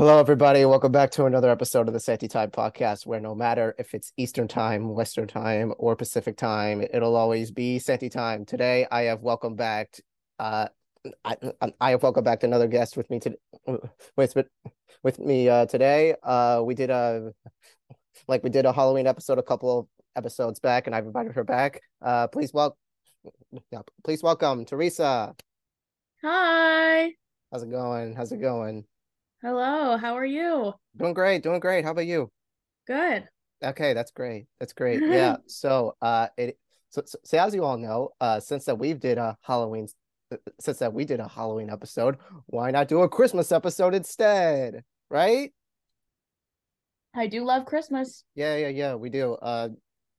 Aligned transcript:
Hello, 0.00 0.18
everybody. 0.18 0.64
Welcome 0.64 0.92
back 0.92 1.10
to 1.10 1.26
another 1.26 1.50
episode 1.50 1.86
of 1.86 1.92
the 1.92 2.00
Santi 2.00 2.26
Time 2.26 2.50
podcast, 2.50 3.04
where 3.04 3.20
no 3.20 3.34
matter 3.34 3.74
if 3.78 3.92
it's 3.92 4.14
Eastern 4.16 4.48
Time, 4.48 4.94
Western 4.94 5.26
Time, 5.28 5.74
or 5.76 5.94
Pacific 5.94 6.38
Time, 6.38 6.80
it'll 6.80 7.16
always 7.16 7.50
be 7.50 7.78
Santi 7.78 8.08
Time. 8.08 8.46
Today, 8.46 8.86
I 8.90 9.02
have 9.02 9.20
welcomed 9.20 9.58
back, 9.58 10.00
uh, 10.38 10.68
I, 11.22 11.36
I 11.78 11.90
have 11.90 12.02
welcomed 12.02 12.24
back 12.24 12.44
another 12.44 12.66
guest 12.66 12.96
with 12.96 13.10
me 13.10 13.20
today. 13.20 13.36
With 14.16 14.38
with 15.02 15.18
me 15.18 15.50
uh, 15.50 15.66
today, 15.66 16.14
uh, 16.22 16.62
we 16.64 16.74
did 16.74 16.88
a 16.88 17.34
like 18.26 18.42
we 18.42 18.48
did 18.48 18.64
a 18.64 18.72
Halloween 18.72 19.06
episode 19.06 19.38
a 19.38 19.42
couple 19.42 19.80
of 19.80 19.86
episodes 20.16 20.60
back, 20.60 20.86
and 20.86 20.96
I've 20.96 21.04
invited 21.04 21.32
her 21.32 21.44
back. 21.44 21.82
Uh, 22.00 22.26
please 22.26 22.54
welcome, 22.54 22.78
yeah, 23.70 23.82
please 24.02 24.22
welcome 24.22 24.64
Teresa. 24.64 25.34
Hi. 26.24 27.10
How's 27.52 27.64
it 27.64 27.70
going? 27.70 28.14
How's 28.14 28.32
it 28.32 28.40
going? 28.40 28.86
Hello. 29.42 29.96
How 29.98 30.14
are 30.16 30.24
you? 30.24 30.74
Doing 30.96 31.14
great, 31.14 31.42
doing 31.42 31.58
great. 31.58 31.84
How 31.84 31.90
about 31.90 32.06
you? 32.06 32.30
Good. 32.86 33.28
Okay, 33.62 33.92
that's 33.92 34.10
great. 34.10 34.46
That's 34.58 34.72
great. 34.72 35.02
Yeah. 35.08 35.36
So, 35.46 35.96
uh, 36.00 36.28
it 36.36 36.58
so, 36.90 37.02
so, 37.06 37.18
so 37.24 37.38
as 37.38 37.54
you 37.54 37.64
all 37.64 37.76
know, 37.78 38.10
uh, 38.20 38.40
since 38.40 38.64
that 38.64 38.78
we 38.78 38.94
did 38.94 39.18
a 39.18 39.36
Halloween, 39.42 39.86
since 40.60 40.78
that 40.78 40.92
we 40.92 41.04
did 41.04 41.20
a 41.20 41.28
Halloween 41.28 41.70
episode, 41.70 42.16
why 42.46 42.70
not 42.70 42.88
do 42.88 43.02
a 43.02 43.08
Christmas 43.08 43.52
episode 43.52 43.94
instead? 43.94 44.82
Right? 45.10 45.52
I 47.14 47.26
do 47.26 47.44
love 47.44 47.66
Christmas. 47.66 48.24
Yeah, 48.34 48.56
yeah, 48.56 48.68
yeah. 48.68 48.94
We 48.94 49.10
do. 49.10 49.34
Uh, 49.34 49.70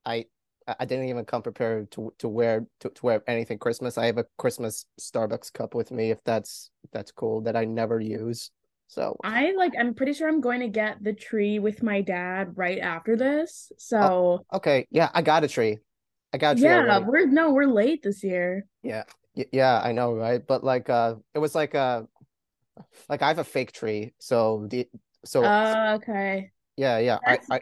I 0.04 0.26
I 0.66 0.84
didn't 0.84 1.08
even 1.08 1.24
come 1.24 1.42
prepared 1.42 1.90
to 1.92 2.12
to 2.18 2.28
wear 2.28 2.66
to, 2.80 2.90
to 2.90 3.06
wear 3.06 3.22
anything 3.26 3.58
Christmas. 3.58 3.98
I 3.98 4.06
have 4.06 4.18
a 4.18 4.26
Christmas 4.38 4.86
Starbucks 5.00 5.52
cup 5.52 5.74
with 5.74 5.90
me, 5.90 6.10
if 6.10 6.22
that's 6.24 6.70
if 6.84 6.90
that's 6.90 7.12
cool, 7.12 7.40
that 7.42 7.56
I 7.56 7.64
never 7.64 8.00
use. 8.00 8.50
So 8.92 9.16
I 9.24 9.52
like 9.56 9.72
I'm 9.78 9.94
pretty 9.94 10.12
sure 10.12 10.28
I'm 10.28 10.42
going 10.42 10.60
to 10.60 10.68
get 10.68 11.02
the 11.02 11.14
tree 11.14 11.58
with 11.58 11.82
my 11.82 12.02
dad 12.02 12.58
right 12.58 12.78
after 12.78 13.16
this. 13.16 13.72
Oh, 13.78 13.78
So 13.78 14.44
okay, 14.52 14.86
yeah, 14.90 15.08
I 15.14 15.22
got 15.22 15.44
a 15.44 15.48
tree. 15.48 15.78
I 16.34 16.36
got 16.36 16.58
a 16.58 16.60
tree 16.60 16.68
yeah, 16.68 16.80
already. 16.82 17.06
we're 17.06 17.26
no, 17.26 17.52
we're 17.52 17.64
late 17.64 18.02
this 18.02 18.22
year. 18.22 18.66
Yeah, 18.82 19.04
yeah, 19.34 19.80
I 19.82 19.92
know, 19.92 20.12
right? 20.12 20.46
But 20.46 20.62
like, 20.62 20.90
uh, 20.90 21.16
it 21.32 21.38
was 21.38 21.54
like 21.54 21.74
uh 21.74 22.02
like 23.08 23.22
I 23.22 23.28
have 23.28 23.38
a 23.38 23.44
fake 23.44 23.72
tree, 23.72 24.12
so 24.18 24.66
the 24.68 24.88
so 25.24 25.42
Uh, 25.42 25.98
okay. 26.00 26.52
yeah, 26.76 26.98
yeah. 26.98 27.18
I 27.26 27.38
I 27.50 27.60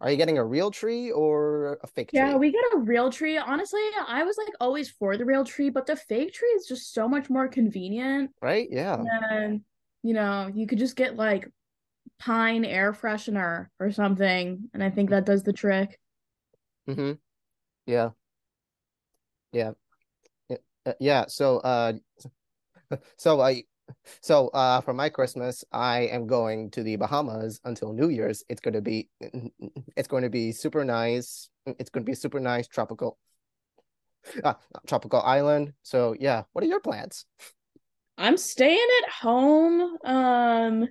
are 0.00 0.10
you 0.10 0.16
getting 0.16 0.38
a 0.38 0.44
real 0.44 0.70
tree 0.70 1.10
or 1.10 1.78
a 1.82 1.86
fake 1.86 2.10
yeah, 2.12 2.22
tree? 2.22 2.30
Yeah, 2.32 2.36
we 2.36 2.52
get 2.52 2.64
a 2.74 2.78
real 2.78 3.10
tree. 3.10 3.36
Honestly, 3.38 3.80
I 4.06 4.24
was 4.24 4.36
like 4.38 4.54
always 4.60 4.90
for 4.90 5.16
the 5.16 5.24
real 5.24 5.44
tree, 5.44 5.70
but 5.70 5.86
the 5.86 5.96
fake 5.96 6.32
tree 6.32 6.48
is 6.48 6.66
just 6.66 6.92
so 6.92 7.08
much 7.08 7.30
more 7.30 7.48
convenient. 7.48 8.30
Right? 8.40 8.68
Yeah. 8.70 9.04
And 9.30 9.62
you 10.04 10.12
know, 10.12 10.50
you 10.54 10.66
could 10.66 10.78
just 10.78 10.96
get 10.96 11.16
like 11.16 11.50
pine 12.18 12.64
air 12.64 12.92
freshener 12.92 13.68
or 13.80 13.90
something, 13.90 14.68
and 14.74 14.84
I 14.84 14.90
think 14.90 15.10
that 15.10 15.24
does 15.24 15.42
the 15.42 15.52
trick. 15.52 15.98
Mm-hmm. 16.88 17.12
Yeah. 17.86 18.10
Yeah. 19.52 19.72
Yeah. 20.50 20.56
Uh, 20.84 20.92
yeah. 21.00 21.24
So 21.28 21.58
uh 21.58 21.94
so 23.16 23.40
I 23.40 23.64
so 24.20 24.48
uh 24.48 24.82
for 24.82 24.92
my 24.92 25.08
Christmas, 25.08 25.64
I 25.72 26.00
am 26.00 26.26
going 26.26 26.70
to 26.72 26.82
the 26.82 26.96
Bahamas 26.96 27.60
until 27.64 27.94
New 27.94 28.10
Year's. 28.10 28.44
It's 28.50 28.60
going 28.60 28.74
to 28.74 28.82
be 28.82 29.08
it's 29.96 30.08
going 30.08 30.24
to 30.24 30.30
be 30.30 30.52
super 30.52 30.84
nice. 30.84 31.48
It's 31.64 31.88
going 31.88 32.04
to 32.04 32.10
be 32.10 32.14
super 32.14 32.40
nice 32.40 32.68
tropical 32.68 33.16
uh, 34.44 34.54
tropical 34.86 35.22
island. 35.22 35.72
So 35.82 36.14
yeah, 36.20 36.42
what 36.52 36.62
are 36.62 36.68
your 36.68 36.80
plans? 36.80 37.24
I'm 38.18 38.36
staying 38.36 38.86
at 39.04 39.10
home. 39.10 39.98
Um, 40.04 40.88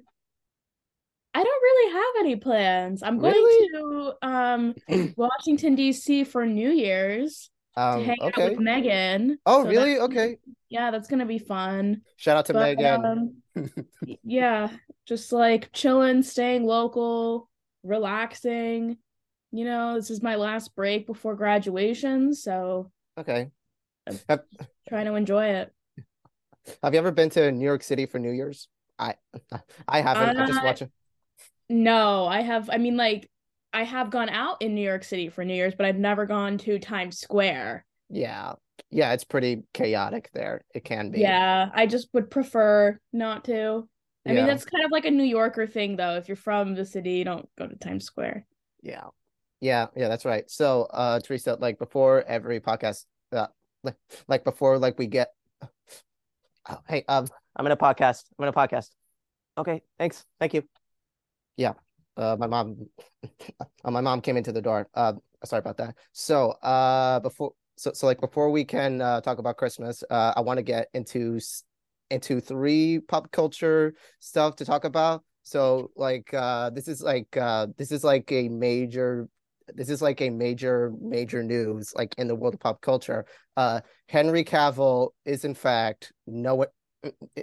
I 1.34 1.44
don't 1.44 1.62
really 1.64 1.94
have 1.94 2.26
any 2.26 2.36
plans. 2.36 3.02
I'm 3.04 3.20
going 3.20 3.34
Really? 3.34 3.68
to 3.74 4.14
um 4.22 4.76
Washington 5.16 5.76
DC 5.76 6.24
for 6.24 6.46
New 6.46 6.70
Year's 6.72 7.50
to 7.92 8.00
Um, 8.00 8.04
hang 8.04 8.18
out 8.36 8.44
with. 8.44 8.60
Megan. 8.60 9.40
Oh, 9.46 9.64
So 9.64 9.66
really? 9.66 10.00
Okay. 10.00 10.38
yeah, 10.70 10.92
that's 10.92 11.08
gonna 11.08 11.26
be 11.26 11.40
fun. 11.40 12.02
Shout 12.16 12.38
out 12.38 12.46
to 12.48 12.54
But 12.54 12.72
Megan. 12.76 13.02
um 13.04 13.44
yeah, 14.24 14.70
just 15.08 15.32
like 15.34 15.72
chilling, 15.74 16.24
staying 16.24 16.66
local, 16.66 17.50
relaxing. 17.84 18.98
You 19.52 19.66
know, 19.66 19.96
this 19.96 20.12
is 20.12 20.22
my 20.24 20.36
last 20.38 20.76
break 20.76 21.08
before 21.08 21.36
graduation, 21.36 22.34
so 22.36 22.92
Okay. 23.18 23.52
I'm 24.08 24.20
Have 24.30 24.44
trying 24.90 25.06
to 25.06 25.16
enjoy 25.16 25.46
it. 25.48 25.74
Have 26.82 26.94
you 26.94 27.00
ever 27.00 27.12
been 27.12 27.30
to 27.32 27.52
New 27.52 27.66
York 27.66 27.84
City 27.84 28.06
for 28.06 28.20
New 28.20 28.32
Year's? 28.32 28.68
I 29.00 29.16
I 29.88 30.02
haven't. 30.02 30.38
I 30.38 30.46
just 30.46 30.60
Uh, 30.60 30.66
watch 30.66 30.82
it. 30.82 30.92
No, 31.70 32.26
I 32.26 32.42
have, 32.42 32.70
I 32.70 32.78
mean, 32.78 32.98
like, 32.98 33.30
I 33.74 33.84
have 33.84 34.12
gone 34.12 34.30
out 34.30 34.62
in 34.62 34.76
New 34.76 34.82
York 34.82 35.04
City 35.04 35.30
for 35.30 35.44
New 35.44 35.56
Year's, 35.56 35.74
but 35.76 35.86
I've 35.86 35.98
never 35.98 36.26
gone 36.26 36.58
to 36.60 36.78
Times 36.78 37.20
Square. 37.20 37.86
Yeah. 38.10 38.54
Yeah, 38.92 39.14
it's 39.14 39.24
pretty 39.24 39.64
chaotic 39.74 40.30
there. 40.34 40.64
It 40.74 40.84
can 40.84 41.10
be. 41.10 41.22
Yeah, 41.22 41.70
I 41.74 41.88
just 41.88 42.10
would 42.14 42.30
prefer 42.30 43.00
not 43.12 43.46
to. 43.46 43.88
I 44.26 44.34
mean, 44.34 44.46
that's 44.46 44.66
kind 44.66 44.86
of 44.86 44.92
like 44.92 45.06
a 45.06 45.12
New 45.12 45.24
Yorker 45.24 45.68
thing, 45.68 45.96
though. 45.96 46.16
If 46.18 46.28
you're 46.28 46.38
from 46.38 46.76
the 46.76 46.86
city, 46.86 47.14
you 47.14 47.26
don't 47.26 47.50
go 47.58 47.68
to 47.68 47.76
Times 47.76 48.06
Square. 48.06 48.46
Yeah. 48.82 49.06
Yeah, 49.60 49.88
yeah, 49.96 50.10
that's 50.10 50.26
right. 50.26 50.50
So, 50.52 50.84
uh, 50.84 51.20
Teresa, 51.22 51.58
like 51.60 51.80
before 51.80 52.24
every 52.24 52.60
podcast, 52.60 53.06
uh, 53.32 53.48
like, 53.84 53.96
like 54.28 54.44
before, 54.44 54.78
like 54.78 55.00
we 55.00 55.08
get, 55.08 55.34
oh, 56.70 56.80
hey, 56.88 57.04
um, 57.08 57.28
I'm 57.56 57.66
in 57.66 57.72
a 57.72 57.78
podcast. 57.78 58.24
I'm 58.38 58.44
in 58.44 58.50
a 58.50 58.54
podcast. 58.54 58.90
Okay, 59.58 59.82
thanks. 59.98 60.26
Thank 60.40 60.54
you. 60.54 60.64
Yeah. 61.58 61.74
Uh, 62.18 62.36
my 62.40 62.48
mom, 62.48 62.88
uh, 63.60 63.92
my 63.92 64.02
mom 64.02 64.22
came 64.22 64.38
into 64.38 64.52
the 64.52 64.62
door. 64.62 64.88
Uh, 64.94 65.14
sorry 65.46 65.60
about 65.60 65.78
that. 65.78 65.96
So, 66.12 66.52
uh, 66.52 67.20
before, 67.20 67.54
so, 67.78 67.92
so 67.94 68.06
like 68.06 68.22
before 68.22 68.52
we 68.52 68.64
can 68.64 69.02
uh 69.02 69.20
talk 69.22 69.40
about 69.40 69.58
Christmas, 69.58 70.04
uh, 70.10 70.34
I 70.36 70.42
want 70.42 70.58
to 70.58 70.64
get 70.64 70.90
into 70.94 71.40
into 72.12 72.40
three 72.40 73.00
pop 73.00 73.32
culture 73.32 73.96
stuff 74.20 74.56
to 74.58 74.66
talk 74.66 74.86
about. 74.86 75.24
So, 75.44 75.92
like, 75.96 76.34
uh, 76.34 76.70
this 76.70 76.88
is 76.88 77.02
like, 77.02 77.36
uh, 77.36 77.68
this 77.78 77.92
is 77.92 78.04
like 78.04 78.32
a 78.32 78.48
major, 78.48 79.28
this 79.68 79.90
is 79.90 80.02
like 80.02 80.22
a 80.22 80.30
major, 80.30 80.94
major 81.02 81.44
news, 81.44 81.94
like 81.96 82.16
in 82.18 82.28
the 82.28 82.36
world 82.36 82.54
of 82.54 82.60
pop 82.60 82.82
culture. 82.82 83.26
Uh, 83.58 83.82
Henry 84.08 84.44
Cavill 84.44 85.10
is 85.26 85.46
in 85.46 85.56
fact 85.56 86.12
no, 86.28 86.66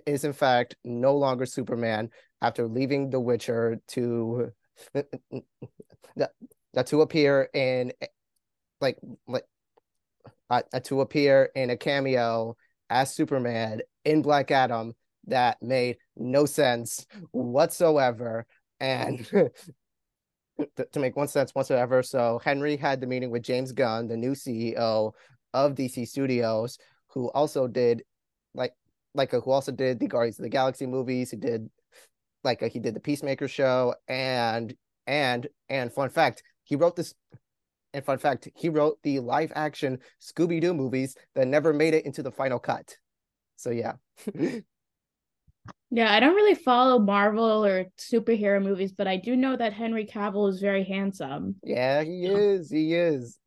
is 0.06 0.24
in 0.24 0.32
fact 0.32 0.76
no 0.84 1.16
longer 1.16 1.46
Superman 1.46 2.10
after 2.42 2.66
leaving 2.66 3.10
The 3.10 3.20
Witcher 3.20 3.80
to 3.88 4.52
to 6.86 7.00
appear 7.00 7.48
in 7.54 7.92
like 8.80 8.98
like 9.26 9.44
uh, 10.50 10.62
to 10.84 11.00
appear 11.00 11.50
in 11.54 11.70
a 11.70 11.76
cameo 11.76 12.56
as 12.88 13.14
Superman 13.14 13.82
in 14.04 14.22
Black 14.22 14.50
Adam 14.50 14.94
that 15.26 15.58
made 15.62 15.96
no 16.16 16.46
sense 16.46 17.06
whatsoever 17.30 18.46
and 18.80 19.30
to, 20.92 21.00
make 21.00 21.16
one 21.16 21.28
sense 21.28 21.54
whatsoever. 21.54 22.02
So 22.02 22.40
Henry 22.44 22.76
had 22.76 23.00
the 23.00 23.06
meeting 23.06 23.30
with 23.30 23.42
James 23.42 23.72
Gunn 23.72 24.08
the 24.08 24.16
new 24.16 24.32
CEO 24.32 25.12
of 25.52 25.74
DC 25.74 26.06
Studios 26.06 26.78
who 27.08 27.30
also 27.30 27.66
did 27.66 28.02
like 28.54 28.72
like 29.14 29.34
uh, 29.34 29.40
who 29.40 29.50
also 29.50 29.72
did 29.72 29.98
the 29.98 30.06
Guardians 30.06 30.38
of 30.38 30.44
the 30.44 30.48
Galaxy 30.48 30.86
movies. 30.86 31.30
He 31.30 31.36
did 31.36 31.68
like 32.44 32.62
uh, 32.62 32.68
he 32.68 32.78
did 32.78 32.94
the 32.94 33.00
Peacemaker 33.00 33.48
show 33.48 33.94
and 34.08 34.74
and 35.06 35.48
and 35.68 35.92
fun 35.92 36.08
fact 36.08 36.42
he 36.62 36.76
wrote 36.76 36.96
this 36.96 37.14
and 37.92 38.04
fun 38.04 38.18
fact 38.18 38.48
he 38.54 38.68
wrote 38.68 38.98
the 39.02 39.18
live 39.18 39.52
action 39.56 39.98
Scooby-Doo 40.20 40.72
movies 40.74 41.16
that 41.34 41.48
never 41.48 41.72
made 41.72 41.94
it 41.94 42.06
into 42.06 42.22
the 42.22 42.30
final 42.30 42.58
cut. 42.58 42.96
So 43.56 43.70
yeah 43.70 43.94
Yeah, 45.90 46.12
I 46.12 46.20
don't 46.20 46.36
really 46.36 46.54
follow 46.54 46.98
Marvel 47.00 47.64
or 47.64 47.86
superhero 47.98 48.62
movies, 48.62 48.92
but 48.92 49.08
I 49.08 49.16
do 49.16 49.34
know 49.34 49.56
that 49.56 49.72
Henry 49.72 50.06
Cavill 50.06 50.48
is 50.48 50.60
very 50.60 50.84
handsome. 50.84 51.56
yeah 51.64 52.02
he 52.02 52.26
is 52.26 52.70
he 52.70 52.94
is. 52.94 53.38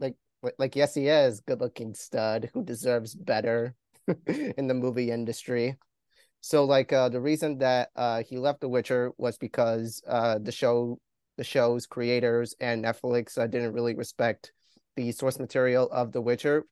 Like 0.00 0.16
like 0.58 0.74
yes 0.74 0.94
he 0.94 1.06
is 1.06 1.40
good 1.40 1.60
looking 1.60 1.94
stud 1.94 2.50
who 2.52 2.64
deserves 2.64 3.14
better 3.14 3.74
in 4.26 4.66
the 4.66 4.74
movie 4.74 5.10
industry. 5.10 5.76
So 6.40 6.64
like 6.64 6.92
uh 6.92 7.08
the 7.08 7.20
reason 7.20 7.58
that 7.58 7.90
uh 7.94 8.22
he 8.22 8.38
left 8.38 8.60
The 8.60 8.68
Witcher 8.68 9.12
was 9.18 9.38
because 9.38 10.02
uh 10.08 10.38
the 10.38 10.50
show 10.50 10.98
the 11.36 11.44
show's 11.44 11.86
creators 11.86 12.54
and 12.60 12.84
Netflix 12.84 13.38
uh, 13.38 13.46
didn't 13.46 13.72
really 13.72 13.94
respect 13.94 14.52
the 14.96 15.12
source 15.12 15.38
material 15.38 15.88
of 15.90 16.12
The 16.12 16.20
Witcher 16.20 16.64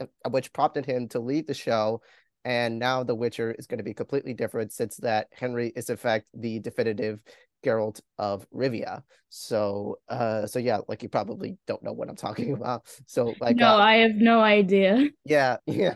Uh, 0.00 0.06
which 0.30 0.52
prompted 0.52 0.86
him 0.86 1.08
to 1.08 1.18
leave 1.18 1.46
the 1.46 1.54
show. 1.54 2.00
And 2.44 2.78
now 2.78 3.02
The 3.02 3.14
Witcher 3.14 3.52
is 3.58 3.66
going 3.66 3.78
to 3.78 3.84
be 3.84 3.94
completely 3.94 4.32
different 4.32 4.72
since 4.72 4.96
that 4.98 5.28
Henry 5.32 5.72
is 5.74 5.90
in 5.90 5.96
fact 5.96 6.26
the 6.32 6.60
definitive 6.60 7.20
Geralt 7.64 8.00
of 8.18 8.46
Rivia. 8.54 9.02
So 9.28 9.98
uh 10.08 10.46
so 10.46 10.58
yeah, 10.58 10.78
like 10.88 11.02
you 11.02 11.08
probably 11.08 11.56
don't 11.66 11.82
know 11.82 11.92
what 11.92 12.08
I'm 12.08 12.16
talking 12.16 12.52
about. 12.54 12.86
So 13.06 13.34
like 13.40 13.56
no, 13.56 13.68
uh, 13.68 13.78
I 13.78 13.96
have 13.96 14.14
no 14.14 14.40
idea. 14.40 15.08
yeah, 15.24 15.56
yeah. 15.66 15.94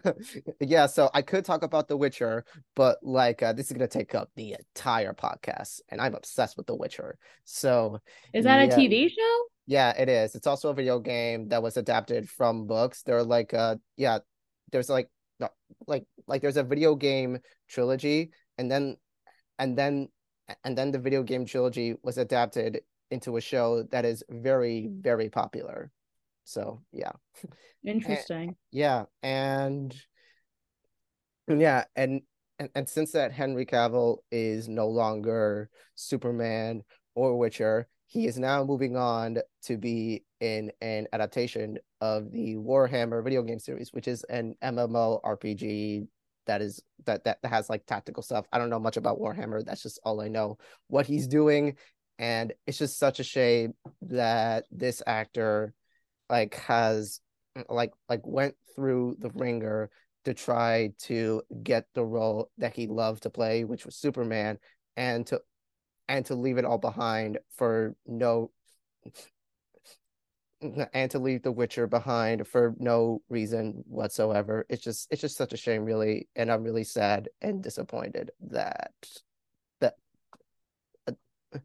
yeah, 0.61 0.87
so 0.87 1.11
I 1.15 1.23
could 1.23 1.45
talk 1.45 1.63
about 1.63 1.89
The 1.89 1.97
Witcher, 1.97 2.45
but 2.75 2.99
like 3.03 3.43
uh, 3.43 3.53
this 3.53 3.67
is 3.71 3.77
going 3.77 3.89
to 3.89 3.99
take 3.99 4.15
up 4.15 4.31
the 4.37 4.57
entire 4.59 5.15
podcast 5.15 5.81
and 5.89 6.01
I'm 6.01 6.15
obsessed 6.15 6.57
with 6.57 6.67
The 6.67 6.75
Witcher. 6.77 7.19
So 7.45 7.99
Is 8.35 8.45
that 8.45 8.69
yeah. 8.69 8.75
a 8.75 8.77
TV 8.77 9.09
show? 9.09 9.39
Yeah, 9.67 9.91
it 9.97 10.09
is. 10.09 10.35
It's 10.35 10.47
also 10.47 10.71
a 10.71 10.75
video 10.75 10.99
game 10.99 11.49
that 11.49 11.63
was 11.63 11.77
adapted 11.77 12.29
from 12.29 12.67
books. 12.67 13.03
There 13.03 13.17
are 13.17 13.25
like 13.25 13.55
uh 13.55 13.77
yeah, 13.97 14.19
there's 14.73 14.89
like 14.89 15.09
like 15.87 16.05
like 16.27 16.43
there's 16.43 16.57
a 16.57 16.63
video 16.63 16.95
game 16.95 17.39
trilogy 17.69 18.31
and 18.59 18.71
then 18.71 18.97
and 19.59 19.77
then 19.77 20.09
and 20.65 20.77
then 20.77 20.91
the 20.91 20.99
video 20.99 21.23
game 21.23 21.45
trilogy 21.45 21.95
was 22.03 22.19
adapted 22.19 22.83
into 23.11 23.37
a 23.37 23.41
show 23.41 23.83
that 23.91 24.05
is 24.05 24.25
very 24.31 24.89
very 24.91 25.29
popular. 25.29 25.91
So 26.45 26.83
yeah. 26.93 27.13
Interesting. 27.85 28.49
and, 28.49 28.57
yeah 28.71 29.05
and 29.23 29.95
yeah 31.49 31.85
and, 31.97 32.23
and 32.59 32.69
and 32.75 32.89
since 32.89 33.13
that 33.13 33.33
henry 33.33 33.67
cavill 33.67 34.19
is 34.31 34.69
no 34.69 34.89
longer 34.89 35.69
superman 35.95 36.83
or 37.15 37.39
witcher. 37.39 37.89
He 38.07 38.27
is 38.27 38.39
now 38.39 38.63
moving 38.63 38.97
on 38.97 39.39
to 39.63 39.79
be 39.79 40.25
in 40.41 40.71
an 40.83 41.07
adaptation 41.13 41.79
of 42.01 42.31
the 42.31 42.57
warhammer 42.57 43.25
video 43.25 43.43
game 43.43 43.59
series 43.59 43.93
which 43.93 44.09
is 44.09 44.25
an 44.25 44.55
mmo 44.63 45.23
rpg 45.23 46.07
that 46.47 46.63
is 46.63 46.83
that 47.05 47.25
that 47.25 47.39
has 47.45 47.69
like 47.71 47.87
tactical 47.87 48.23
stuff. 48.23 48.47
I 48.53 48.59
don't 48.59 48.71
know 48.71 48.81
much 48.81 48.97
about 48.97 49.19
Warhammer. 49.19 49.65
That's 49.65 49.83
just 49.83 50.01
all 50.05 50.21
I 50.21 50.29
know. 50.29 50.59
What 50.89 51.07
he's 51.07 51.27
doing, 51.27 51.77
and 52.19 52.53
it's 52.67 52.79
just 52.79 52.99
such 52.99 53.21
a 53.21 53.25
shame 53.25 53.75
that 54.03 54.65
this 54.71 55.03
actor 55.07 55.75
like 56.29 56.55
has 56.55 57.21
like 57.69 57.93
like 58.09 58.27
went 58.27 58.55
through 58.75 59.17
the 59.19 59.31
ringer 59.31 59.91
to 60.25 60.35
try 60.35 60.93
to 61.01 61.43
get 61.63 61.87
the 61.95 62.05
role 62.05 62.51
that 62.59 62.75
he 62.75 62.87
loved 62.87 63.25
to 63.25 63.31
play, 63.31 63.65
which 63.65 63.85
was 63.85 63.97
Superman, 63.97 64.59
and 64.97 65.27
to 65.29 65.41
and 66.09 66.25
to 66.27 66.35
leave 66.35 66.59
it 66.59 66.65
all 66.65 66.79
behind 66.79 67.39
for 67.57 67.95
no 68.07 68.51
and 70.93 71.11
to 71.11 71.19
leave 71.19 71.43
The 71.43 71.53
Witcher 71.53 71.87
behind 71.87 72.47
for 72.47 72.75
no 72.79 73.23
reason 73.29 73.85
whatsoever. 73.87 74.67
It's 74.69 74.83
just 74.83 75.09
it's 75.11 75.21
just 75.21 75.37
such 75.37 75.53
a 75.53 75.57
shame, 75.57 75.85
really, 75.85 76.29
and 76.37 76.51
I'm 76.51 76.63
really 76.63 76.85
sad 76.85 77.29
and 77.41 77.63
disappointed 77.63 78.31
that 78.51 78.93
that 79.81 79.95
uh, 81.07 81.13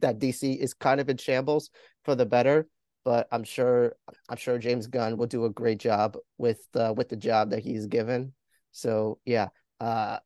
that 0.00 0.18
DC 0.18 0.56
is 0.56 0.74
kind 0.74 1.00
of 1.00 1.08
in 1.08 1.16
shambles 1.16 1.70
for 2.04 2.14
the 2.14 2.26
better. 2.26 2.66
But 3.04 3.28
I'm 3.32 3.44
sure 3.44 3.94
I'm 4.28 4.36
sure 4.36 4.58
James 4.58 4.86
Gunn 4.86 5.16
will 5.16 5.26
do 5.26 5.44
a 5.44 5.50
great 5.50 5.78
job 5.78 6.16
with 6.38 6.60
uh, 6.74 6.94
with 6.96 7.08
the 7.08 7.16
job 7.16 7.50
that 7.50 7.60
he's 7.60 7.86
given. 7.86 8.34
So 8.72 9.18
yeah, 9.24 9.48
uh, 9.80 10.18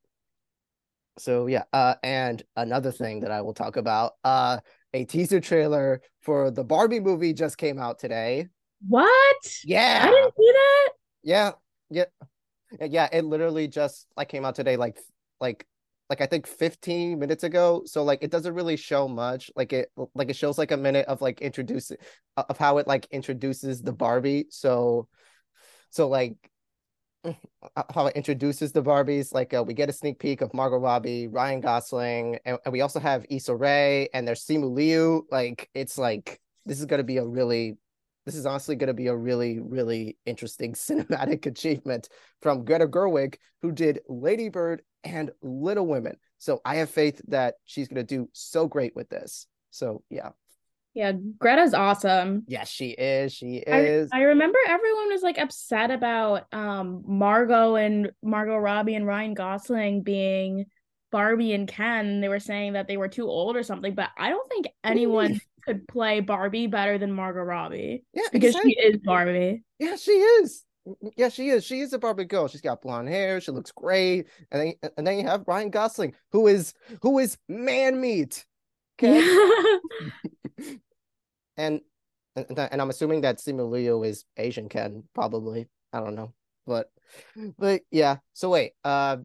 so 1.18 1.46
yeah, 1.46 1.64
uh, 1.72 1.94
and 2.02 2.42
another 2.56 2.90
thing 2.90 3.20
that 3.20 3.30
I 3.30 3.42
will 3.42 3.54
talk 3.54 3.76
about, 3.76 4.14
uh, 4.24 4.58
a 4.94 5.04
teaser 5.04 5.40
trailer 5.40 6.00
for 6.22 6.50
the 6.50 6.64
Barbie 6.64 7.00
movie 7.00 7.34
just 7.34 7.58
came 7.58 7.78
out 7.78 7.98
today. 7.98 8.48
What? 8.88 9.36
Yeah. 9.64 10.06
I 10.06 10.10
didn't 10.10 10.34
see 10.36 10.52
that. 10.52 10.88
Yeah. 11.22 11.52
Yeah. 11.90 12.04
Yeah, 12.80 13.08
it 13.12 13.24
literally 13.24 13.68
just 13.68 14.06
like 14.16 14.28
came 14.28 14.44
out 14.44 14.54
today 14.54 14.76
like 14.76 14.98
like 15.40 15.66
like 16.10 16.20
I 16.20 16.26
think 16.26 16.46
15 16.46 17.18
minutes 17.18 17.44
ago. 17.44 17.82
So 17.86 18.04
like 18.04 18.20
it 18.22 18.30
doesn't 18.30 18.54
really 18.54 18.76
show 18.76 19.08
much. 19.08 19.50
Like 19.56 19.72
it 19.72 19.90
like 20.14 20.30
it 20.30 20.36
shows 20.36 20.58
like 20.58 20.70
a 20.70 20.76
minute 20.76 21.06
of 21.06 21.20
like 21.20 21.40
introducing 21.40 21.98
of 22.36 22.58
how 22.58 22.78
it 22.78 22.86
like 22.86 23.06
introduces 23.10 23.82
the 23.82 23.92
Barbie. 23.92 24.46
So 24.50 25.08
so 25.90 26.08
like 26.08 26.36
how 27.94 28.06
it 28.06 28.16
introduces 28.16 28.72
the 28.72 28.82
Barbies. 28.82 29.32
Like 29.32 29.54
uh, 29.54 29.62
we 29.62 29.74
get 29.74 29.88
a 29.88 29.92
sneak 29.92 30.18
peek 30.18 30.40
of 30.40 30.52
Margot 30.54 30.78
Robbie, 30.78 31.28
Ryan 31.28 31.60
Gosling, 31.60 32.38
and, 32.44 32.58
and 32.64 32.72
we 32.72 32.80
also 32.80 33.00
have 33.00 33.26
Issa 33.30 33.54
Rae 33.54 34.08
and 34.12 34.26
there's 34.26 34.44
Simu 34.44 34.72
Liu. 34.72 35.26
Like 35.30 35.68
it's 35.74 35.98
like 35.98 36.40
this 36.66 36.80
is 36.80 36.86
to 36.98 37.04
be 37.04 37.18
a 37.18 37.24
really, 37.24 37.76
this 38.26 38.34
is 38.34 38.46
honestly 38.46 38.76
to 38.88 38.94
be 38.94 39.08
a 39.08 39.16
really 39.16 39.58
really 39.60 40.16
interesting 40.26 40.72
cinematic 40.74 41.46
achievement 41.46 42.08
from 42.42 42.64
Greta 42.64 42.86
Gerwig, 42.86 43.36
who 43.62 43.72
did 43.72 44.00
Lady 44.08 44.48
Bird 44.48 44.82
and 45.02 45.30
Little 45.42 45.86
Women. 45.86 46.16
So 46.38 46.60
I 46.64 46.76
have 46.76 46.90
faith 46.90 47.20
that 47.28 47.54
she's 47.64 47.88
to 47.96 48.04
do 48.04 48.28
so 48.32 48.66
great 48.66 48.94
with 48.94 49.08
this. 49.08 49.46
So 49.70 50.02
yeah. 50.10 50.30
Yeah, 50.94 51.12
Greta's 51.38 51.74
awesome. 51.74 52.44
Yes, 52.46 52.68
she 52.68 52.90
is. 52.90 53.32
She 53.32 53.56
is. 53.56 54.10
I, 54.12 54.18
I, 54.18 54.22
remember 54.22 54.58
everyone 54.68 55.08
was 55.08 55.22
like 55.22 55.38
upset 55.38 55.90
about 55.90 56.46
um 56.52 57.02
Margot 57.04 57.74
and 57.74 58.12
Margot 58.22 58.56
Robbie 58.56 58.94
and 58.94 59.04
Ryan 59.04 59.34
Gosling 59.34 60.02
being 60.02 60.66
Barbie 61.10 61.52
and 61.52 61.66
Ken. 61.66 62.20
They 62.20 62.28
were 62.28 62.38
saying 62.38 62.74
that 62.74 62.86
they 62.86 62.96
were 62.96 63.08
too 63.08 63.28
old 63.28 63.56
or 63.56 63.64
something, 63.64 63.94
but 63.94 64.10
I 64.16 64.30
don't 64.30 64.48
think 64.48 64.68
anyone 64.84 65.40
could 65.66 65.88
play 65.88 66.20
Barbie 66.20 66.68
better 66.68 66.96
than 66.96 67.10
Margot 67.10 67.42
Robbie. 67.42 68.04
Yeah, 68.12 68.28
because 68.32 68.50
exactly. 68.50 68.76
she 68.78 68.88
is 68.88 68.96
Barbie. 69.04 69.64
Yeah, 69.80 69.96
she 69.96 70.12
is. 70.12 70.64
Yeah, 71.16 71.28
she 71.28 71.48
is. 71.48 71.64
She 71.64 71.80
is 71.80 71.92
a 71.92 71.98
Barbie 71.98 72.24
girl. 72.24 72.46
She's 72.46 72.60
got 72.60 72.82
blonde 72.82 73.08
hair. 73.08 73.40
She 73.40 73.50
looks 73.50 73.72
great. 73.72 74.28
And 74.52 74.62
then 74.62 74.90
and 74.96 75.06
then 75.06 75.18
you 75.18 75.26
have 75.26 75.42
Ryan 75.48 75.70
Gosling, 75.70 76.14
who 76.30 76.46
is 76.46 76.72
who 77.02 77.18
is 77.18 77.36
man 77.48 78.00
meat. 78.00 78.46
Okay. 79.02 79.20
and 81.56 81.80
and, 82.36 82.58
and 82.58 82.82
I'm 82.82 82.90
assuming 82.90 83.20
that 83.22 83.38
Simu 83.38 83.70
Liu 83.70 84.02
is 84.02 84.24
Asian 84.36 84.68
Ken, 84.68 85.04
probably. 85.14 85.68
I 85.92 86.00
don't 86.00 86.14
know. 86.14 86.32
But 86.66 86.90
but 87.58 87.82
yeah. 87.90 88.16
So 88.32 88.50
wait, 88.50 88.72
uh 88.84 89.18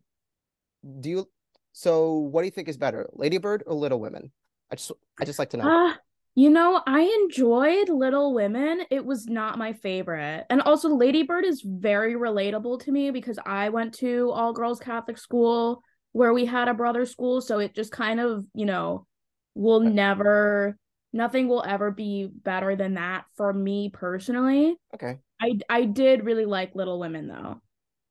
do 0.99 1.09
you 1.09 1.29
so 1.71 2.13
what 2.13 2.41
do 2.41 2.45
you 2.45 2.51
think 2.51 2.67
is 2.67 2.77
better, 2.77 3.09
Ladybird 3.13 3.63
or 3.65 3.73
Little 3.73 3.99
Women? 3.99 4.31
I 4.71 4.75
just 4.75 4.91
I 5.19 5.25
just 5.25 5.39
like 5.39 5.49
to 5.51 5.57
know. 5.57 5.63
Uh, 5.63 5.93
you 6.35 6.49
know, 6.49 6.81
I 6.85 7.01
enjoyed 7.23 7.89
Little 7.89 8.33
Women. 8.33 8.83
It 8.91 9.05
was 9.05 9.27
not 9.27 9.57
my 9.57 9.73
favorite. 9.73 10.45
And 10.49 10.61
also 10.61 10.89
Ladybird 10.89 11.43
is 11.43 11.61
very 11.65 12.13
relatable 12.13 12.81
to 12.83 12.91
me 12.91 13.11
because 13.11 13.39
I 13.45 13.69
went 13.69 13.93
to 13.95 14.31
all 14.31 14.53
girls 14.53 14.79
Catholic 14.79 15.17
school 15.17 15.81
where 16.11 16.33
we 16.33 16.45
had 16.45 16.67
a 16.67 16.73
brother 16.73 17.05
school, 17.05 17.41
so 17.41 17.59
it 17.59 17.75
just 17.75 17.91
kind 17.91 18.19
of, 18.19 18.45
you 18.53 18.65
know, 18.65 19.05
will 19.53 19.79
never 19.79 20.77
nothing 21.13 21.47
will 21.47 21.63
ever 21.63 21.91
be 21.91 22.27
better 22.27 22.75
than 22.75 22.95
that 22.95 23.25
for 23.35 23.53
me 23.53 23.89
personally. 23.89 24.75
Okay. 24.93 25.17
I 25.41 25.59
I 25.69 25.85
did 25.85 26.25
really 26.25 26.45
like 26.45 26.75
Little 26.75 26.99
Women 26.99 27.27
though. 27.27 27.61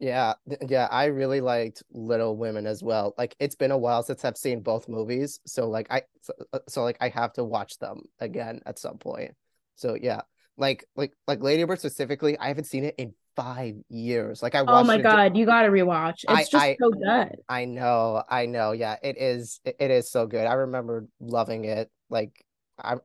Yeah, 0.00 0.34
yeah, 0.68 0.86
I 0.90 1.06
really 1.06 1.40
liked 1.40 1.82
Little 1.90 2.36
Women 2.36 2.66
as 2.66 2.82
well. 2.82 3.14
Like 3.18 3.34
it's 3.40 3.56
been 3.56 3.72
a 3.72 3.78
while 3.78 4.02
since 4.02 4.24
I've 4.24 4.36
seen 4.36 4.60
both 4.60 4.88
movies, 4.88 5.40
so 5.44 5.68
like 5.68 5.88
I 5.90 6.02
so, 6.22 6.32
uh, 6.52 6.60
so 6.68 6.84
like 6.84 6.96
I 7.00 7.08
have 7.08 7.32
to 7.34 7.44
watch 7.44 7.78
them 7.78 8.02
again 8.20 8.60
at 8.64 8.78
some 8.78 8.98
point. 8.98 9.32
So 9.74 9.96
yeah, 10.00 10.22
like 10.56 10.84
like 10.94 11.12
like 11.26 11.42
Lady 11.42 11.64
Bird 11.64 11.80
specifically, 11.80 12.38
I 12.38 12.48
haven't 12.48 12.64
seen 12.64 12.84
it 12.84 12.94
in 12.96 13.14
five 13.34 13.74
years. 13.88 14.42
Like 14.42 14.54
I 14.54 14.64
Oh 14.66 14.84
my 14.84 14.98
god, 14.98 15.36
you 15.36 15.46
gotta 15.46 15.68
rewatch. 15.68 16.24
It's 16.24 16.32
I, 16.32 16.42
just 16.42 16.54
I, 16.54 16.76
so 16.80 16.90
good. 16.90 17.36
I 17.48 17.64
know, 17.64 18.22
I 18.28 18.46
know. 18.46 18.72
Yeah, 18.72 18.96
it 19.02 19.16
is. 19.18 19.60
It 19.64 19.90
is 19.90 20.10
so 20.10 20.26
good. 20.26 20.46
I 20.46 20.54
remember 20.54 21.06
loving 21.20 21.64
it. 21.64 21.90
Like 22.08 22.44
I 22.82 22.96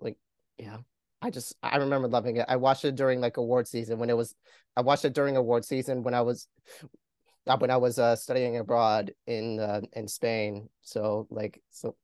like 0.00 0.16
yeah. 0.58 0.78
I 1.22 1.30
just 1.30 1.54
I 1.62 1.76
remember 1.76 2.08
loving 2.08 2.36
it. 2.36 2.46
I 2.48 2.56
watched 2.56 2.84
it 2.84 2.94
during 2.94 3.20
like 3.20 3.36
award 3.36 3.68
season 3.68 3.98
when 3.98 4.10
it 4.10 4.16
was 4.16 4.34
I 4.76 4.80
watched 4.82 5.04
it 5.04 5.12
during 5.14 5.36
award 5.36 5.64
season 5.64 6.02
when 6.02 6.14
I 6.14 6.22
was 6.22 6.48
uh, 7.46 7.56
when 7.58 7.70
I 7.70 7.76
was 7.76 7.98
uh 7.98 8.16
studying 8.16 8.56
abroad 8.56 9.12
in 9.26 9.60
uh, 9.60 9.82
in 9.92 10.08
Spain. 10.08 10.68
So 10.82 11.26
like 11.30 11.60
so 11.70 11.96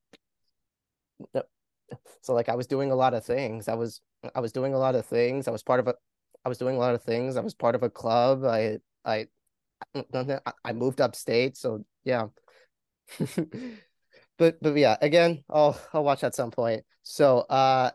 so 2.21 2.35
like 2.35 2.49
I 2.49 2.55
was 2.55 2.67
doing 2.67 2.91
a 2.91 2.97
lot 2.97 3.15
of 3.15 3.25
things. 3.25 3.69
I 3.69 3.75
was 3.75 4.01
I 4.35 4.41
was 4.41 4.53
doing 4.53 4.75
a 4.75 4.79
lot 4.79 4.95
of 4.95 5.07
things. 5.07 5.49
I 5.49 5.51
was 5.51 5.63
part 5.63 5.81
of 5.81 5.89
a 5.89 5.95
I 6.45 6.49
was 6.49 6.59
doing 6.59 6.77
a 6.77 6.79
lot 6.79 6.95
of 6.95 7.03
things. 7.03 7.37
I 7.37 7.41
was 7.41 7.55
part 7.55 7.75
of 7.75 7.83
a 7.83 7.91
club. 7.91 8.45
I 8.45 8.79
I 9.05 9.27
I 10.65 10.73
moved 10.73 11.01
upstate, 11.01 11.57
so 11.57 11.85
yeah. 12.05 12.29
but 14.39 14.57
but 14.61 14.77
yeah, 14.77 14.97
again, 15.01 15.45
I'll 15.51 15.79
I'll 15.93 16.05
watch 16.05 16.25
at 16.25 16.35
some 16.35 16.51
point. 16.51 16.85
So 17.03 17.41
uh, 17.41 17.91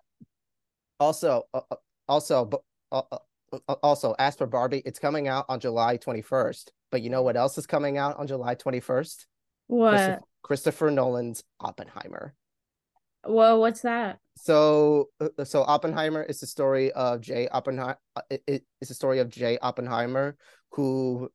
also 0.99 1.43
uh, 1.53 1.61
uh 1.69 1.75
also 2.07 2.45
but 2.45 2.61
uh, 2.91 3.01
uh, 3.11 3.59
uh, 3.67 3.75
also 3.83 4.15
as 4.17 4.35
for 4.35 4.47
Barbie, 4.47 4.81
it's 4.85 4.99
coming 4.99 5.27
out 5.27 5.45
on 5.49 5.59
July 5.59 5.97
twenty 5.97 6.21
first. 6.21 6.71
But 6.91 7.01
you 7.01 7.09
know 7.09 7.21
what 7.21 7.37
else 7.37 7.57
is 7.57 7.67
coming 7.67 7.97
out 7.97 8.17
on 8.17 8.27
July 8.27 8.55
twenty 8.55 8.79
first? 8.79 9.27
What? 9.67 9.91
Christopher, 9.91 10.21
Christopher 10.43 10.91
Nolan's 10.91 11.43
Oppenheimer. 11.59 12.33
Well, 13.25 13.59
what's 13.59 13.81
that? 13.81 14.17
So, 14.35 15.09
so 15.43 15.61
Oppenheimer 15.61 16.23
is 16.23 16.39
the 16.39 16.47
story 16.47 16.91
of 16.91 17.21
Jay 17.21 17.47
Oppenheimer. 17.47 17.97
It, 18.29 18.43
it, 18.47 18.63
it's 18.79 18.89
the 18.89 18.95
story 18.95 19.19
of 19.19 19.29
Jay 19.29 19.59
Oppenheimer, 19.61 20.35
who, 20.71 21.29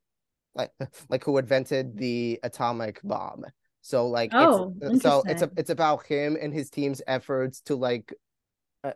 like, 0.55 0.73
like 1.09 1.23
who 1.25 1.39
invented 1.39 1.97
the 1.97 2.41
atomic 2.43 3.01
bomb. 3.05 3.45
So 3.87 4.09
like 4.09 4.33
Oh, 4.35 4.75
it's 4.81 5.01
so 5.03 5.23
it's 5.29 5.43
a, 5.43 5.51
it's 5.57 5.71
about 5.71 6.05
him 6.07 6.37
and 6.41 6.53
his 6.53 6.71
team's 6.71 7.03
efforts 7.07 7.61
to 7.67 7.77
like 7.77 8.13
uh, 8.83 8.95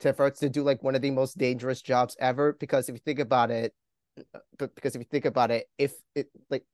to 0.00 0.08
efforts 0.10 0.40
to 0.40 0.50
do 0.50 0.62
like 0.62 0.82
one 0.82 0.94
of 0.94 1.00
the 1.00 1.10
most 1.10 1.38
dangerous 1.38 1.80
jobs 1.80 2.18
ever 2.20 2.52
because 2.60 2.90
if 2.90 2.96
you 2.96 3.00
think 3.02 3.18
about 3.18 3.50
it 3.50 3.72
but 4.58 4.74
because 4.74 4.94
if 4.94 5.00
you 5.00 5.06
think 5.10 5.24
about 5.24 5.50
it 5.50 5.70
if 5.78 5.94
it 6.14 6.28
like 6.50 6.64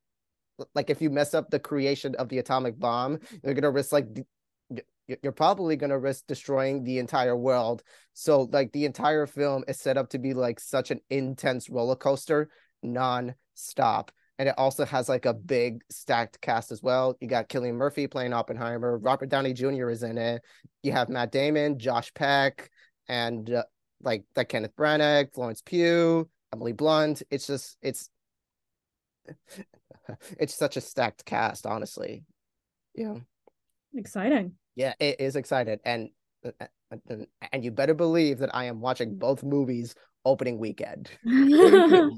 like 0.75 0.89
if 0.89 1.01
you 1.01 1.09
mess 1.09 1.33
up 1.33 1.49
the 1.49 1.57
creation 1.57 2.15
of 2.15 2.27
the 2.27 2.39
atomic 2.39 2.77
bomb 2.77 3.17
you're 3.45 3.53
gonna 3.53 3.71
risk 3.71 3.93
like 3.93 4.13
d- 4.13 4.25
y- 4.69 4.81
y- 5.07 5.17
you're 5.23 5.31
probably 5.31 5.77
gonna 5.77 5.97
risk 5.97 6.27
destroying 6.27 6.83
the 6.83 6.99
entire 6.99 7.37
world. 7.37 7.81
So 8.11 8.41
like 8.51 8.73
the 8.73 8.83
entire 8.83 9.25
film 9.25 9.63
is 9.69 9.79
set 9.79 9.95
up 9.97 10.09
to 10.09 10.19
be 10.19 10.33
like 10.33 10.59
such 10.59 10.91
an 10.91 10.99
intense 11.09 11.69
roller 11.69 11.95
coaster 11.95 12.49
non-stop 12.83 14.11
and 14.39 14.49
it 14.49 14.55
also 14.57 14.85
has 14.85 15.09
like 15.09 15.25
a 15.25 15.33
big 15.33 15.81
stacked 15.89 16.39
cast 16.41 16.71
as 16.71 16.81
well 16.81 17.15
you 17.19 17.27
got 17.27 17.49
Cillian 17.49 17.75
Murphy 17.75 18.07
playing 18.07 18.33
Oppenheimer 18.33 18.97
Robert 18.97 19.29
Downey 19.29 19.53
Jr. 19.53 19.89
is 19.89 20.03
in 20.03 20.17
it 20.17 20.41
you 20.83 20.91
have 20.91 21.09
Matt 21.09 21.31
Damon 21.31 21.79
Josh 21.79 22.13
Peck 22.13 22.69
and 23.07 23.49
uh, 23.49 23.63
like 24.01 24.23
like 24.35 24.49
Kenneth 24.49 24.75
Branagh 24.75 25.33
Florence 25.33 25.61
Pugh 25.61 26.29
Emily 26.53 26.73
Blunt 26.73 27.23
it's 27.29 27.47
just 27.47 27.77
it's 27.81 28.09
it's 30.39 30.55
such 30.55 30.77
a 30.77 30.81
stacked 30.81 31.25
cast, 31.25 31.65
honestly. 31.65 32.23
Yeah, 32.95 33.15
Exciting. 33.93 34.53
yeah, 34.75 34.93
it 34.99 35.19
is 35.19 35.35
excited, 35.35 35.79
and 35.83 36.09
and, 36.99 37.27
and 37.51 37.63
you 37.63 37.71
better 37.71 37.93
believe 37.93 38.39
that 38.39 38.55
I 38.55 38.65
am 38.65 38.79
watching 38.79 39.17
both 39.17 39.43
movies 39.43 39.95
opening 40.27 40.59
weekend. 40.59 41.09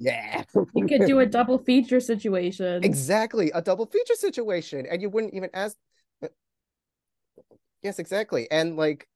Yeah. 0.01 0.43
you 0.75 0.85
could 0.87 1.05
do 1.05 1.19
a 1.19 1.25
double 1.37 1.59
feature 1.59 1.99
situation. 1.99 2.83
exactly 2.83 3.51
a 3.53 3.61
double 3.61 3.85
feature 3.85 4.15
situation, 4.15 4.85
and 4.89 5.01
you 5.01 5.09
wouldn't 5.09 5.33
even 5.33 5.49
ask. 5.53 5.77
Uh, 6.23 6.27
yes, 7.83 7.99
exactly, 7.99 8.49
and 8.51 8.75
like, 8.75 9.07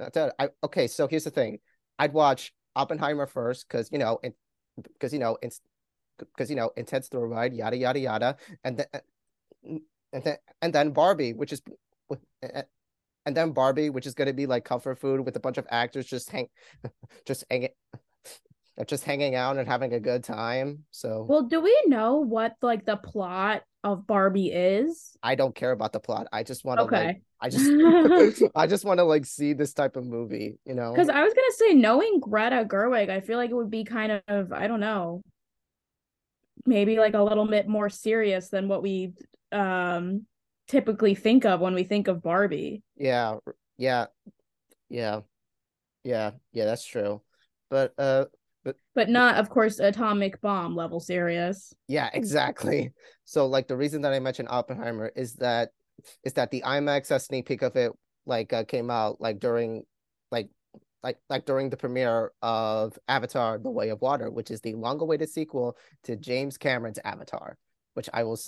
I 0.00 0.48
okay. 0.64 0.86
So 0.88 1.06
here's 1.06 1.24
the 1.24 1.30
thing: 1.30 1.58
I'd 1.98 2.12
watch 2.12 2.52
Oppenheimer 2.74 3.26
first 3.26 3.68
because 3.68 3.88
you 3.92 3.98
know, 3.98 4.18
because 4.82 5.12
you 5.12 5.18
know, 5.18 5.38
it's 5.42 5.60
because 6.18 6.50
you 6.50 6.56
know, 6.56 6.70
intense 6.76 7.08
thrill 7.08 7.24
ride, 7.24 7.54
yada 7.54 7.76
yada 7.76 7.98
yada, 8.00 8.36
and 8.64 8.76
then 8.78 8.86
uh, 8.94 8.98
and 10.12 10.24
then 10.24 10.36
and 10.62 10.74
then 10.74 10.90
Barbie, 10.90 11.32
which 11.32 11.52
is 11.52 11.62
and 13.26 13.36
then 13.36 13.52
Barbie, 13.52 13.90
which 13.90 14.06
is 14.06 14.14
gonna 14.14 14.32
be 14.32 14.46
like 14.46 14.64
comfort 14.64 14.98
food 14.98 15.24
with 15.24 15.36
a 15.36 15.40
bunch 15.40 15.58
of 15.58 15.66
actors 15.70 16.06
just 16.06 16.30
hang 16.30 16.48
just 17.26 17.44
just 18.86 19.04
hanging 19.04 19.34
out 19.34 19.56
and 19.56 19.68
having 19.68 19.92
a 19.92 20.00
good 20.00 20.24
time. 20.24 20.84
So 20.90 21.24
Well, 21.28 21.42
do 21.42 21.60
we 21.60 21.76
know 21.86 22.16
what 22.16 22.56
like 22.62 22.84
the 22.84 22.96
plot 22.96 23.62
of 23.84 24.06
Barbie 24.06 24.52
is? 24.52 25.16
I 25.22 25.34
don't 25.34 25.54
care 25.54 25.72
about 25.72 25.92
the 25.92 26.00
plot. 26.00 26.28
I 26.32 26.42
just 26.42 26.64
want 26.64 26.78
to 26.78 26.84
like 26.84 26.92
Okay. 26.92 27.20
I 27.40 27.48
just 27.50 27.72
I 28.54 28.66
just 28.66 28.84
want 28.84 28.98
to 28.98 29.04
like 29.04 29.24
see 29.26 29.52
this 29.52 29.72
type 29.72 29.96
of 29.96 30.06
movie, 30.06 30.58
you 30.64 30.74
know? 30.74 30.92
Because 30.92 31.08
I 31.08 31.22
was 31.22 31.32
gonna 31.32 31.52
say, 31.52 31.74
knowing 31.74 32.20
Greta 32.20 32.64
Gerwig, 32.66 33.10
I 33.10 33.20
feel 33.20 33.38
like 33.38 33.50
it 33.50 33.54
would 33.54 33.70
be 33.70 33.84
kind 33.84 34.22
of, 34.28 34.52
I 34.52 34.66
don't 34.66 34.80
know, 34.80 35.22
maybe 36.66 36.98
like 36.98 37.14
a 37.14 37.22
little 37.22 37.46
bit 37.46 37.68
more 37.68 37.88
serious 37.88 38.48
than 38.48 38.68
what 38.68 38.82
we 38.82 39.12
um 39.52 40.26
typically 40.68 41.14
think 41.14 41.44
of 41.44 41.60
when 41.60 41.74
we 41.74 41.84
think 41.84 42.08
of 42.08 42.22
Barbie. 42.22 42.82
Yeah, 42.96 43.38
yeah, 43.76 44.06
yeah, 44.88 45.20
yeah, 46.04 46.32
yeah, 46.52 46.64
that's 46.64 46.84
true. 46.84 47.22
But 47.70 47.94
uh 47.98 48.26
but 48.64 48.76
But 48.94 49.08
not, 49.08 49.36
of 49.36 49.48
course, 49.48 49.78
atomic 49.78 50.40
bomb 50.40 50.76
level 50.76 51.00
serious. 51.00 51.72
yeah, 51.88 52.10
exactly. 52.12 52.92
So 53.24 53.46
like 53.46 53.68
the 53.68 53.76
reason 53.76 54.02
that 54.02 54.12
I 54.12 54.18
mentioned 54.20 54.48
Oppenheimer 54.50 55.10
is 55.14 55.34
that 55.36 55.70
is 56.24 56.32
that 56.34 56.50
the 56.50 56.62
IMAX 56.62 57.20
sneak 57.20 57.46
peek 57.46 57.62
of 57.62 57.76
it 57.76 57.92
like 58.26 58.52
uh, 58.52 58.64
came 58.64 58.90
out 58.90 59.20
like 59.20 59.38
during 59.38 59.84
like 60.30 60.48
like 61.02 61.18
like 61.28 61.46
during 61.46 61.70
the 61.70 61.76
premiere 61.76 62.32
of 62.42 62.98
Avatar: 63.08 63.58
The 63.58 63.70
Way 63.70 63.88
of 63.90 64.00
Water, 64.00 64.30
which 64.30 64.50
is 64.50 64.60
the 64.60 64.74
long-awaited 64.74 65.28
sequel 65.28 65.76
to 66.04 66.16
James 66.16 66.58
Cameron's 66.58 66.98
Avatar, 67.04 67.56
which 67.94 68.08
I 68.12 68.24
will 68.24 68.38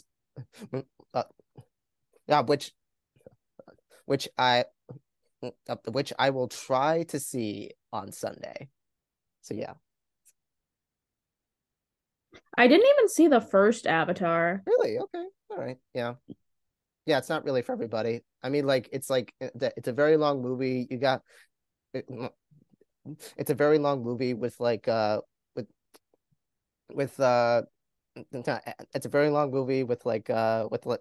uh, 1.15 1.23
yeah, 2.27 2.41
which 2.43 2.73
which 4.07 4.29
I 4.37 4.65
uh, 5.43 5.77
which 5.91 6.13
I 6.19 6.31
will 6.31 6.49
try 6.49 7.05
to 7.05 7.19
see 7.19 7.71
on 7.93 8.13
Sunday. 8.13 8.69
So 9.43 9.55
yeah. 9.55 9.75
I 12.57 12.67
didn't 12.67 12.87
even 12.87 13.09
see 13.09 13.29
the 13.29 13.41
first 13.41 13.87
Avatar. 13.87 14.63
Really? 14.67 14.99
Okay. 14.99 15.25
All 15.51 15.59
right. 15.59 15.79
Yeah. 15.95 16.15
Yeah, 17.07 17.19
it's 17.19 17.29
not 17.29 17.45
really 17.45 17.63
for 17.63 17.73
everybody. 17.73 18.23
I 18.43 18.49
mean, 18.49 18.65
like 18.67 18.89
it's 18.93 19.11
like 19.11 19.35
it's 19.41 19.89
a 19.89 19.93
very 19.93 20.17
long 20.17 20.41
movie. 20.41 20.87
You 20.89 20.99
got 20.99 21.23
it's 21.95 23.51
a 23.51 23.55
very 23.55 23.79
long 23.79 24.03
movie 24.03 24.35
with 24.35 24.59
like 24.61 24.87
uh 24.87 25.21
with 25.57 25.67
with 26.93 27.19
uh 27.19 27.63
it's 28.95 29.07
a 29.07 29.09
very 29.09 29.31
long 29.31 29.51
movie 29.51 29.83
with 29.83 30.05
like 30.07 30.31
uh 30.31 30.69
with 30.71 30.87
like 30.87 31.01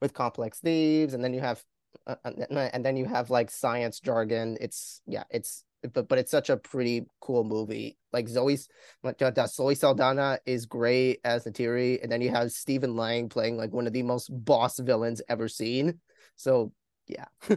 with 0.00 0.14
complex 0.14 0.60
themes 0.60 1.14
and 1.14 1.22
then 1.22 1.34
you 1.34 1.40
have 1.40 1.62
uh, 2.06 2.16
and 2.24 2.84
then 2.84 2.96
you 2.96 3.04
have 3.04 3.30
like 3.30 3.50
science 3.50 4.00
jargon 4.00 4.56
it's 4.60 5.00
yeah 5.06 5.24
it's 5.30 5.64
but 5.92 6.08
but 6.08 6.18
it's 6.18 6.30
such 6.30 6.50
a 6.50 6.56
pretty 6.56 7.06
cool 7.20 7.44
movie 7.44 7.96
like 8.12 8.28
zoe's 8.28 8.68
like 9.02 9.20
uh, 9.22 9.30
zoe 9.46 9.74
saldana 9.74 10.38
is 10.46 10.66
great 10.66 11.20
as 11.24 11.44
Neytiri 11.44 12.02
and 12.02 12.10
then 12.10 12.20
you 12.20 12.30
have 12.30 12.50
stephen 12.50 12.96
lang 12.96 13.28
playing 13.28 13.56
like 13.56 13.72
one 13.72 13.86
of 13.86 13.92
the 13.92 14.02
most 14.02 14.28
boss 14.28 14.78
villains 14.78 15.22
ever 15.28 15.48
seen 15.48 16.00
so 16.36 16.72
yeah 17.06 17.26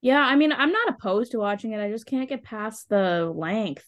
Yeah, 0.00 0.20
I 0.20 0.36
mean, 0.36 0.52
I'm 0.52 0.70
not 0.70 0.90
opposed 0.90 1.32
to 1.32 1.38
watching 1.38 1.72
it. 1.72 1.80
I 1.80 1.90
just 1.90 2.06
can't 2.06 2.28
get 2.28 2.44
past 2.44 2.88
the 2.88 3.32
length. 3.34 3.84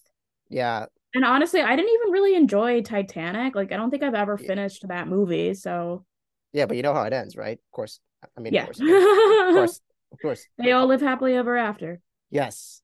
yeah 0.49 0.87
And 1.15 1.25
honestly, 1.25 1.61
I 1.61 1.77
didn't 1.77 1.93
even 1.93 2.11
really 2.11 2.35
enjoy 2.35 2.83
Titanic. 2.83 3.55
Like, 3.55 3.71
I 3.71 3.77
don't 3.77 3.91
think 3.91 4.03
I've 4.03 4.15
ever 4.15 4.37
Yeah. 4.41 4.49
finished 4.49 4.89
that 4.89 5.07
movie. 5.07 5.55
So, 5.55 6.05
yeah 6.53 6.67
but 6.67 6.77
you 6.77 6.83
know 6.83 6.95
how 6.95 7.05
it 7.05 7.13
ends 7.13 7.37
right 7.37 7.59
of 7.59 7.71
course 7.71 8.01
i 8.37 8.41
mean 8.41 8.53
yeah. 8.53 8.63
of 8.63 8.77
course 8.77 8.81
of 8.81 9.55
course 9.55 9.81
of 10.13 10.19
course 10.21 10.47
they 10.59 10.73
all 10.73 10.87
live 10.87 11.01
happily 11.01 11.37
ever 11.37 11.57
after. 11.57 12.01
Yes, 12.31 12.83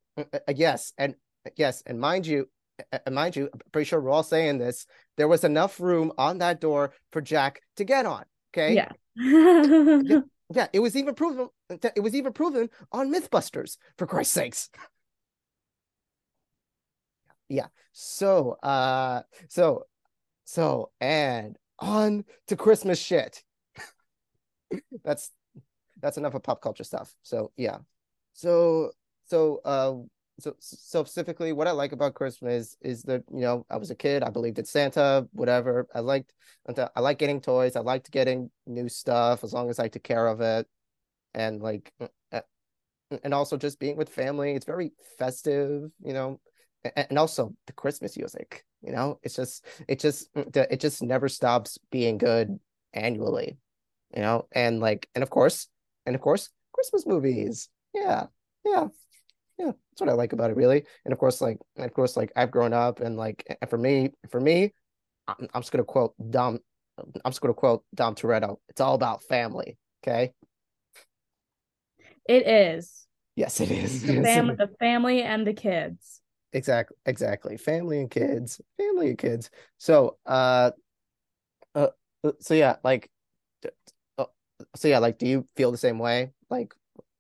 yes, 0.55 0.93
and 0.99 1.15
yes, 1.57 1.83
and 1.87 2.01
mind 2.01 2.27
you, 2.27 2.49
uh, 2.93 2.99
uh, 3.07 3.11
mind 3.11 3.37
you, 3.37 3.49
I'm 3.53 3.61
pretty 3.73 3.87
sure 3.87 4.01
we're 4.01 4.11
all 4.11 4.23
saying 4.23 4.59
this. 4.59 4.87
There 5.17 5.29
was 5.29 5.45
enough 5.45 5.81
room 5.81 6.13
on 6.19 6.39
that 6.39 6.61
door 6.61 6.93
for 7.13 7.21
Jack 7.21 7.61
to 7.77 7.85
get 7.85 8.07
on. 8.07 8.25
Okay. 8.55 8.75
Yeah. 8.75 10.21
Yeah. 10.55 10.69
It 10.73 10.79
was 10.79 10.95
even 10.95 11.17
proven. 11.17 11.49
It 11.69 12.01
was 12.01 12.15
even 12.15 12.33
proven 12.33 12.71
on 12.93 13.13
MythBusters. 13.13 13.79
For 13.99 14.07
Christ's 14.07 14.35
sakes. 14.35 14.71
Yeah. 17.49 17.67
So, 17.91 18.53
uh, 18.63 19.23
so, 19.49 19.87
so, 20.45 20.91
and 21.01 21.57
on 21.81 22.25
to 22.47 22.55
Christmas 22.55 23.01
shit. 23.01 23.43
that's 25.05 25.31
that's 26.01 26.19
enough 26.19 26.35
of 26.35 26.43
pop 26.43 26.61
culture 26.61 26.85
stuff. 26.85 27.15
So 27.23 27.51
yeah. 27.57 27.79
So 28.35 28.93
so 29.27 29.61
uh 29.65 29.95
so 30.39 30.55
specifically 30.61 31.53
what 31.53 31.67
I 31.67 31.71
like 31.71 31.93
about 31.93 32.15
Christmas 32.15 32.77
is 32.83 33.03
that 33.05 33.25
you 33.33 33.41
know 33.41 33.65
I 33.71 33.77
was 33.77 33.91
a 33.91 33.95
kid 33.95 34.23
I 34.23 34.31
believed 34.31 34.59
in 34.59 34.65
Santa 34.65 35.27
whatever 35.33 35.87
I 35.95 36.01
liked 36.01 36.33
I 36.95 37.01
like 37.01 37.19
getting 37.19 37.41
toys 37.41 37.77
I 37.77 37.81
liked 37.81 38.11
getting 38.11 38.51
new 38.67 38.89
stuff 38.89 39.45
as 39.45 39.53
long 39.53 39.71
as 39.71 39.79
I 39.79 39.89
took 39.89 40.03
care 40.03 40.27
of 40.27 40.41
it 40.41 40.67
and 41.35 41.63
like 41.63 41.93
uh, 42.33 42.41
and 43.23 43.33
also 43.33 43.57
just 43.57 43.79
being 43.79 43.97
with 43.97 44.09
family 44.09 44.53
it's 44.53 44.67
very 44.67 44.93
festive 45.19 45.91
you 46.03 46.13
know 46.13 46.41
and 46.97 47.19
also 47.19 47.55
the 47.67 47.73
Christmas 47.73 48.17
music 48.17 48.65
you 48.83 48.93
know 48.93 49.19
it's 49.23 49.37
just 49.37 49.65
it 49.89 50.01
just 50.01 50.29
it 50.35 50.81
just 50.81 51.03
never 51.03 51.29
stops 51.29 51.79
being 51.91 52.19
good 52.19 52.59
annually 52.93 53.59
you 54.15 54.23
know 54.23 54.47
and 54.53 54.81
like 54.81 55.09
and 55.15 55.23
of 55.23 55.31
course 55.31 55.69
and 56.05 56.15
of 56.15 56.21
course 56.21 56.51
Christmas 56.73 57.07
movies. 57.07 57.69
Yeah 57.95 58.27
yeah 58.65 58.89
yeah 59.59 59.67
that's 59.67 60.01
what 60.01 60.09
i 60.11 60.13
like 60.13 60.33
about 60.33 60.51
it 60.51 60.57
really. 60.57 60.85
And 61.05 61.13
of 61.13 61.19
course 61.19 61.41
like 61.41 61.59
of 61.79 61.95
course 61.95 62.17
like 62.17 62.33
i've 62.37 62.51
grown 62.51 62.73
up 62.73 63.01
and 63.01 63.17
like 63.17 63.45
and 63.61 63.71
for 63.71 63.79
me 63.79 64.11
for 64.31 64.41
me 64.41 64.73
i'm, 65.29 65.49
I'm 65.55 65.63
just 65.63 65.73
gonna 65.73 65.85
quote 65.85 66.15
dom 66.31 66.59
i'm 66.99 67.31
just 67.31 67.41
gonna 67.41 67.55
quote 67.55 67.85
dom 67.95 68.15
toretto 68.15 68.59
it's 68.69 68.81
all 68.81 68.95
about 68.95 69.23
family 69.23 69.79
okay? 70.07 70.33
It 72.29 72.47
is. 72.47 73.07
yes 73.37 73.61
it 73.61 73.71
is. 73.71 74.03
The 74.03 74.23
family, 74.23 74.55
the 74.57 74.71
family 74.81 75.23
and 75.23 75.47
the 75.47 75.55
kids. 75.55 76.21
exactly 76.53 76.97
exactly. 77.07 77.57
Family 77.57 78.01
and 78.01 78.11
kids 78.11 78.61
family 78.77 79.11
and 79.11 79.19
kids. 79.19 79.51
So 79.79 80.19
uh 80.27 80.73
uh 81.75 81.89
so 82.41 82.55
yeah 82.55 82.77
like 82.83 83.11
uh, 84.19 84.25
so 84.75 84.89
yeah 84.89 84.99
like 84.99 85.19
do 85.19 85.27
you 85.27 85.47
feel 85.57 85.71
the 85.71 85.79
same 85.79 85.99
way? 85.99 86.33
Like 86.51 86.75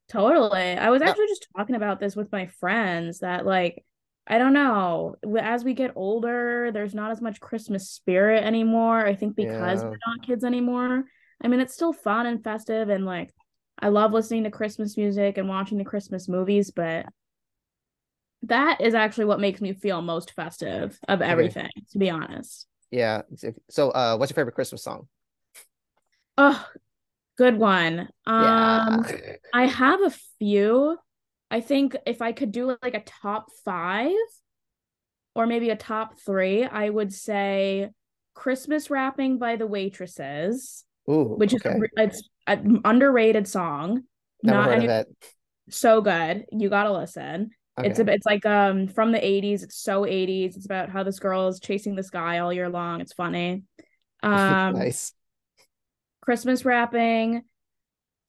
Totally. 0.08 0.76
I 0.76 0.90
was 0.90 1.02
actually 1.02 1.26
just 1.26 1.48
talking 1.56 1.74
about 1.74 1.98
this 1.98 2.14
with 2.14 2.30
my 2.30 2.46
friends 2.46 3.20
that 3.20 3.44
like 3.44 3.84
I 4.28 4.38
don't 4.38 4.52
know, 4.52 5.14
as 5.40 5.62
we 5.62 5.74
get 5.74 5.92
older, 5.94 6.70
there's 6.72 6.94
not 6.94 7.12
as 7.12 7.20
much 7.20 7.40
Christmas 7.40 7.88
spirit 7.90 8.42
anymore. 8.42 9.06
I 9.06 9.14
think 9.14 9.36
because 9.36 9.82
Yeah. 9.82 9.90
we're 9.90 9.98
not 10.06 10.26
kids 10.26 10.44
anymore. 10.44 11.04
I 11.40 11.48
mean, 11.48 11.60
it's 11.60 11.74
still 11.74 11.92
fun 11.92 12.26
and 12.26 12.42
festive, 12.42 12.88
and 12.88 13.04
like 13.04 13.32
I 13.78 13.88
love 13.88 14.12
listening 14.12 14.44
to 14.44 14.50
Christmas 14.50 14.96
music 14.96 15.38
and 15.38 15.48
watching 15.48 15.78
the 15.78 15.84
Christmas 15.84 16.28
movies, 16.28 16.70
but 16.70 17.06
that 18.42 18.80
is 18.80 18.94
actually 18.94 19.24
what 19.26 19.40
makes 19.40 19.60
me 19.60 19.72
feel 19.72 20.02
most 20.02 20.32
festive 20.32 20.98
of 21.08 21.20
everything, 21.20 21.66
okay. 21.66 21.86
to 21.92 21.98
be 21.98 22.10
honest. 22.10 22.66
Yeah. 22.90 23.22
So, 23.70 23.90
uh, 23.90 24.16
what's 24.16 24.30
your 24.30 24.36
favorite 24.36 24.54
Christmas 24.54 24.82
song? 24.82 25.08
Oh, 26.38 26.66
good 27.36 27.58
one. 27.58 28.08
Um, 28.26 29.04
yeah. 29.08 29.36
I 29.52 29.66
have 29.66 30.00
a 30.02 30.12
few. 30.38 30.98
I 31.50 31.60
think 31.60 31.96
if 32.06 32.22
I 32.22 32.32
could 32.32 32.52
do 32.52 32.76
like 32.82 32.94
a 32.94 33.02
top 33.04 33.46
five 33.64 34.12
or 35.34 35.46
maybe 35.46 35.70
a 35.70 35.76
top 35.76 36.18
three, 36.18 36.64
I 36.64 36.88
would 36.88 37.12
say 37.12 37.90
Christmas 38.34 38.90
Wrapping 38.90 39.38
by 39.38 39.56
the 39.56 39.66
Waitresses, 39.66 40.84
Ooh, 41.08 41.34
which 41.36 41.54
okay. 41.54 41.70
is 41.70 41.88
it's 41.96 42.28
an 42.46 42.80
underrated 42.84 43.46
song. 43.46 44.02
Never 44.42 44.58
Not 44.58 44.66
heard 44.66 44.74
any, 44.76 44.84
of 44.86 44.90
it. 44.90 45.32
So 45.70 46.00
good. 46.00 46.46
You 46.52 46.68
gotta 46.68 46.92
listen. 46.92 47.50
Okay. 47.78 47.90
It's 47.90 47.98
a, 47.98 48.10
it's 48.10 48.26
like 48.26 48.46
um 48.46 48.88
from 48.88 49.12
the 49.12 49.18
80s. 49.18 49.62
It's 49.62 49.76
so 49.76 50.02
80s. 50.02 50.56
It's 50.56 50.66
about 50.66 50.90
how 50.90 51.02
this 51.02 51.18
girl 51.18 51.48
is 51.48 51.60
chasing 51.60 51.94
this 51.94 52.10
guy 52.10 52.38
all 52.38 52.52
year 52.52 52.68
long. 52.68 53.00
It's 53.00 53.12
funny. 53.12 53.64
Um 54.22 54.72
nice. 54.72 55.12
Christmas 56.26 56.64
wrapping. 56.64 57.44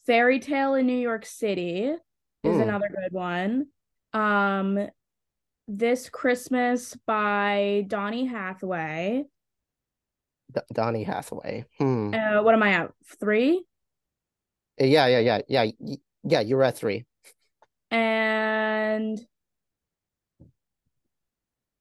Fairy 0.06 0.40
Tale 0.40 0.76
in 0.76 0.86
New 0.86 0.98
York 0.98 1.26
City 1.26 1.94
is 2.44 2.58
another 2.60 2.88
good 2.88 3.12
one. 3.12 3.68
Um 4.14 4.88
This 5.68 6.08
Christmas 6.08 6.96
by 7.06 7.84
Donny 7.88 8.26
Hathaway. 8.26 9.26
D- 10.54 10.62
Donny 10.72 11.04
Hathaway. 11.04 11.66
Hmm. 11.78 12.14
Uh, 12.14 12.42
what 12.44 12.54
am 12.54 12.64
I 12.64 12.72
at? 12.74 12.94
Three? 13.20 13.66
Yeah, 14.80 15.08
yeah, 15.08 15.20
yeah, 15.20 15.42
yeah. 15.50 15.96
Yeah, 16.24 16.40
you're 16.42 16.64
at 16.64 16.78
three. 16.78 17.06
And 17.92 19.20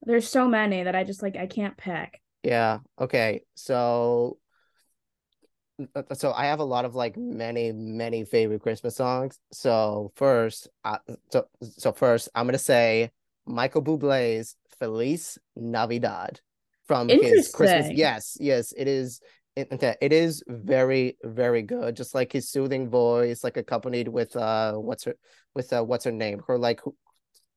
there's 0.01 0.27
so 0.27 0.47
many 0.47 0.83
that 0.83 0.95
I 0.95 1.03
just 1.03 1.21
like 1.21 1.37
I 1.37 1.47
can't 1.47 1.77
pick. 1.77 2.21
Yeah. 2.43 2.79
Okay. 2.99 3.43
So 3.55 4.37
so 6.13 6.33
I 6.33 6.45
have 6.45 6.59
a 6.59 6.63
lot 6.63 6.85
of 6.85 6.95
like 6.95 7.17
many 7.17 7.71
many 7.71 8.23
favorite 8.25 8.61
Christmas 8.61 8.95
songs. 8.95 9.39
So 9.51 10.11
first, 10.15 10.69
uh, 10.83 10.97
so 11.31 11.47
so 11.61 11.91
first 11.91 12.29
I'm 12.35 12.47
gonna 12.47 12.57
say 12.57 13.11
Michael 13.45 13.83
Bublé's 13.83 14.55
"Feliz 14.79 15.37
Navidad" 15.55 16.39
from 16.87 17.09
his 17.09 17.49
Christmas. 17.49 17.89
Yes, 17.91 18.37
yes, 18.39 18.73
it 18.75 18.87
is. 18.87 19.21
It, 19.55 19.69
it 20.01 20.13
is 20.13 20.43
very 20.47 21.17
very 21.23 21.63
good. 21.63 21.95
Just 21.95 22.13
like 22.13 22.31
his 22.31 22.49
soothing 22.49 22.89
voice, 22.89 23.43
like 23.43 23.57
accompanied 23.57 24.07
with 24.07 24.35
uh 24.35 24.73
what's 24.73 25.03
her 25.05 25.15
with 25.55 25.73
uh 25.73 25.83
what's 25.83 26.05
her 26.05 26.11
name? 26.11 26.41
Her 26.47 26.57
like 26.57 26.81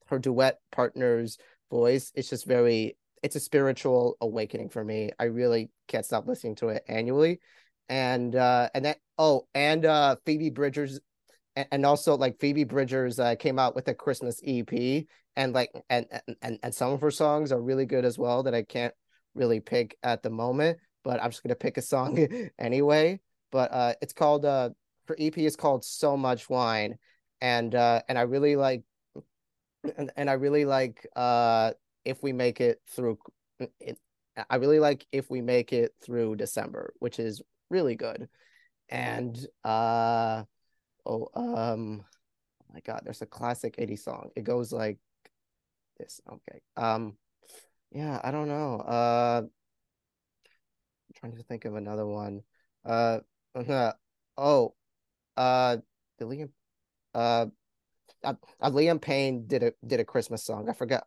her 0.07 0.19
duet 0.19 0.59
partner's 0.73 1.39
voice. 1.71 2.11
It's 2.15 2.31
just 2.31 2.47
very 2.47 2.97
it's 3.23 3.37
a 3.37 3.41
spiritual 3.41 4.17
awakening 4.21 4.71
for 4.71 4.83
me. 4.83 5.11
I 5.19 5.25
really 5.25 5.71
can't 5.89 6.07
stop 6.07 6.27
listening 6.27 6.55
to 6.57 6.69
it 6.71 6.85
annually. 6.89 7.41
And 7.91 8.35
uh 8.37 8.71
and 8.73 8.87
that 8.87 8.99
oh 9.19 9.49
and 9.53 9.85
uh 9.85 10.17
Phoebe 10.25 10.51
Bridgers 10.51 11.01
and 11.57 11.85
also 11.85 12.17
like 12.17 12.39
Phoebe 12.39 12.65
Bridgers 12.65 13.19
uh, 13.19 13.35
came 13.35 13.59
out 13.59 13.75
with 13.75 13.89
a 13.89 13.95
Christmas 13.95 14.41
EP 14.47 15.05
and 15.37 15.53
like 15.53 15.71
and, 15.91 16.07
and 16.43 16.59
and 16.63 16.75
some 16.75 16.93
of 16.93 17.01
her 17.01 17.11
songs 17.11 17.53
are 17.53 17.61
really 17.61 17.87
good 17.87 18.05
as 18.05 18.19
well 18.19 18.45
that 18.45 18.55
I 18.55 18.63
can't 18.63 18.95
really 19.35 19.61
pick 19.61 19.97
at 20.03 20.23
the 20.23 20.31
moment, 20.31 20.79
but 21.05 21.23
I'm 21.23 21.31
just 21.31 21.43
gonna 21.43 21.55
pick 21.55 21.77
a 21.77 21.83
song 21.83 22.27
anyway. 22.59 23.21
But 23.51 23.73
uh 23.73 23.95
it's 24.01 24.13
called 24.13 24.45
uh 24.45 24.71
her 25.09 25.17
EP 25.19 25.37
is 25.39 25.57
called 25.57 25.85
So 25.85 26.17
Much 26.17 26.49
Wine 26.49 26.97
and 27.41 27.75
uh 27.75 28.03
and 28.09 28.17
I 28.17 28.23
really 28.23 28.57
like 28.57 28.83
and, 29.97 30.13
and 30.17 30.31
I 30.31 30.35
really 30.35 30.65
like 30.65 31.07
uh 31.17 31.73
if 32.05 32.23
we 32.23 32.33
make 32.33 32.61
it 32.61 32.81
through 32.89 33.19
it, 33.81 33.99
I 34.49 34.57
really 34.57 34.79
like 34.79 35.07
if 35.13 35.31
we 35.31 35.43
make 35.43 35.73
it 35.73 35.93
through 36.03 36.37
December, 36.37 36.95
which 36.99 37.19
is 37.19 37.43
really 37.71 37.97
good. 37.97 38.29
And 38.89 39.39
uh 39.65 40.45
oh 41.07 41.29
um 41.35 42.05
oh 42.05 42.75
my 42.75 42.81
god, 42.81 43.03
there's 43.05 43.23
a 43.23 43.27
classic 43.27 43.77
80s 43.79 44.05
song. 44.05 44.31
It 44.37 44.43
goes 44.43 44.73
like 44.73 44.99
this. 45.99 46.21
Okay. 46.29 46.61
Um 46.77 47.17
yeah, 47.93 48.21
I 48.23 48.31
don't 48.31 48.49
know. 48.49 48.77
Uh 48.81 49.43
I'm 51.09 51.15
trying 51.15 51.37
to 51.37 51.43
think 51.45 51.65
of 51.65 51.77
another 51.77 52.07
one. 52.07 52.43
Uh, 52.85 53.21
uh 53.55 53.93
oh 54.37 54.75
uh 55.37 55.77
the 56.19 56.25
Liam 56.25 56.51
uh 57.15 57.47
uh, 58.23 58.35
uh, 58.61 58.71
Liam 58.71 59.01
Payne 59.01 59.47
did 59.47 59.63
a 59.63 59.73
did 59.87 60.01
a 60.01 60.05
Christmas 60.05 60.45
song. 60.45 60.69
I 60.69 60.73
forgot 60.73 61.07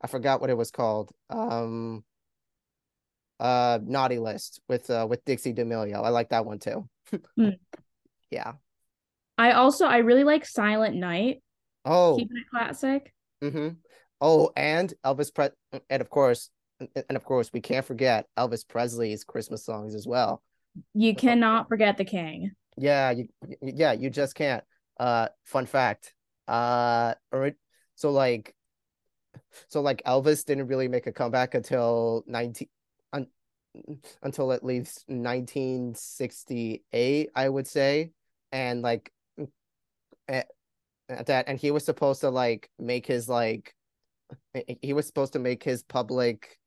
I 0.00 0.06
forgot 0.06 0.40
what 0.40 0.50
it 0.50 0.56
was 0.56 0.70
called. 0.70 1.12
Um 1.30 2.04
uh 3.40 3.78
Naughty 3.82 4.18
List 4.18 4.60
with 4.68 4.90
uh 4.90 5.06
with 5.08 5.24
Dixie 5.24 5.52
D'Amelio. 5.52 6.02
I 6.02 6.08
like 6.10 6.30
that 6.30 6.46
one 6.46 6.58
too. 6.58 6.88
mm. 7.38 7.58
Yeah. 8.30 8.52
I 9.38 9.52
also 9.52 9.86
I 9.86 9.98
really 9.98 10.24
like 10.24 10.44
Silent 10.44 10.94
Night. 10.96 11.42
Oh. 11.86 12.16
Keeping 12.18 12.36
it 12.36 12.50
classic. 12.50 13.14
Mm-hmm. 13.42 13.68
Oh, 14.20 14.50
and 14.54 14.92
Elvis 15.02 15.32
Pre 15.34 15.48
and 15.88 16.02
of 16.02 16.10
course 16.10 16.50
and 16.78 17.16
of 17.16 17.24
course 17.24 17.50
we 17.52 17.60
can't 17.62 17.86
forget 17.86 18.26
Elvis 18.36 18.68
Presley's 18.68 19.24
Christmas 19.24 19.64
songs 19.64 19.94
as 19.94 20.06
well. 20.06 20.42
You 20.92 21.14
cannot 21.14 21.68
forget 21.68 21.96
the 21.96 22.04
king. 22.04 22.52
Yeah, 22.76 23.12
you 23.12 23.28
yeah, 23.62 23.92
you 23.92 24.10
just 24.10 24.34
can't. 24.34 24.62
Uh 25.00 25.28
fun 25.44 25.64
fact, 25.66 26.12
uh, 26.48 27.14
so 27.94 28.10
like, 28.10 28.54
so 29.68 29.82
like 29.82 30.02
Elvis 30.04 30.44
didn't 30.44 30.66
really 30.66 30.88
make 30.88 31.06
a 31.06 31.12
comeback 31.12 31.54
until 31.54 32.24
nineteen, 32.26 32.68
un, 32.68 32.77
until 34.22 34.52
at 34.52 34.64
least 34.64 35.04
nineteen 35.08 35.94
sixty 35.94 36.84
eight, 36.92 37.30
I 37.34 37.48
would 37.48 37.66
say, 37.66 38.12
and 38.52 38.82
like, 38.82 39.12
at, 39.38 39.48
eh, 40.28 40.42
at 41.08 41.26
that, 41.26 41.48
and 41.48 41.58
he 41.58 41.70
was 41.70 41.84
supposed 41.84 42.20
to 42.22 42.30
like 42.30 42.70
make 42.78 43.06
his 43.06 43.28
like, 43.28 43.74
eh, 44.54 44.62
eh, 44.68 44.74
he 44.82 44.92
was 44.92 45.06
supposed 45.06 45.34
to 45.34 45.38
make 45.38 45.62
his 45.62 45.82
public 45.82 46.58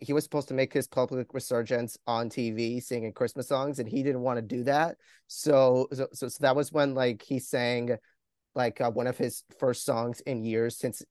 he 0.00 0.12
was 0.12 0.24
supposed 0.24 0.48
to 0.48 0.54
make 0.54 0.72
his 0.72 0.86
public 0.86 1.34
resurgence 1.34 1.98
on 2.06 2.30
TV 2.30 2.82
singing 2.82 3.12
Christmas 3.12 3.48
songs 3.48 3.78
and 3.78 3.88
he 3.88 4.02
didn't 4.02 4.22
want 4.22 4.38
to 4.38 4.42
do 4.42 4.64
that. 4.64 4.96
So 5.26 5.88
so 5.92 6.08
so, 6.12 6.28
so 6.28 6.38
that 6.40 6.56
was 6.56 6.72
when 6.72 6.94
like 6.94 7.22
he 7.22 7.38
sang 7.38 7.96
like 8.54 8.80
uh, 8.80 8.90
one 8.90 9.06
of 9.06 9.18
his 9.18 9.44
first 9.58 9.84
songs 9.84 10.20
in 10.20 10.44
years 10.44 10.78
since 10.78 11.02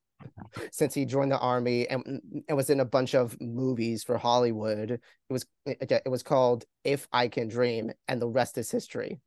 since 0.72 0.94
he 0.94 1.06
joined 1.06 1.32
the 1.32 1.40
army 1.40 1.88
and 1.88 2.04
mm, 2.06 2.20
it 2.48 2.54
was 2.54 2.70
in 2.70 2.80
a 2.80 2.86
bunch 2.86 3.16
of 3.16 3.40
movies 3.42 4.04
for 4.04 4.18
Hollywood. 4.18 4.92
It 4.92 5.02
was 5.30 5.46
eh, 5.68 5.76
eh, 5.82 5.86
it, 5.90 6.02
it 6.06 6.10
was 6.10 6.24
called 6.24 6.66
If 6.84 7.08
I 7.12 7.28
Can 7.28 7.48
Dream 7.48 7.92
and 8.08 8.22
the 8.22 8.28
rest 8.28 8.58
is 8.58 8.72
history. 8.72 9.20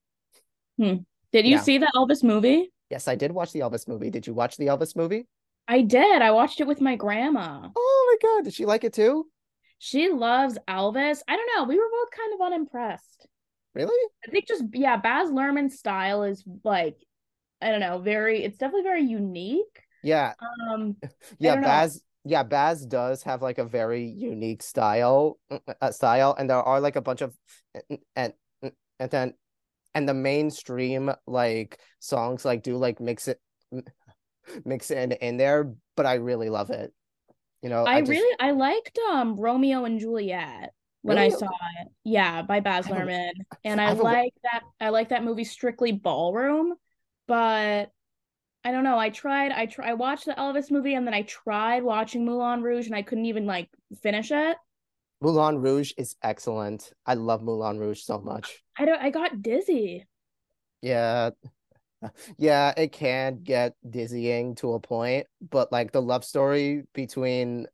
Hmm. 0.78 0.96
Did 1.32 1.46
you 1.46 1.56
yeah. 1.56 1.62
see 1.62 1.78
the 1.78 1.90
Elvis 1.94 2.22
movie? 2.22 2.72
Yes, 2.90 3.08
I 3.08 3.14
did 3.14 3.32
watch 3.32 3.52
the 3.52 3.60
Elvis 3.60 3.86
movie. 3.86 4.10
Did 4.10 4.26
you 4.26 4.32
watch 4.32 4.56
the 4.56 4.66
Elvis 4.66 4.96
movie? 4.96 5.26
I 5.66 5.82
did. 5.82 6.22
I 6.22 6.30
watched 6.30 6.60
it 6.60 6.66
with 6.66 6.80
my 6.80 6.96
grandma. 6.96 7.68
Oh 7.76 8.18
my 8.22 8.28
god, 8.28 8.44
did 8.44 8.54
she 8.54 8.64
like 8.64 8.84
it 8.84 8.94
too? 8.94 9.26
She 9.78 10.08
loves 10.08 10.58
Elvis. 10.66 11.20
I 11.28 11.36
don't 11.36 11.50
know. 11.54 11.64
We 11.64 11.78
were 11.78 11.90
both 11.90 12.10
kind 12.10 12.34
of 12.34 12.40
unimpressed. 12.40 13.26
Really? 13.74 14.10
I 14.26 14.30
think 14.30 14.48
just 14.48 14.64
yeah, 14.72 14.96
Baz 14.96 15.30
Luhrmann's 15.30 15.78
style 15.78 16.22
is 16.22 16.42
like 16.64 16.96
I 17.60 17.70
don't 17.70 17.80
know, 17.80 17.98
very 17.98 18.42
it's 18.42 18.58
definitely 18.58 18.82
very 18.82 19.04
unique. 19.04 19.82
Yeah. 20.08 20.32
Um 20.70 20.96
yeah, 21.38 21.56
Baz 21.56 22.02
yeah, 22.24 22.42
Baz 22.42 22.84
does 22.84 23.22
have 23.22 23.42
like 23.42 23.58
a 23.58 23.64
very 23.64 24.04
unique 24.04 24.62
style 24.62 25.38
uh, 25.80 25.90
style 25.90 26.34
and 26.38 26.48
there 26.48 26.62
are 26.62 26.80
like 26.80 26.96
a 26.96 27.00
bunch 27.00 27.20
of 27.20 27.34
and 28.16 28.32
and 28.62 29.10
then 29.10 29.34
and 29.94 30.08
the 30.08 30.14
mainstream 30.14 31.10
like 31.26 31.78
songs 32.00 32.44
like 32.44 32.62
do 32.62 32.76
like 32.76 33.00
mix 33.00 33.28
it 33.28 33.40
mix 34.64 34.90
it 34.90 34.98
in, 34.98 35.12
in 35.12 35.36
there, 35.36 35.74
but 35.94 36.06
I 36.06 36.14
really 36.14 36.48
love 36.48 36.70
it. 36.70 36.92
You 37.62 37.68
know, 37.68 37.84
I, 37.84 37.96
I 37.96 38.00
just... 38.00 38.10
really 38.10 38.36
I 38.40 38.52
liked 38.52 38.98
um 39.10 39.36
Romeo 39.36 39.84
and 39.84 40.00
Juliet 40.00 40.72
when 41.02 41.18
really? 41.18 41.34
I 41.34 41.36
saw 41.36 41.46
it. 41.46 41.88
Yeah, 42.04 42.42
by 42.42 42.60
Baz 42.60 42.86
Luhrmann. 42.86 43.32
And 43.64 43.80
I, 43.80 43.90
I 43.90 43.92
like 43.92 44.32
that 44.42 44.62
I 44.80 44.88
like 44.88 45.10
that 45.10 45.24
movie 45.24 45.44
Strictly 45.44 45.92
Ballroom 45.92 46.74
but 47.28 47.92
I 48.68 48.70
don't 48.70 48.84
know. 48.84 48.98
I 48.98 49.08
tried. 49.08 49.50
I 49.50 49.64
try. 49.64 49.88
I 49.88 49.94
watched 49.94 50.26
the 50.26 50.34
Elvis 50.34 50.70
movie, 50.70 50.92
and 50.92 51.06
then 51.06 51.14
I 51.14 51.22
tried 51.22 51.82
watching 51.82 52.26
Moulin 52.26 52.60
Rouge, 52.60 52.84
and 52.84 52.94
I 52.94 53.00
couldn't 53.00 53.24
even 53.24 53.46
like 53.46 53.70
finish 54.02 54.30
it. 54.30 54.58
Moulin 55.22 55.56
Rouge 55.62 55.92
is 55.96 56.16
excellent. 56.22 56.92
I 57.06 57.14
love 57.14 57.42
Moulin 57.42 57.78
Rouge 57.78 58.02
so 58.02 58.18
much. 58.18 58.62
I 58.78 58.84
don't. 58.84 59.00
I 59.00 59.08
got 59.08 59.40
dizzy. 59.40 60.06
Yeah, 60.82 61.30
yeah. 62.36 62.74
It 62.76 62.92
can 62.92 63.40
get 63.42 63.72
dizzying 63.88 64.54
to 64.56 64.74
a 64.74 64.80
point, 64.80 65.26
but 65.40 65.72
like 65.72 65.92
the 65.92 66.02
love 66.02 66.22
story 66.22 66.82
between 66.92 67.68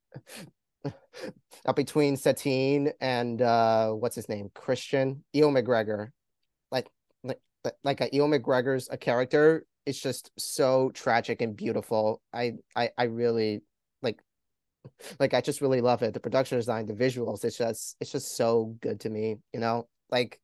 uh, 0.84 1.72
between 1.74 2.16
Satine 2.16 2.92
and 3.00 3.42
uh 3.42 3.90
what's 3.90 4.14
his 4.14 4.28
name, 4.28 4.48
Christian 4.54 5.24
Ewan 5.32 5.56
McGregor 5.56 6.10
like 6.70 6.88
like 7.24 7.40
like 7.82 8.00
a 8.00 8.08
Ewan 8.12 8.30
McGregor's 8.30 8.88
a 8.92 8.96
character 8.96 9.64
is 9.86 10.00
just 10.00 10.30
so 10.38 10.90
tragic 10.90 11.42
and 11.42 11.56
beautiful. 11.56 12.20
I 12.32 12.54
I 12.74 12.90
I 12.96 13.04
really 13.04 13.62
like 14.02 14.20
like 15.20 15.34
I 15.34 15.40
just 15.40 15.60
really 15.60 15.80
love 15.80 16.02
it. 16.02 16.14
The 16.14 16.20
production 16.20 16.58
design, 16.58 16.86
the 16.86 16.94
visuals, 16.94 17.44
it's 17.44 17.58
just 17.58 17.96
it's 18.00 18.12
just 18.12 18.36
so 18.36 18.76
good 18.80 19.00
to 19.00 19.10
me, 19.10 19.36
you 19.52 19.60
know? 19.60 19.88
Like 20.10 20.40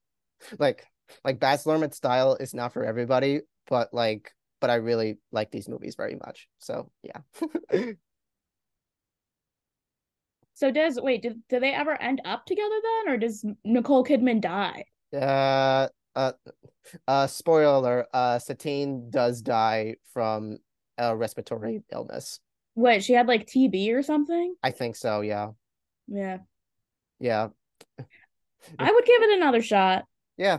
like 0.58 0.86
like 1.24 1.40
Baz 1.40 1.64
Luhrmann 1.64 1.94
style 1.94 2.36
is 2.36 2.54
not 2.54 2.72
for 2.72 2.84
everybody, 2.84 3.40
but 3.68 3.92
like 3.92 4.32
but 4.60 4.70
I 4.70 4.76
really 4.76 5.18
like 5.32 5.50
these 5.50 5.68
movies 5.68 5.94
very 5.96 6.16
much. 6.16 6.48
So 6.58 6.90
yeah. 7.02 7.20
so 10.54 10.70
does 10.70 11.00
wait, 11.00 11.22
do, 11.22 11.34
do 11.48 11.60
they 11.60 11.72
ever 11.72 12.00
end 12.00 12.20
up 12.24 12.44
together 12.46 12.74
then 12.82 13.14
or 13.14 13.16
does 13.16 13.44
Nicole 13.64 14.04
Kidman 14.04 14.40
die? 14.40 14.84
Uh 15.16 15.88
uh 16.16 16.32
uh 17.06 17.26
spoiler, 17.26 18.06
uh 18.12 18.38
Satine 18.38 19.10
does 19.10 19.42
die 19.42 19.96
from 20.12 20.58
a 20.98 21.16
respiratory 21.16 21.82
illness. 21.92 22.40
What, 22.74 23.02
she 23.02 23.12
had 23.12 23.26
like 23.26 23.46
TB 23.46 23.92
or 23.92 24.02
something? 24.02 24.54
I 24.62 24.70
think 24.70 24.96
so, 24.96 25.20
yeah. 25.22 25.50
Yeah. 26.06 26.38
Yeah. 27.18 27.48
I 28.78 28.92
would 28.92 29.04
give 29.04 29.22
it 29.22 29.38
another 29.38 29.62
shot. 29.62 30.04
Yeah. 30.36 30.58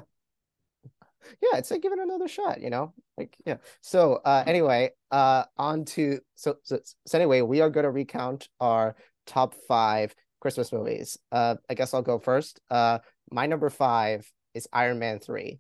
Yeah, 1.42 1.58
I'd 1.58 1.66
say 1.66 1.80
give 1.80 1.94
it 1.94 2.00
another 2.00 2.28
shot, 2.28 2.62
you 2.62 2.70
know? 2.70 2.94
Like, 3.18 3.36
yeah. 3.46 3.58
So 3.82 4.22
uh 4.26 4.44
anyway, 4.46 4.92
uh 5.12 5.44
on 5.58 5.86
to 5.86 6.20
so 6.36 6.56
so, 6.64 6.80
so 7.06 7.18
anyway, 7.18 7.42
we 7.42 7.62
are 7.62 7.70
gonna 7.70 7.92
recount 7.92 8.50
our 8.60 8.96
top 9.28 9.54
five 9.68 10.16
Christmas 10.40 10.74
movies. 10.74 11.18
Uh 11.32 11.56
I 11.70 11.76
guess 11.76 11.94
I'll 11.94 12.02
go 12.02 12.20
first. 12.20 12.60
Uh 12.70 13.00
my 13.30 13.46
number 13.46 13.70
five 13.70 14.30
is 14.54 14.68
Iron 14.74 15.00
Man 15.00 15.20
3. 15.20 15.60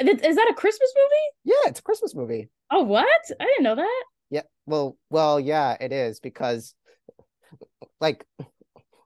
Is 0.00 0.36
that 0.36 0.50
a 0.50 0.54
Christmas 0.54 0.92
movie? 0.96 1.54
Yeah, 1.56 1.70
it's 1.70 1.80
a 1.80 1.82
Christmas 1.82 2.14
movie. 2.14 2.48
Oh, 2.70 2.82
what? 2.82 3.06
I 3.38 3.44
didn't 3.44 3.64
know 3.64 3.74
that. 3.74 4.04
Yeah, 4.30 4.42
well, 4.66 4.96
well, 5.10 5.38
yeah, 5.38 5.76
it 5.80 5.92
is 5.92 6.20
because 6.20 6.74
like 8.00 8.24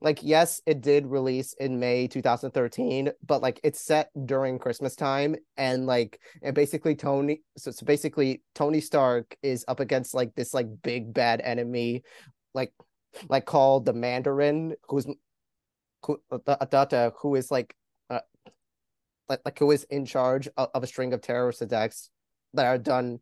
like 0.04 0.22
yes 0.22 0.60
it 0.66 0.82
did 0.82 1.06
release 1.06 1.54
in 1.54 1.80
may 1.80 2.06
2013 2.06 3.10
but 3.26 3.40
like 3.42 3.58
it's 3.64 3.80
set 3.80 4.10
during 4.26 4.58
christmas 4.58 4.94
time 4.94 5.34
and 5.56 5.86
like 5.86 6.20
and 6.42 6.54
basically 6.54 6.94
tony 6.94 7.40
so, 7.56 7.70
so 7.70 7.86
basically 7.86 8.42
tony 8.54 8.80
stark 8.80 9.34
is 9.42 9.64
up 9.66 9.80
against 9.80 10.14
like 10.14 10.34
this 10.34 10.52
like 10.52 10.66
big 10.82 11.12
bad 11.12 11.40
enemy 11.42 12.02
like 12.52 12.72
like 13.28 13.46
called 13.46 13.86
the 13.86 13.92
mandarin 13.92 14.74
who's 14.88 15.06
who, 16.04 16.20
uh, 16.30 17.10
who 17.20 17.34
is 17.34 17.50
like 17.50 17.74
uh, 17.74 17.83
like, 19.28 19.40
like 19.44 19.58
who 19.58 19.70
is 19.70 19.84
in 19.84 20.04
charge 20.04 20.48
of, 20.56 20.68
of 20.74 20.82
a 20.82 20.86
string 20.86 21.12
of 21.12 21.20
terrorist 21.20 21.62
attacks 21.62 22.10
that 22.54 22.66
are 22.66 22.78
done 22.78 23.20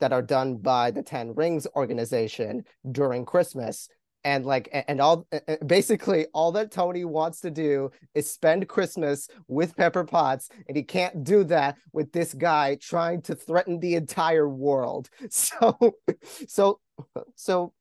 that 0.00 0.12
are 0.12 0.22
done 0.22 0.56
by 0.56 0.90
the 0.90 1.02
Ten 1.02 1.34
Rings 1.34 1.66
organization 1.76 2.64
during 2.90 3.24
Christmas. 3.24 3.88
And 4.22 4.44
like, 4.44 4.68
and 4.88 5.00
all 5.00 5.26
basically 5.64 6.26
all 6.34 6.52
that 6.52 6.70
Tony 6.70 7.06
wants 7.06 7.40
to 7.40 7.50
do 7.50 7.90
is 8.14 8.30
spend 8.30 8.68
Christmas 8.68 9.28
with 9.48 9.76
Pepper 9.76 10.04
Potts, 10.04 10.50
and 10.68 10.76
he 10.76 10.82
can't 10.82 11.24
do 11.24 11.42
that 11.44 11.78
with 11.92 12.12
this 12.12 12.34
guy 12.34 12.76
trying 12.80 13.22
to 13.22 13.34
threaten 13.34 13.80
the 13.80 13.94
entire 13.94 14.48
world. 14.48 15.08
So, 15.30 15.76
so, 16.48 16.80
so, 17.34 17.72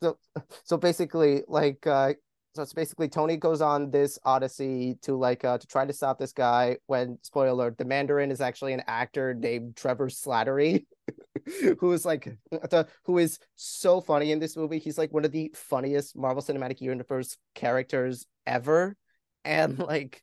so, 0.00 0.18
so 0.62 0.76
basically, 0.76 1.42
like, 1.48 1.84
uh, 1.86 2.12
so 2.58 2.62
it's 2.62 2.72
basically 2.72 3.08
Tony 3.08 3.36
goes 3.36 3.60
on 3.60 3.88
this 3.92 4.18
odyssey 4.24 4.98
to 5.02 5.16
like 5.16 5.44
uh 5.44 5.58
to 5.58 5.66
try 5.68 5.84
to 5.84 5.92
stop 5.92 6.18
this 6.18 6.32
guy 6.32 6.76
when 6.86 7.16
spoiler 7.22 7.50
alert, 7.50 7.78
the 7.78 7.84
Mandarin 7.84 8.32
is 8.32 8.40
actually 8.40 8.72
an 8.72 8.82
actor 8.88 9.32
named 9.32 9.76
Trevor 9.76 10.08
Slattery. 10.08 10.84
who 11.78 11.92
is 11.92 12.04
like 12.04 12.36
the 12.50 12.88
who 13.04 13.18
is 13.18 13.38
so 13.54 14.00
funny 14.00 14.32
in 14.32 14.40
this 14.40 14.56
movie. 14.56 14.80
He's 14.80 14.98
like 14.98 15.12
one 15.12 15.24
of 15.24 15.30
the 15.30 15.52
funniest 15.54 16.16
Marvel 16.16 16.42
Cinematic 16.42 16.80
Universe 16.80 17.36
characters 17.54 18.26
ever, 18.44 18.96
and 19.44 19.78
like, 19.78 20.20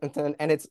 and, 0.00 0.36
and 0.38 0.52
it's 0.52 0.68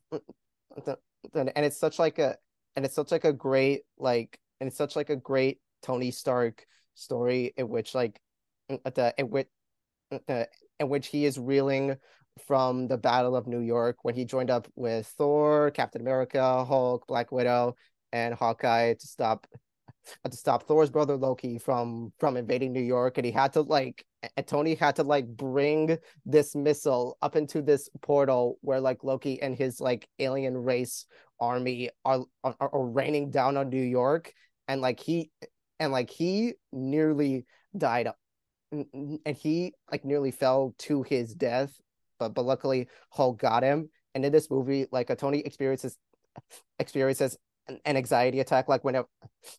and 1.33 1.65
it's 1.65 1.77
such 1.77 1.99
like 1.99 2.17
a 2.17 2.37
and 2.77 2.85
it's 2.85 2.95
such 2.95 3.11
like 3.11 3.25
a 3.25 3.33
great 3.33 3.81
like 3.97 4.39
and 4.61 4.69
it's 4.69 4.77
such 4.77 4.95
like 4.95 5.09
a 5.09 5.17
great 5.17 5.59
Tony 5.83 6.11
Stark 6.11 6.65
story 6.93 7.53
in 7.57 7.67
which 7.67 7.93
like 7.93 8.21
the 8.69 9.13
in 9.17 9.29
which 9.29 9.47
Uh, 10.11 10.19
uh, 10.27 10.45
in 10.79 10.89
which 10.89 11.07
he 11.07 11.25
is 11.25 11.39
reeling 11.39 11.95
from 12.47 12.87
the 12.87 12.97
Battle 12.97 13.35
of 13.35 13.47
New 13.47 13.61
York 13.61 13.97
when 14.03 14.13
he 14.13 14.25
joined 14.25 14.51
up 14.51 14.67
with 14.75 15.07
Thor, 15.17 15.71
Captain 15.71 16.01
America, 16.01 16.65
Hulk, 16.65 17.07
Black 17.07 17.31
Widow, 17.31 17.75
and 18.11 18.33
Hawkeye 18.33 18.93
to 18.93 19.07
stop 19.07 19.47
uh, 20.23 20.29
to 20.29 20.37
stop 20.37 20.63
Thor's 20.63 20.89
brother 20.89 21.15
Loki 21.15 21.57
from 21.57 22.13
from 22.19 22.37
invading 22.37 22.73
New 22.73 22.81
York, 22.81 23.17
and 23.17 23.25
he 23.25 23.31
had 23.31 23.53
to 23.53 23.61
like 23.61 24.05
and 24.35 24.45
Tony 24.45 24.75
had 24.75 24.97
to 24.97 25.03
like 25.03 25.27
bring 25.27 25.97
this 26.25 26.55
missile 26.55 27.17
up 27.21 27.35
into 27.35 27.61
this 27.61 27.89
portal 28.01 28.57
where 28.61 28.81
like 28.81 29.03
Loki 29.03 29.41
and 29.41 29.55
his 29.55 29.79
like 29.79 30.07
alien 30.19 30.57
race 30.57 31.05
army 31.39 31.89
are 32.03 32.25
are, 32.43 32.55
are 32.59 32.85
raining 32.85 33.31
down 33.31 33.57
on 33.57 33.69
New 33.69 33.81
York, 33.81 34.33
and 34.67 34.81
like 34.81 34.99
he 34.99 35.31
and 35.79 35.91
like 35.91 36.09
he 36.09 36.53
nearly 36.71 37.45
died, 37.77 38.09
and 38.93 39.37
he 39.37 39.73
like 39.91 40.05
nearly 40.05 40.31
fell 40.31 40.75
to 40.79 41.03
his 41.03 41.33
death, 41.33 41.79
but 42.19 42.33
but 42.33 42.45
luckily 42.45 42.87
Hulk 43.11 43.39
got 43.39 43.63
him. 43.63 43.89
And 44.13 44.25
in 44.25 44.31
this 44.31 44.49
movie, 44.49 44.87
like 44.91 45.09
a 45.09 45.15
Tony 45.15 45.39
experiences 45.39 45.97
experiences 46.79 47.37
an 47.67 47.97
anxiety 47.97 48.39
attack 48.39 48.67
like 48.67 48.83
whenever 48.83 49.07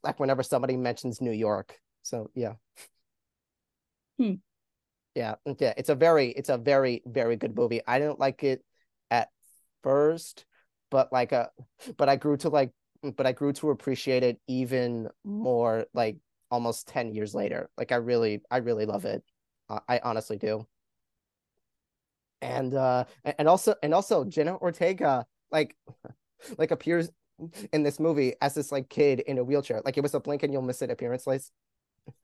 like 0.03 0.21
whenever 0.21 0.43
somebody 0.43 0.77
mentions 0.77 1.21
New 1.21 1.33
York. 1.33 1.79
So 2.03 2.31
yeah. 2.35 2.55
Hmm. 4.19 4.35
Yeah, 5.15 5.37
yeah, 5.59 5.73
it's 5.79 5.89
a 5.89 5.95
very 5.95 6.29
it's 6.29 6.51
a 6.51 6.59
very 6.59 7.03
very 7.07 7.37
good 7.37 7.57
movie. 7.57 7.81
I 7.87 7.99
didn't 7.99 8.21
like 8.21 8.45
it 8.45 8.63
at 9.11 9.29
first, 9.83 10.45
but 10.91 11.11
like 11.11 11.33
a, 11.33 11.51
but 11.97 12.09
I 12.11 12.17
grew 12.17 12.37
to 12.39 12.51
like 12.51 12.73
but 13.17 13.27
I 13.27 13.33
grew 13.33 13.53
to 13.55 13.71
appreciate 13.71 14.23
it 14.23 14.39
even 14.47 15.09
more 15.25 15.87
like 15.95 16.17
almost 16.51 16.89
10 16.89 17.15
years 17.15 17.35
later. 17.35 17.71
Like 17.77 17.93
I 17.93 17.97
really 17.97 18.43
I 18.51 18.59
really 18.59 18.87
love 18.87 19.05
it. 19.05 19.23
Uh, 19.69 19.81
I 19.89 20.01
honestly 20.03 20.37
do. 20.37 20.67
And 22.43 22.75
uh 22.75 23.05
and 23.25 23.49
also 23.49 23.75
and 23.83 23.95
also 23.95 24.25
Jenna 24.25 24.57
Ortega 24.57 25.27
like 25.51 25.77
like 26.59 26.71
appears 26.71 27.11
in 27.73 27.83
this 27.83 28.01
movie 28.01 28.35
as 28.41 28.55
this 28.55 28.73
like 28.73 28.89
kid 28.89 29.21
in 29.21 29.39
a 29.39 29.45
wheelchair. 29.45 29.83
Like 29.85 29.97
it 29.97 30.03
was 30.03 30.15
a 30.15 30.21
blink 30.21 30.43
and 30.43 30.53
you'll 30.53 30.63
miss 30.63 30.83
it 30.83 30.91
appearance 30.91 31.27
list. 31.27 31.53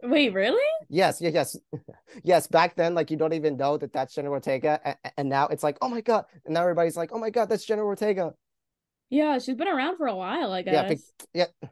Wait, 0.03 0.33
really? 0.33 0.63
Yes, 0.89 1.21
yeah, 1.21 1.31
yes, 1.31 1.57
yes. 2.23 2.47
Back 2.47 2.77
then, 2.77 2.95
like 2.95 3.11
you 3.11 3.17
don't 3.17 3.33
even 3.33 3.57
know 3.57 3.77
that 3.77 3.93
that's 3.93 4.15
Jenna 4.15 4.31
Ortega, 4.31 4.81
and, 4.85 4.97
and 5.17 5.29
now 5.29 5.49
it's 5.49 5.63
like, 5.63 5.77
oh 5.83 5.89
my 5.89 6.01
god, 6.01 6.27
and 6.45 6.55
now 6.55 6.63
everybody's 6.63 6.97
like, 6.97 7.11
oh 7.13 7.19
my 7.19 7.31
god, 7.31 7.49
that's 7.49 7.65
Jenna 7.65 7.83
Ortega. 7.83 8.33
Yeah, 9.11 9.39
she's 9.39 9.57
been 9.57 9.69
around 9.69 9.97
for 9.97 10.07
a 10.07 10.15
while, 10.15 10.53
I 10.53 10.63
guess. 10.63 10.73
Yeah, 10.73 10.89
be- 10.89 11.49
yeah, 11.63 11.69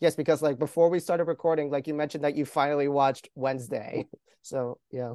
yes, 0.00 0.14
because 0.14 0.42
like 0.42 0.58
before 0.58 0.88
we 0.88 1.00
started 1.00 1.24
recording, 1.24 1.70
like 1.70 1.86
you 1.86 1.94
mentioned 1.94 2.24
that 2.24 2.36
you 2.36 2.44
finally 2.44 2.88
watched 2.88 3.28
Wednesday, 3.34 4.06
so 4.42 4.78
yeah. 4.90 5.14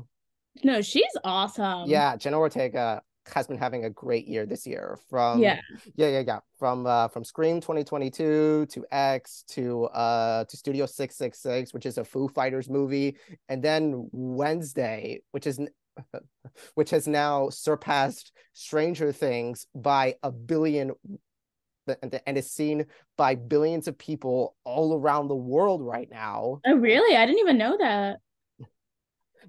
No, 0.64 0.82
she's 0.82 1.16
awesome. 1.24 1.90
Yeah, 1.90 2.16
Jenna 2.16 2.40
Ortega 2.40 3.02
has 3.34 3.48
been 3.48 3.58
having 3.58 3.86
a 3.86 3.90
great 3.90 4.28
year 4.28 4.46
this 4.46 4.66
year. 4.66 4.98
From 5.10 5.40
yeah, 5.42 5.60
yeah, 5.96 6.08
yeah, 6.08 6.24
yeah. 6.26 6.40
From 6.58 6.86
uh, 6.86 7.08
from 7.10 7.24
Scream 7.24 7.62
2022 7.62 8.68
to 8.70 8.86
X 8.92 9.44
to 9.50 9.86
uh 9.86 10.46
to 10.46 10.58
Studio 10.58 10.86
666, 10.86 11.74
which 11.74 11.86
is 11.86 11.98
a 11.98 12.04
Foo 12.04 12.28
Fighters 12.28 12.70
movie, 12.70 13.18
and 13.50 13.64
then 13.64 14.10
Wednesday, 14.12 15.22
which 15.32 15.48
is 15.48 15.60
which 16.76 16.90
has 16.92 17.08
now 17.08 17.50
surpassed 17.50 18.32
Stranger 18.54 19.12
Things 19.12 19.68
by 19.76 20.16
a 20.24 20.32
billion 20.32 20.92
and 22.02 22.38
is 22.38 22.52
seen 22.52 22.86
by 23.18 23.36
billions 23.36 23.88
of 23.88 23.98
people 23.98 24.56
all 24.64 24.94
around 24.94 25.28
the 25.28 25.36
world 25.36 25.82
right 25.82 26.10
now. 26.10 26.60
Oh, 26.66 26.76
really? 26.76 27.16
I 27.16 27.26
didn't 27.26 27.40
even 27.40 27.58
know 27.58 27.78
that 27.80 28.18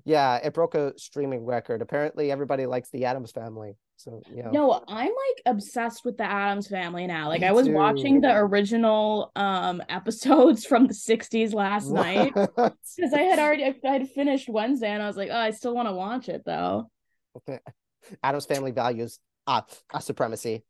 yeah, 0.09 0.37
it 0.37 0.55
broke 0.55 0.75
a 0.75 0.95
streaming 0.97 1.45
record. 1.45 1.83
Apparently, 1.83 2.31
everybody 2.31 2.65
likes 2.65 2.89
the 2.89 3.05
Addams 3.05 3.31
Family. 3.31 3.77
So 3.97 4.23
yeah. 4.33 4.49
No, 4.51 4.83
I'm 4.89 5.09
like 5.09 5.43
obsessed 5.45 6.03
with 6.03 6.17
the 6.17 6.25
Addams 6.25 6.67
Family 6.67 7.07
now. 7.07 7.29
Like 7.29 7.43
Me 7.43 7.49
I 7.49 7.53
was 7.53 7.67
too. 7.67 7.75
watching 7.75 8.23
the 8.23 8.35
original 8.35 9.31
um 9.37 9.83
episodes 9.91 10.65
from 10.65 10.87
the 10.87 10.95
60s 10.95 11.53
last 11.53 11.91
what? 11.91 12.07
night 12.07 12.33
because 12.35 13.13
I 13.13 13.21
had 13.21 13.39
already 13.39 13.65
I 13.65 13.75
had 13.87 14.09
finished 14.09 14.49
Wednesday 14.49 14.89
and 14.89 15.03
I 15.03 15.07
was 15.07 15.17
like, 15.17 15.29
oh, 15.31 15.37
I 15.37 15.51
still 15.51 15.75
want 15.75 15.89
to 15.89 15.95
watch 15.95 16.31
it 16.31 16.43
though. 16.47 16.91
Okay. 17.37 17.59
Addams 18.23 18.47
Family 18.47 18.71
values 18.71 19.19
uh, 19.47 19.61
uh 19.93 19.99
supremacy. 19.99 20.65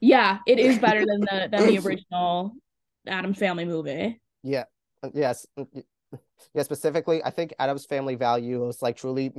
Yeah, 0.00 0.38
it 0.46 0.58
is 0.58 0.78
better 0.78 1.04
than 1.04 1.20
the 1.20 1.48
than 1.52 1.66
the 1.66 1.78
original 1.78 2.52
Addams 3.06 3.38
Family 3.38 3.64
movie. 3.64 4.20
Yeah. 4.42 4.64
Uh, 5.02 5.10
yes 5.14 5.46
mm, 5.58 5.66
yeah 6.54 6.62
specifically 6.62 7.24
i 7.24 7.30
think 7.30 7.52
Addams 7.58 7.86
family 7.86 8.14
values 8.14 8.80
like 8.80 8.96
truly 8.96 9.32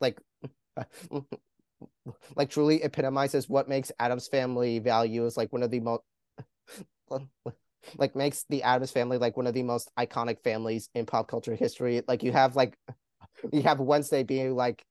like 0.00 0.20
like 2.36 2.48
truly 2.48 2.80
epitomizes 2.82 3.48
what 3.48 3.68
makes 3.68 3.90
Addams 3.98 4.28
family 4.28 4.78
values 4.78 5.36
like 5.36 5.52
one 5.52 5.64
of 5.64 5.70
the 5.72 5.80
most 5.80 6.02
like 7.98 8.14
makes 8.14 8.44
the 8.48 8.62
Addams 8.62 8.90
family 8.90 9.18
like 9.18 9.36
one 9.36 9.46
of 9.46 9.54
the 9.54 9.62
most 9.62 9.90
iconic 9.98 10.42
families 10.42 10.88
in 10.94 11.06
pop 11.06 11.28
culture 11.28 11.54
history. 11.54 12.02
Like 12.06 12.22
you 12.22 12.32
have 12.32 12.56
like 12.56 12.76
you 13.52 13.62
have 13.62 13.80
Wednesday 13.80 14.22
being 14.22 14.54
like 14.54 14.84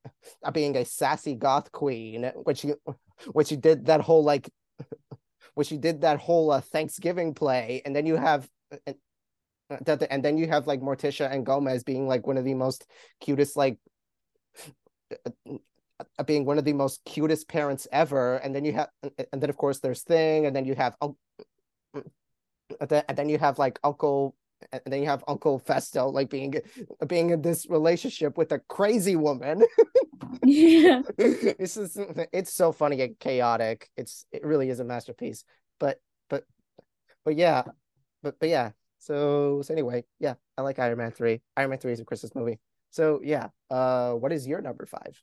being 0.54 0.76
a 0.76 0.86
sassy 0.86 1.36
goth 1.36 1.72
queen, 1.72 2.32
which 2.44 2.64
you 2.64 2.76
which 3.32 3.52
you 3.52 3.58
did 3.58 3.86
that 3.86 4.02
whole 4.02 4.24
like 4.24 4.50
which 5.60 5.74
you 5.74 5.78
did 5.78 6.00
that 6.00 6.22
whole 6.22 6.52
uh, 6.52 6.62
Thanksgiving 6.62 7.34
play, 7.34 7.82
and 7.84 7.93
then 7.93 8.06
you 8.06 8.15
have 8.15 8.48
and, 8.88 8.95
and 10.10 10.24
then 10.24 10.38
you 10.38 10.48
have 10.48 10.67
like 10.67 10.80
Morticia 10.80 11.30
and 11.30 11.45
Gomez 11.45 11.84
being 11.84 12.08
like 12.08 12.26
one 12.26 12.38
of 12.38 12.45
the 12.45 12.54
most 12.54 12.88
cutest 13.19 13.58
like 13.58 13.78
being 16.26 16.45
one 16.45 16.58
of 16.58 16.63
the 16.63 16.72
most 16.72 17.04
cutest 17.04 17.50
parents 17.50 17.89
ever, 17.91 18.38
and 18.38 18.56
then 18.56 18.63
you 18.63 18.72
have 18.72 18.88
and 19.04 19.41
then 19.41 19.50
of 19.50 19.58
course 19.58 19.80
there's 19.80 20.02
Thing, 20.02 20.45
and 20.45 20.56
then 20.56 20.63
you 20.63 20.76
have 20.76 20.95
and 21.91 23.17
then 23.17 23.28
you 23.28 23.38
have 23.38 23.60
like 23.60 23.80
Uncle 23.84 24.36
and 24.72 24.82
then 24.86 25.02
you 25.02 25.08
have 25.08 25.24
Uncle 25.28 25.60
Fester 25.60 26.04
like 26.04 26.30
being 26.30 26.56
being 27.08 27.30
in 27.32 27.41
this 27.41 27.69
relationship 27.69 28.38
with 28.38 28.52
a 28.52 28.60
crazy 28.60 29.15
woman. 29.15 29.63
yeah. 30.43 31.02
This 31.17 31.78
is 31.78 31.98
it's 32.32 32.54
so 32.54 32.72
funny 32.72 33.02
and 33.02 33.17
chaotic. 33.19 33.89
It's 33.98 34.26
it 34.32 34.43
really 34.45 34.69
is 34.69 34.80
a 34.80 34.84
masterpiece. 34.84 35.43
But 35.80 36.00
but 36.30 36.43
but 37.26 37.36
yeah. 37.36 37.63
But 38.22 38.39
but 38.39 38.50
yeah. 38.50 38.72
So 39.00 39.62
so 39.62 39.74
anyway, 39.74 40.04
yeah, 40.19 40.36
I 40.58 40.62
like 40.62 40.80
Iron 40.80 40.98
Man 40.98 41.12
3. 41.12 41.41
Iron 41.58 41.69
Man 41.69 41.80
3 41.80 41.93
is 41.93 42.00
a 42.00 42.06
Christmas 42.06 42.36
movie. 42.36 42.60
So 42.91 43.22
yeah. 43.24 43.50
Uh 43.69 44.13
what 44.13 44.32
is 44.32 44.48
your 44.48 44.62
number 44.62 44.86
five? 44.86 45.22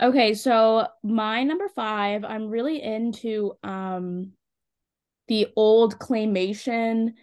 Okay, 0.00 0.34
so 0.34 0.86
my 1.02 1.42
number 1.42 1.68
five, 1.68 2.24
I'm 2.24 2.48
really 2.48 2.82
into 2.82 3.52
um 3.62 4.32
the 5.28 5.48
old 5.56 5.98
claymation 5.98 7.14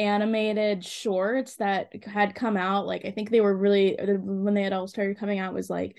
animated 0.00 0.82
shorts 0.82 1.56
that 1.56 1.92
had 2.06 2.34
come 2.34 2.56
out 2.56 2.86
like 2.86 3.04
i 3.04 3.10
think 3.10 3.28
they 3.28 3.42
were 3.42 3.54
really 3.54 3.94
when 4.00 4.54
they 4.54 4.62
had 4.62 4.72
all 4.72 4.88
started 4.88 5.18
coming 5.18 5.38
out 5.38 5.52
was 5.52 5.68
like 5.68 5.98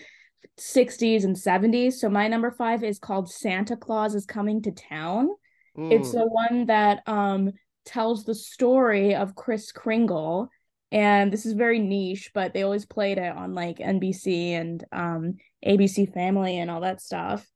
60s 0.60 1.24
and 1.24 1.36
70s 1.36 1.94
so 1.94 2.10
my 2.10 2.28
number 2.28 2.50
five 2.50 2.84
is 2.84 2.98
called 2.98 3.30
santa 3.30 3.78
claus 3.78 4.16
is 4.16 4.26
coming 4.26 4.64
to 4.64 4.72
town. 4.72 5.30
Mm. 5.78 5.92
it's 5.92 6.12
the 6.12 6.26
one 6.26 6.66
that 6.66 7.04
um 7.08 7.52
tells 7.86 8.26
the 8.26 8.36
story 8.36 9.16
of 9.16 9.36
kris 9.36 9.72
kringle. 9.72 10.50
And 10.92 11.32
this 11.32 11.46
is 11.46 11.54
very 11.54 11.78
niche 11.78 12.32
but 12.34 12.54
they 12.54 12.64
always 12.64 12.88
played 12.88 13.20
it 13.20 13.36
on 13.36 13.54
like 13.54 13.78
nbc 13.78 14.54
and 14.54 14.84
um 14.92 15.36
abc 15.64 16.12
family 16.12 16.58
and 16.58 16.72
all 16.72 16.82
that 16.82 17.02
stuff. 17.02 17.48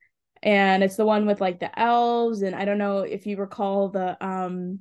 And 0.43 0.83
it's 0.83 0.95
the 0.95 1.05
one 1.05 1.25
with 1.25 1.41
like 1.41 1.59
the 1.59 1.77
elves. 1.77 2.43
And 2.43 2.55
i 2.55 2.65
don't 2.65 2.77
know 2.77 2.99
if 2.99 3.25
you 3.25 3.37
recall 3.37 3.89
the 3.89 4.15
um 4.23 4.79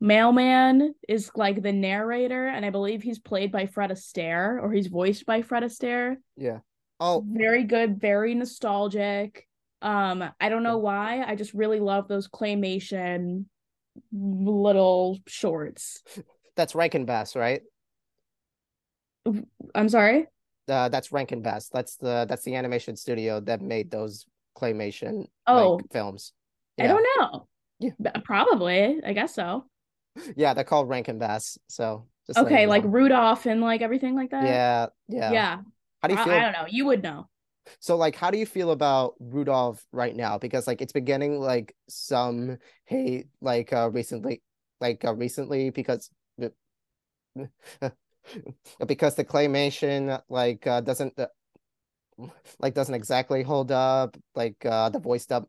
mailman 0.00 0.94
is 1.08 1.30
like 1.34 1.62
the 1.62 1.72
narrator 1.72 2.46
and 2.48 2.64
i 2.64 2.70
believe 2.70 3.02
he's 3.02 3.18
played 3.18 3.50
by 3.50 3.66
fred 3.66 3.90
astaire 3.90 4.62
or 4.62 4.72
he's 4.72 4.88
voiced 4.88 5.24
by 5.24 5.40
fred 5.42 5.62
astaire 5.62 6.16
yeah 6.36 6.58
oh 7.00 7.24
very 7.26 7.64
good 7.64 7.98
very 8.00 8.34
nostalgic 8.34 9.46
um 9.82 10.22
i 10.40 10.48
don't 10.48 10.62
know 10.62 10.78
why 10.78 11.22
i 11.26 11.34
just 11.34 11.54
really 11.54 11.80
love 11.80 12.08
those 12.08 12.28
claymation 12.28 13.46
little 14.12 15.18
shorts 15.26 16.02
that's 16.56 16.74
rankin 16.74 17.06
bass 17.06 17.34
right 17.34 17.62
i'm 19.74 19.88
sorry 19.88 20.26
uh, 20.68 20.88
that's 20.88 21.12
rankin 21.12 21.42
bass 21.42 21.68
that's 21.72 21.96
the 21.96 22.26
that's 22.28 22.42
the 22.42 22.54
animation 22.56 22.96
studio 22.96 23.40
that 23.40 23.62
made 23.62 23.90
those 23.90 24.26
claymation 24.56 25.26
oh 25.46 25.80
films. 25.92 26.32
Yeah. 26.76 26.84
I 26.84 26.88
don't 26.88 27.06
know. 27.18 27.46
Yeah. 27.78 28.10
Probably. 28.24 29.00
I 29.04 29.12
guess 29.12 29.34
so. 29.34 29.66
Yeah, 30.36 30.54
they're 30.54 30.64
called 30.64 30.88
Rankin 30.88 31.18
Bass. 31.18 31.58
So 31.68 32.06
okay, 32.36 32.66
like 32.66 32.82
Rudolph 32.84 33.46
and 33.46 33.60
like 33.60 33.82
everything 33.82 34.14
like 34.14 34.30
that. 34.30 34.44
Yeah, 34.44 34.86
yeah, 35.08 35.32
yeah. 35.32 35.58
How 36.02 36.08
do 36.08 36.14
you 36.14 36.24
feel? 36.24 36.32
I, 36.32 36.38
I 36.38 36.40
don't 36.40 36.52
know. 36.52 36.66
You 36.68 36.86
would 36.86 37.02
know. 37.02 37.28
So 37.80 37.96
like, 37.96 38.14
how 38.14 38.30
do 38.30 38.38
you 38.38 38.46
feel 38.46 38.70
about 38.70 39.14
Rudolph 39.18 39.84
right 39.92 40.14
now? 40.14 40.38
Because 40.38 40.66
like, 40.66 40.80
it's 40.80 40.92
been 40.92 41.04
getting 41.04 41.40
like 41.40 41.74
some 41.88 42.58
hate, 42.84 43.26
like 43.40 43.72
uh 43.72 43.90
recently, 43.90 44.42
like 44.80 45.04
uh, 45.04 45.14
recently 45.14 45.70
because 45.70 46.10
because 48.86 49.14
the 49.14 49.24
claymation 49.24 50.20
like 50.28 50.66
uh, 50.66 50.80
doesn't 50.80 51.18
uh, 51.18 51.26
like 52.60 52.74
doesn't 52.74 52.94
exactly 52.94 53.42
hold 53.42 53.72
up. 53.72 54.16
Like 54.34 54.64
uh 54.64 54.88
the 54.88 54.98
voice 54.98 55.26
dub 55.26 55.46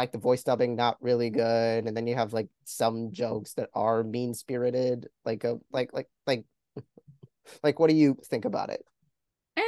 like 0.00 0.12
the 0.12 0.18
voice 0.18 0.42
dubbing 0.42 0.76
not 0.76 0.96
really 1.00 1.30
good. 1.30 1.86
And 1.86 1.94
then 1.96 2.06
you 2.06 2.14
have 2.14 2.32
like 2.32 2.48
some 2.64 3.12
jokes 3.12 3.52
that 3.54 3.68
are 3.74 4.02
mean 4.02 4.32
spirited. 4.32 5.08
Like 5.24 5.44
a 5.44 5.52
uh, 5.52 5.54
like 5.72 5.92
like 5.92 6.08
like 6.26 6.44
like 7.62 7.78
what 7.78 7.90
do 7.90 7.96
you 7.96 8.16
think 8.24 8.46
about 8.46 8.70
it? 8.70 8.82
Eh, 9.56 9.62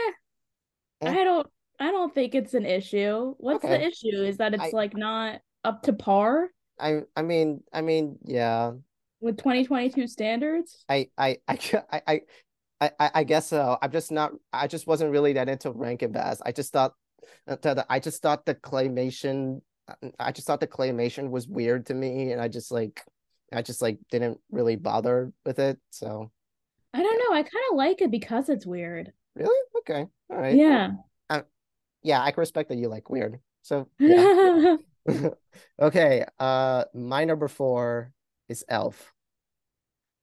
eh? 1.03 1.11
I 1.11 1.25
don't 1.25 1.47
I 1.79 1.91
don't 1.91 2.15
think 2.15 2.35
it's 2.35 2.55
an 2.55 2.65
issue. 2.65 3.35
What's 3.39 3.65
okay. 3.65 3.77
the 3.77 3.87
issue? 3.87 4.23
Is 4.25 4.39
that 4.39 4.55
it's 4.55 4.63
I, 4.63 4.71
like 4.73 4.97
not 4.97 5.41
up 5.65 5.83
to 5.83 5.93
par? 5.93 6.49
I 6.81 7.03
I 7.15 7.23
mean 7.23 7.63
I 7.73 7.83
mean 7.83 8.19
yeah. 8.25 8.73
With 9.21 9.37
2022 9.37 10.07
standards? 10.09 10.85
I 10.89 11.09
I 11.19 11.39
I 11.47 11.59
I 12.07 12.21
I, 12.81 12.91
I 12.99 13.25
guess 13.25 13.49
so. 13.49 13.79
I'm 13.81 13.93
just 13.93 14.11
not. 14.11 14.33
I 14.53 14.67
just 14.67 14.87
wasn't 14.87 15.13
really 15.13 15.35
that 15.35 15.49
into 15.49 15.71
Rankin 15.71 16.11
Bass. 16.11 16.41
I 16.45 16.51
just 16.51 16.73
thought 16.73 16.95
that 17.47 17.87
I 17.89 18.01
just 18.01 18.23
thought 18.23 18.45
the 18.45 18.55
claymation. 18.55 19.61
I 20.19 20.33
just 20.33 20.47
thought 20.47 20.61
the 20.61 20.67
claymation 20.67 21.31
was 21.31 21.49
weird 21.49 21.87
to 21.87 21.95
me, 21.95 22.33
and 22.33 22.41
I 22.41 22.49
just 22.49 22.71
like, 22.71 23.05
I 23.53 23.63
just 23.63 23.83
like 23.83 23.99
didn't 24.11 24.41
really 24.51 24.77
bother 24.77 25.33
with 25.45 25.59
it. 25.59 25.79
So 25.91 26.31
I 26.95 27.03
don't 27.03 27.19
know. 27.19 27.37
I 27.37 27.43
kind 27.43 27.65
of 27.71 27.77
like 27.77 28.01
it 28.01 28.11
because 28.11 28.49
it's 28.49 28.67
weird. 28.67 29.13
Really? 29.35 29.67
Okay. 29.79 30.07
All 30.31 30.37
right. 30.37 30.57
Yeah. 30.57 30.91
Uh, 31.31 31.43
yeah, 32.03 32.23
I 32.23 32.31
can 32.31 32.41
respect 32.41 32.69
that 32.69 32.79
you 32.79 32.89
like 32.89 33.11
weird. 33.11 33.41
So 33.63 33.89
yeah. 33.99 34.77
okay. 35.81 36.25
Uh, 36.39 36.85
my 36.95 37.25
number 37.25 37.49
four 37.49 38.13
is 38.49 38.65
Elf. 38.69 39.13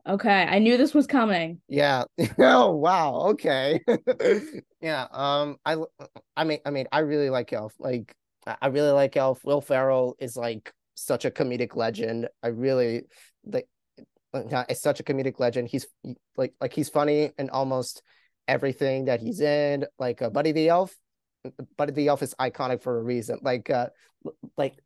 Okay, 0.08 0.48
I 0.50 0.60
knew 0.60 0.78
this 0.78 0.93
was 0.93 1.06
coming. 1.06 1.62
Yeah. 1.67 2.06
oh 2.39 2.72
wow. 2.72 3.15
Okay. 3.32 3.82
yeah. 4.82 5.08
Um. 5.12 5.58
I. 5.65 5.78
I 6.36 6.43
mean. 6.45 6.60
I 6.65 6.72
mean. 6.72 6.88
I 6.91 7.00
really 7.00 7.30
like 7.30 7.52
Elf. 7.52 7.74
Like. 7.80 8.15
I 8.62 8.68
really 8.68 8.92
like 8.92 9.16
Elf. 9.18 9.44
Will 9.44 9.62
Ferrell 9.62 10.16
is 10.20 10.36
like 10.36 10.74
such 10.96 11.26
a 11.26 11.32
comedic 11.32 11.76
legend. 11.76 12.28
I 12.44 12.48
really 12.48 13.04
like. 13.46 13.68
It's 14.34 14.82
such 14.82 15.00
a 15.00 15.04
comedic 15.04 15.40
legend. 15.40 15.70
He's 15.70 15.88
like 16.38 16.54
like 16.62 16.74
he's 16.74 16.90
funny 16.90 17.32
in 17.38 17.50
almost 17.50 18.04
everything 18.48 19.06
that 19.06 19.22
he's 19.22 19.42
in. 19.42 19.86
Like 19.98 20.22
uh, 20.22 20.30
Buddy 20.30 20.52
the 20.52 20.70
Elf. 20.70 20.96
Buddy 21.78 21.94
the 21.94 22.08
Elf 22.08 22.22
is 22.22 22.36
iconic 22.40 22.84
for 22.84 23.00
a 23.00 23.04
reason. 23.04 23.40
Like 23.42 23.70
uh, 23.70 23.88
like 24.58 24.78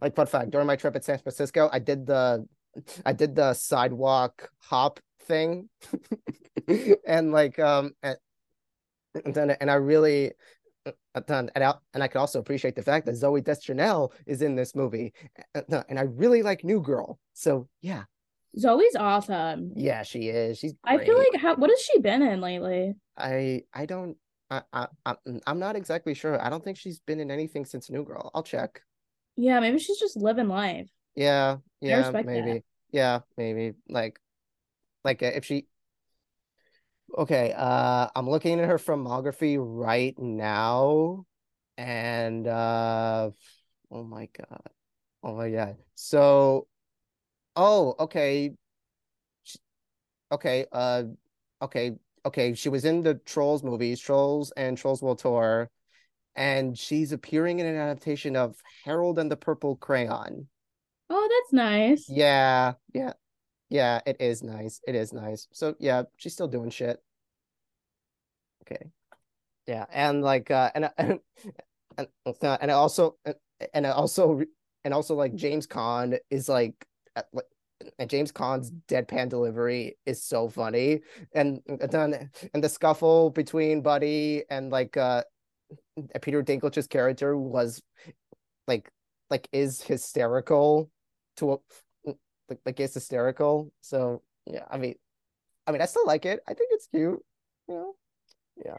like 0.00 0.14
fun 0.14 0.26
fact 0.26 0.50
during 0.50 0.66
my 0.66 0.76
trip 0.76 0.96
at 0.96 1.04
San 1.04 1.18
Francisco, 1.18 1.68
I 1.72 1.78
did 1.78 2.06
the 2.06 2.46
I 3.06 3.12
did 3.12 3.34
the 3.34 3.54
sidewalk 3.54 4.48
hop 4.58 5.00
thing, 5.22 5.68
and 7.06 7.32
like 7.32 7.58
um 7.58 7.92
and, 8.02 8.16
and 9.24 9.34
then 9.34 9.50
and 9.50 9.70
I 9.70 9.74
really 9.74 10.32
and 10.84 11.50
I, 11.56 11.74
and 11.94 12.02
I 12.02 12.08
could 12.08 12.18
also 12.18 12.38
appreciate 12.38 12.76
the 12.76 12.82
fact 12.82 13.06
that 13.06 13.14
Zooey 13.14 13.44
Deschanel 13.44 14.12
is 14.26 14.42
in 14.42 14.54
this 14.54 14.74
movie, 14.74 15.12
and 15.54 15.98
I 15.98 16.02
really 16.02 16.42
like 16.42 16.64
New 16.64 16.80
Girl. 16.80 17.18
So 17.32 17.68
yeah, 17.80 18.04
Zooey's 18.58 18.96
awesome. 18.96 19.72
Yeah, 19.74 20.02
she 20.02 20.28
is. 20.28 20.58
She's. 20.58 20.74
Great. 20.84 21.00
I 21.00 21.04
feel 21.04 21.18
like 21.18 21.40
how 21.40 21.56
what 21.56 21.70
has 21.70 21.80
she 21.80 21.98
been 22.00 22.22
in 22.22 22.40
lately? 22.40 22.94
I 23.16 23.62
I 23.72 23.86
don't. 23.86 24.16
I, 24.50 24.62
I 25.04 25.14
I'm 25.46 25.58
not 25.58 25.74
exactly 25.74 26.14
sure. 26.14 26.40
I 26.40 26.50
don't 26.50 26.62
think 26.62 26.76
she's 26.76 27.00
been 27.00 27.18
in 27.18 27.30
anything 27.30 27.64
since 27.64 27.90
New 27.90 28.04
Girl. 28.04 28.30
I'll 28.34 28.42
check. 28.42 28.82
Yeah, 29.36 29.58
maybe 29.60 29.78
she's 29.78 29.98
just 29.98 30.16
living 30.16 30.48
life. 30.48 30.88
Yeah, 31.16 31.58
yeah, 31.80 32.10
maybe. 32.12 32.52
That. 32.52 32.62
Yeah, 32.92 33.20
maybe. 33.36 33.74
Like 33.88 34.20
like 35.04 35.22
uh, 35.22 35.32
if 35.34 35.44
she 35.44 35.66
Okay, 37.16 37.52
uh 37.56 38.08
I'm 38.16 38.28
looking 38.28 38.58
at 38.58 38.68
her 38.68 38.78
filmography 38.78 39.56
right 39.60 40.18
now 40.18 41.24
and 41.76 42.46
uh 42.46 43.30
oh 43.90 44.02
my 44.02 44.28
god. 44.36 44.68
Oh 45.22 45.36
my 45.36 45.50
god. 45.50 45.76
So 45.94 46.66
oh, 47.54 47.94
okay. 48.00 48.54
Okay, 50.32 50.66
uh 50.72 51.04
okay, 51.62 51.92
okay, 52.26 52.54
she 52.54 52.68
was 52.68 52.84
in 52.84 53.02
the 53.02 53.14
Trolls 53.14 53.62
movies, 53.62 54.00
Trolls 54.00 54.50
and 54.56 54.76
Trolls 54.76 55.00
World 55.00 55.20
Tour, 55.20 55.70
and 56.34 56.76
she's 56.76 57.12
appearing 57.12 57.60
in 57.60 57.66
an 57.66 57.76
adaptation 57.76 58.34
of 58.34 58.56
Harold 58.84 59.20
and 59.20 59.30
the 59.30 59.36
Purple 59.36 59.76
Crayon. 59.76 60.48
Oh, 61.10 61.28
that's 61.30 61.52
nice. 61.52 62.08
Yeah, 62.08 62.72
yeah, 62.92 63.12
yeah. 63.68 64.00
It 64.04 64.16
is 64.18 64.42
nice. 64.42 64.80
It 64.88 64.96
is 64.96 65.12
nice. 65.12 65.46
So 65.52 65.76
yeah, 65.78 66.02
she's 66.16 66.32
still 66.32 66.48
doing 66.48 66.70
shit. 66.70 67.00
Okay. 68.66 68.90
Yeah, 69.66 69.86
and 69.90 70.22
like, 70.22 70.50
uh, 70.50 70.70
and, 70.74 70.90
and 70.98 71.20
and 71.96 72.08
and 72.42 72.70
also 72.70 73.16
and 73.72 73.86
also 73.86 74.42
and 74.84 74.94
also 74.94 75.14
like 75.14 75.34
James 75.34 75.66
Caan 75.66 76.18
is 76.30 76.48
like 76.48 76.74
and 77.98 78.08
James 78.10 78.32
Caan's 78.32 78.72
deadpan 78.88 79.28
delivery 79.28 79.96
is 80.06 80.22
so 80.22 80.48
funny, 80.48 81.00
and 81.34 81.60
then 81.90 82.30
and 82.52 82.64
the 82.64 82.68
scuffle 82.68 83.30
between 83.30 83.82
Buddy 83.82 84.44
and 84.50 84.70
like 84.70 84.96
uh 84.96 85.22
Peter 86.22 86.42
Dinklage's 86.42 86.86
character 86.86 87.36
was 87.36 87.82
like 88.66 88.90
like 89.30 89.48
is 89.52 89.82
hysterical 89.82 90.90
to 91.36 91.60
like 92.48 92.58
like 92.66 92.80
is 92.80 92.94
hysterical. 92.94 93.72
So 93.80 94.22
yeah, 94.46 94.64
I 94.70 94.78
mean, 94.78 94.94
I 95.66 95.72
mean, 95.72 95.82
I 95.82 95.86
still 95.86 96.06
like 96.06 96.26
it. 96.26 96.40
I 96.48 96.54
think 96.54 96.70
it's 96.72 96.86
cute. 96.88 97.20
You 97.68 97.74
know, 97.74 97.94
yeah. 98.56 98.76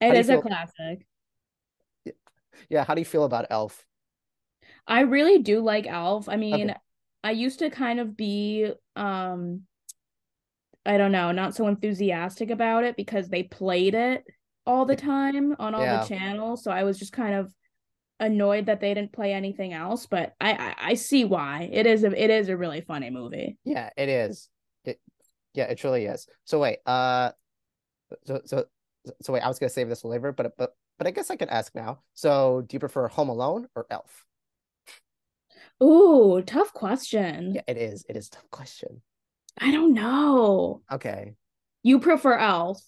It 0.00 0.14
is 0.16 0.28
a 0.28 0.40
classic. 0.40 1.06
Yeah. 2.04 2.12
yeah. 2.68 2.84
How 2.84 2.94
do 2.94 3.00
you 3.00 3.06
feel 3.06 3.24
about 3.24 3.46
Elf? 3.50 3.84
I 4.86 5.00
really 5.00 5.38
do 5.38 5.60
like 5.60 5.86
Elf. 5.86 6.28
I 6.28 6.36
mean, 6.36 6.70
okay. 6.70 6.78
I 7.24 7.30
used 7.32 7.58
to 7.60 7.70
kind 7.70 8.00
of 8.00 8.16
be 8.16 8.70
um 8.94 9.62
I 10.84 10.98
don't 10.98 11.12
know, 11.12 11.32
not 11.32 11.54
so 11.54 11.66
enthusiastic 11.66 12.50
about 12.50 12.84
it 12.84 12.96
because 12.96 13.28
they 13.28 13.42
played 13.42 13.94
it 13.94 14.24
all 14.66 14.84
the 14.84 14.96
time 14.96 15.56
on 15.58 15.74
all 15.74 15.82
yeah. 15.82 16.00
the 16.02 16.08
channels. 16.08 16.62
So 16.62 16.70
I 16.70 16.84
was 16.84 16.98
just 16.98 17.12
kind 17.12 17.34
of 17.34 17.52
annoyed 18.20 18.66
that 18.66 18.80
they 18.80 18.94
didn't 18.94 19.12
play 19.12 19.32
anything 19.32 19.72
else. 19.72 20.06
But 20.06 20.34
I, 20.40 20.52
I, 20.52 20.74
I 20.90 20.94
see 20.94 21.24
why. 21.24 21.68
It 21.72 21.86
is 21.86 22.04
a 22.04 22.22
it 22.22 22.30
is 22.30 22.48
a 22.48 22.56
really 22.56 22.80
funny 22.82 23.10
movie. 23.10 23.58
Yeah, 23.64 23.90
it 23.96 24.08
is. 24.08 24.48
It 24.84 25.00
yeah, 25.54 25.64
it 25.64 25.78
truly 25.78 26.06
is. 26.06 26.28
So 26.44 26.60
wait, 26.60 26.78
uh 26.86 27.32
so 28.24 28.40
so 28.44 28.64
so 29.22 29.32
wait, 29.32 29.40
I 29.42 29.48
was 29.48 29.58
gonna 29.58 29.70
save 29.70 29.88
this 29.88 30.02
for 30.02 30.08
later, 30.08 30.32
but 30.32 30.56
but 30.56 30.74
but 30.98 31.06
I 31.06 31.10
guess 31.10 31.30
I 31.30 31.36
could 31.36 31.48
ask 31.48 31.74
now. 31.74 32.00
So 32.14 32.62
do 32.66 32.74
you 32.74 32.80
prefer 32.80 33.08
Home 33.08 33.28
Alone 33.28 33.68
or 33.74 33.86
Elf? 33.90 34.26
Ooh, 35.82 36.42
tough 36.42 36.72
question. 36.72 37.54
Yeah, 37.54 37.62
it 37.66 37.76
is. 37.76 38.04
It 38.08 38.16
is 38.16 38.28
tough 38.28 38.50
question. 38.50 39.02
I 39.58 39.70
don't 39.70 39.94
know. 39.94 40.82
Okay. 40.90 41.34
You 41.82 42.00
prefer 42.00 42.36
Elf? 42.36 42.80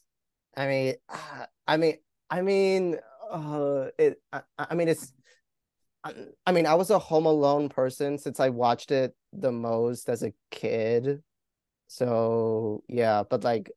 I 0.57 0.67
mean, 0.67 0.95
uh, 1.09 1.47
I 1.67 1.77
mean, 1.77 1.97
I 2.31 2.43
mean, 2.43 2.97
uh, 3.31 3.87
it. 3.99 4.21
I, 4.33 4.43
I 4.59 4.75
mean, 4.75 4.89
it's. 4.89 5.13
I 6.47 6.53
mean, 6.53 6.65
I 6.65 6.75
was 6.75 6.91
a 6.91 6.99
Home 6.99 7.27
Alone 7.27 7.69
person 7.69 8.17
since 8.19 8.41
I 8.41 8.49
watched 8.49 8.91
it 8.91 9.15
the 9.33 9.53
most 9.53 10.09
as 10.09 10.23
a 10.23 10.33
kid. 10.51 11.23
So 11.89 12.83
yeah, 12.89 13.25
but 13.29 13.45
like, 13.45 13.71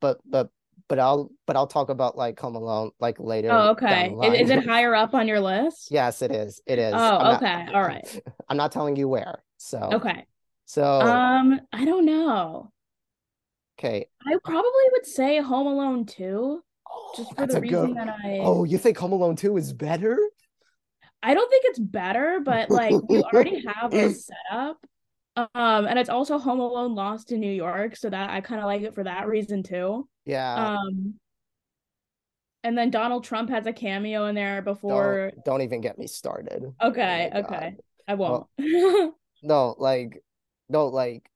but 0.00 0.18
but 0.24 0.50
but 0.88 0.98
I'll 0.98 1.30
but 1.46 1.56
I'll 1.56 1.66
talk 1.66 1.90
about 1.90 2.16
like 2.16 2.38
Home 2.40 2.56
Alone 2.56 2.90
like 2.98 3.20
later. 3.20 3.50
Oh, 3.52 3.70
okay. 3.70 4.14
Is, 4.24 4.42
is, 4.42 4.50
it 4.50 4.66
higher 4.66 4.94
up 4.94 5.14
on 5.14 5.28
your 5.28 5.40
list? 5.40 5.88
yes, 5.90 6.22
it 6.22 6.32
is. 6.32 6.60
It 6.66 6.78
is. 6.78 6.94
Oh, 6.96 7.34
okay. 7.36 7.66
Not, 7.66 7.74
All 7.74 7.82
right. 7.82 8.22
I'm 8.48 8.56
not 8.56 8.72
telling 8.72 8.96
you 8.96 9.08
where. 9.08 9.42
So 9.58 9.90
okay. 9.92 10.24
So 10.64 10.84
um, 10.84 11.60
I 11.72 11.84
don't 11.84 12.04
know. 12.04 12.72
Okay. 13.78 14.06
I 14.26 14.36
probably 14.44 14.84
would 14.92 15.06
say 15.06 15.40
Home 15.40 15.66
Alone 15.66 16.04
2. 16.04 16.62
Oh, 16.90 17.14
just 17.16 17.36
for 17.36 17.46
the 17.46 17.60
reason 17.60 17.86
good... 17.88 17.96
that 17.96 18.16
I 18.24 18.40
Oh, 18.42 18.64
you 18.64 18.76
think 18.76 18.98
Home 18.98 19.12
Alone 19.12 19.36
2 19.36 19.56
is 19.56 19.72
better? 19.72 20.18
I 21.22 21.34
don't 21.34 21.48
think 21.48 21.64
it's 21.66 21.78
better, 21.78 22.40
but 22.44 22.70
like 22.70 22.92
you 23.08 23.22
already 23.32 23.64
have 23.66 23.92
a 23.94 24.12
setup. 24.12 24.78
Um, 25.36 25.86
and 25.86 25.98
it's 25.98 26.08
also 26.08 26.38
Home 26.38 26.58
Alone 26.58 26.96
Lost 26.96 27.30
in 27.30 27.38
New 27.40 27.52
York, 27.52 27.94
so 27.94 28.10
that 28.10 28.30
I 28.30 28.40
kind 28.40 28.60
of 28.60 28.66
like 28.66 28.82
it 28.82 28.94
for 28.94 29.04
that 29.04 29.28
reason 29.28 29.62
too. 29.62 30.08
Yeah. 30.28 30.76
Um, 30.76 31.14
and 32.62 32.76
then 32.76 32.90
Donald 32.90 33.24
Trump 33.24 33.48
has 33.48 33.66
a 33.66 33.72
cameo 33.72 34.26
in 34.26 34.34
there 34.34 34.60
before. 34.60 35.30
Don't, 35.32 35.44
don't 35.44 35.62
even 35.62 35.80
get 35.80 35.98
me 35.98 36.06
started. 36.06 36.64
Okay, 36.82 37.30
oh 37.32 37.38
okay, 37.40 37.76
I 38.06 38.14
won't. 38.14 38.46
Well, 38.58 39.14
no, 39.42 39.74
like, 39.78 40.22
no, 40.68 40.88
like, 40.88 41.30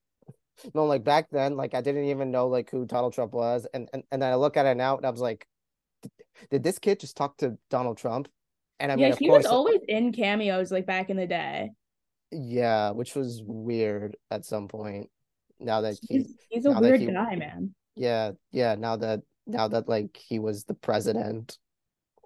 no, 0.74 0.84
like 0.84 1.04
back 1.04 1.28
then, 1.30 1.56
like 1.56 1.72
I 1.72 1.80
didn't 1.80 2.04
even 2.04 2.30
know 2.30 2.48
like 2.48 2.70
who 2.70 2.84
Donald 2.84 3.14
Trump 3.14 3.32
was, 3.32 3.66
and 3.72 3.88
and, 3.94 4.02
and 4.12 4.20
then 4.20 4.30
I 4.30 4.34
look 4.34 4.58
at 4.58 4.66
it 4.66 4.76
now 4.76 4.98
and 4.98 5.06
I 5.06 5.10
was 5.10 5.22
like, 5.22 5.46
did 6.50 6.62
this 6.62 6.78
kid 6.78 7.00
just 7.00 7.16
talk 7.16 7.38
to 7.38 7.56
Donald 7.70 7.96
Trump? 7.96 8.28
And 8.78 8.92
I 8.92 8.96
mean, 8.96 9.06
yeah, 9.06 9.16
he 9.18 9.28
course, 9.28 9.44
was 9.44 9.52
always 9.52 9.80
in 9.88 10.12
cameos 10.12 10.70
like 10.70 10.84
back 10.84 11.08
in 11.08 11.16
the 11.16 11.26
day. 11.26 11.70
Yeah, 12.30 12.90
which 12.90 13.14
was 13.14 13.42
weird 13.42 14.18
at 14.30 14.44
some 14.44 14.68
point. 14.68 15.08
Now 15.58 15.80
that 15.80 15.96
he's 16.02 16.26
he's, 16.26 16.36
he's 16.50 16.66
a 16.66 16.72
weird 16.72 17.00
he, 17.00 17.06
guy, 17.06 17.36
man 17.36 17.74
yeah 17.94 18.32
yeah 18.50 18.74
now 18.74 18.96
that 18.96 19.22
now 19.46 19.68
that 19.68 19.88
like 19.88 20.16
he 20.16 20.38
was 20.38 20.64
the 20.64 20.74
president. 20.74 21.58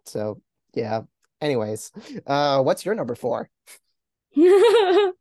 So 0.05 0.41
yeah. 0.75 1.03
Anyways 1.41 1.93
uh 2.27 2.63
what's 2.63 2.85
your 2.85 2.95
number 2.95 3.15
four? 3.15 3.51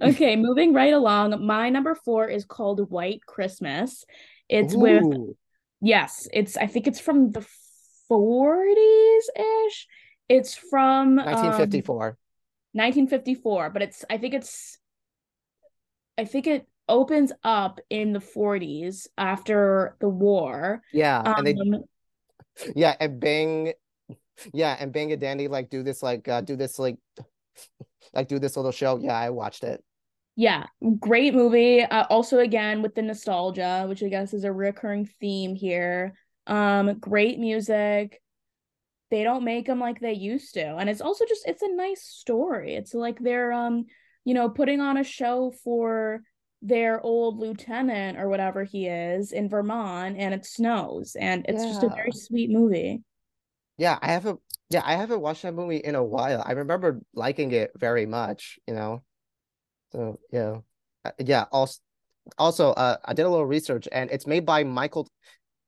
Okay 0.00 0.36
moving 0.36 0.72
right 0.72 0.92
along. 0.92 1.44
My 1.44 1.68
number 1.68 1.94
four 1.94 2.28
is 2.28 2.44
called 2.44 2.90
white 2.90 3.24
christmas. 3.26 4.04
It's 4.48 4.74
Ooh. 4.74 4.78
with 4.78 5.36
yes 5.80 6.26
it's 6.32 6.56
i 6.56 6.66
think 6.66 6.86
it's 6.86 7.00
from 7.00 7.30
the 7.32 7.46
40s 8.10 9.24
ish 9.66 9.86
it's 10.28 10.54
from 10.54 11.16
1954 11.16 12.08
um, 12.08 12.16
1954 12.72 13.70
but 13.70 13.82
it's 13.82 14.04
i 14.10 14.18
think 14.18 14.34
it's 14.34 14.78
i 16.16 16.24
think 16.24 16.46
it 16.46 16.66
opens 16.88 17.32
up 17.44 17.80
in 17.90 18.12
the 18.12 18.20
40s 18.20 19.08
after 19.16 19.96
the 20.00 20.08
war. 20.08 20.82
Yeah, 20.92 21.20
um, 21.24 21.34
and 21.38 21.46
they 21.46 21.52
um, 21.52 21.84
Yeah, 22.74 22.94
and 23.00 23.20
Bing 23.20 23.72
yeah, 24.52 24.76
and 24.78 24.92
Bing 24.92 25.12
and 25.12 25.20
Danny 25.20 25.48
like 25.48 25.70
do 25.70 25.82
this 25.82 26.02
like 26.02 26.28
uh 26.28 26.40
do 26.40 26.56
this 26.56 26.78
like 26.78 26.96
like 28.12 28.28
do 28.28 28.38
this 28.38 28.56
little 28.56 28.72
show. 28.72 28.98
Yeah, 28.98 29.16
I 29.16 29.30
watched 29.30 29.64
it. 29.64 29.82
Yeah, 30.36 30.66
great 31.00 31.34
movie. 31.34 31.82
Uh, 31.82 32.06
also 32.10 32.38
again 32.38 32.82
with 32.82 32.94
the 32.94 33.02
nostalgia, 33.02 33.86
which 33.88 34.02
I 34.02 34.08
guess 34.08 34.32
is 34.34 34.44
a 34.44 34.52
recurring 34.52 35.06
theme 35.20 35.54
here. 35.54 36.14
Um 36.46 36.98
great 36.98 37.38
music. 37.38 38.20
They 39.10 39.22
don't 39.24 39.44
make 39.44 39.66
them 39.66 39.80
like 39.80 40.00
they 40.00 40.12
used 40.12 40.54
to. 40.54 40.76
And 40.76 40.88
it's 40.88 41.00
also 41.00 41.24
just 41.26 41.46
it's 41.46 41.62
a 41.62 41.74
nice 41.74 42.02
story. 42.02 42.74
It's 42.74 42.94
like 42.94 43.18
they're 43.18 43.52
um 43.52 43.86
you 44.24 44.34
know 44.34 44.48
putting 44.48 44.80
on 44.80 44.96
a 44.96 45.04
show 45.04 45.52
for 45.64 46.22
their 46.60 47.00
old 47.00 47.38
lieutenant 47.38 48.18
or 48.18 48.28
whatever 48.28 48.64
he 48.64 48.86
is 48.86 49.32
in 49.32 49.48
Vermont 49.48 50.16
and 50.18 50.34
it 50.34 50.44
snows 50.44 51.16
and 51.18 51.44
it's 51.48 51.62
yeah. 51.62 51.68
just 51.68 51.82
a 51.84 51.88
very 51.88 52.12
sweet 52.12 52.50
movie. 52.50 53.02
Yeah, 53.76 53.98
I 54.02 54.08
haven't 54.08 54.40
yeah, 54.70 54.82
I 54.84 54.96
haven't 54.96 55.20
watched 55.20 55.42
that 55.42 55.54
movie 55.54 55.76
in 55.76 55.94
a 55.94 56.04
while. 56.04 56.42
I 56.44 56.52
remember 56.52 57.00
liking 57.14 57.52
it 57.52 57.70
very 57.76 58.04
much, 58.04 58.58
you 58.66 58.74
know. 58.74 59.02
So, 59.92 60.18
yeah. 60.30 60.58
Uh, 61.04 61.12
yeah, 61.18 61.44
also 61.52 61.80
also 62.36 62.72
uh 62.72 62.96
I 63.04 63.14
did 63.14 63.24
a 63.24 63.30
little 63.30 63.46
research 63.46 63.88
and 63.90 64.10
it's 64.10 64.26
made 64.26 64.44
by 64.44 64.64
Michael 64.64 65.08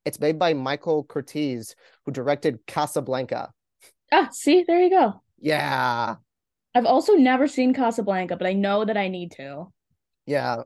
it's 0.05 0.21
made 0.21 0.39
by 0.39 0.55
Michael 0.55 1.05
Curtiz 1.05 1.75
who 2.05 2.13
directed 2.13 2.67
Casablanca. 2.67 3.53
Ah, 4.13 4.29
see, 4.33 4.65
there 4.67 4.81
you 4.81 4.91
go. 4.91 5.23
Yeah. 5.39 6.17
I've 6.75 6.85
also 6.85 7.15
never 7.15 7.47
seen 7.47 7.75
Casablanca, 7.75 8.37
but 8.37 8.47
I 8.47 8.53
know 8.53 8.85
that 8.85 8.97
I 8.97 9.09
need 9.09 9.33
to. 9.33 9.67
Yeah, 10.27 10.63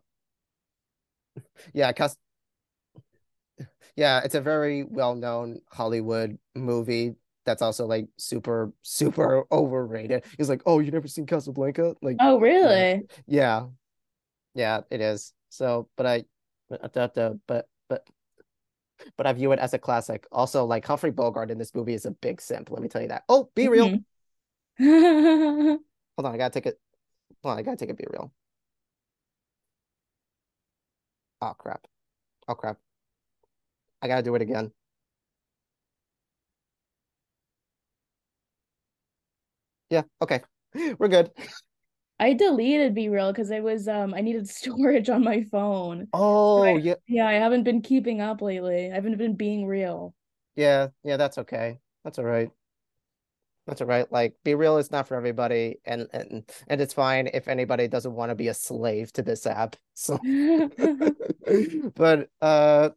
yeah, 1.72 1.92
cause 1.92 2.16
yeah, 3.96 4.20
it's 4.24 4.34
a 4.34 4.40
very 4.40 4.82
well-known 4.84 5.60
Hollywood 5.70 6.38
movie 6.54 7.14
that's 7.46 7.62
also 7.62 7.86
like 7.86 8.08
super 8.16 8.72
super 8.82 9.44
overrated. 9.52 10.24
He's 10.36 10.48
like, 10.48 10.62
"Oh, 10.66 10.80
you 10.80 10.90
never 10.90 11.08
seen 11.08 11.26
Casablanca?" 11.26 11.94
Like, 12.02 12.16
oh, 12.20 12.38
really? 12.38 13.02
Yeah, 13.26 13.66
yeah, 14.54 14.80
it 14.90 15.00
is. 15.00 15.32
So, 15.50 15.88
but 15.96 16.06
I, 16.06 16.24
but 16.68 16.92
but 16.92 17.66
but 17.88 18.06
but 19.16 19.26
I 19.26 19.32
view 19.32 19.52
it 19.52 19.58
as 19.58 19.74
a 19.74 19.78
classic. 19.78 20.26
Also, 20.32 20.64
like 20.64 20.86
Humphrey 20.86 21.10
Bogart 21.10 21.50
in 21.50 21.58
this 21.58 21.74
movie 21.74 21.94
is 21.94 22.06
a 22.06 22.10
big 22.10 22.40
simp. 22.40 22.70
Let 22.70 22.82
me 22.82 22.88
tell 22.88 23.02
you 23.02 23.08
that. 23.08 23.24
Oh, 23.28 23.50
be 23.54 23.68
real. 23.68 23.90
Mm-hmm. 24.80 25.74
Hold 26.16 26.26
on, 26.26 26.34
I 26.34 26.36
gotta 26.36 26.54
take 26.54 26.66
it. 26.66 26.80
Hold 27.42 27.52
on, 27.52 27.58
I 27.58 27.62
gotta 27.62 27.76
take 27.76 27.90
it. 27.90 27.98
Be 27.98 28.04
BeReal. 28.04 28.30
Oh 31.40 31.54
crap. 31.58 31.86
Oh 32.48 32.54
crap. 32.54 32.78
I 34.02 34.08
gotta 34.08 34.22
do 34.22 34.34
it 34.34 34.42
again. 34.42 34.72
Yeah, 39.90 40.02
okay. 40.22 40.42
We're 40.98 41.08
good. 41.08 41.30
I 42.18 42.32
deleted 42.32 42.94
BeReal 42.94 43.32
because 43.32 43.50
I 43.50 43.60
was 43.60 43.88
um 43.88 44.14
I 44.14 44.20
needed 44.20 44.48
storage 44.60 45.08
on 45.08 45.24
my 45.24 45.44
phone. 45.50 46.08
Oh 46.12 46.62
so 46.62 46.64
I, 46.64 46.70
yeah. 46.78 46.94
Yeah, 47.06 47.26
I 47.26 47.34
haven't 47.34 47.64
been 47.64 47.82
keeping 47.82 48.20
up 48.20 48.40
lately. 48.40 48.90
I 48.90 48.94
haven't 48.94 49.18
been 49.18 49.36
being 49.36 49.66
real. 49.66 50.14
Yeah, 50.56 50.88
yeah, 51.02 51.16
that's 51.16 51.38
okay. 51.38 51.78
That's 52.04 52.18
all 52.18 52.24
right. 52.24 52.50
That's 53.66 53.80
all 53.80 53.86
right. 53.86 54.10
Like 54.12 54.34
be 54.44 54.54
real 54.54 54.76
is 54.76 54.90
not 54.90 55.08
for 55.08 55.16
everybody 55.16 55.78
and 55.84 56.08
and 56.12 56.44
and 56.68 56.80
it's 56.80 56.92
fine 56.92 57.28
if 57.32 57.48
anybody 57.48 57.88
doesn't 57.88 58.12
want 58.14 58.30
to 58.30 58.34
be 58.34 58.48
a 58.48 58.54
slave 58.54 59.12
to 59.14 59.22
this 59.22 59.46
app. 59.46 59.76
So 59.96 60.18
but 61.94 62.28
uh 62.42 62.90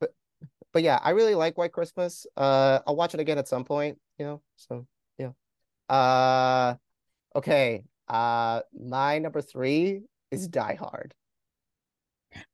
but 0.00 0.12
but 0.72 0.82
yeah, 0.82 0.98
I 1.02 1.10
really 1.10 1.34
like 1.34 1.56
White 1.56 1.72
Christmas. 1.72 2.26
Uh 2.36 2.80
I'll 2.86 2.96
watch 2.96 3.14
it 3.14 3.20
again 3.20 3.38
at 3.38 3.48
some 3.48 3.64
point, 3.64 3.98
you 4.18 4.26
know. 4.26 4.42
So 4.56 4.86
yeah. 5.18 5.30
Uh, 5.88 6.74
okay. 7.36 7.84
Uh, 8.08 8.60
my 8.78 9.18
number 9.18 9.40
three 9.40 10.02
is 10.30 10.48
Die 10.48 10.74
Hard. 10.74 11.14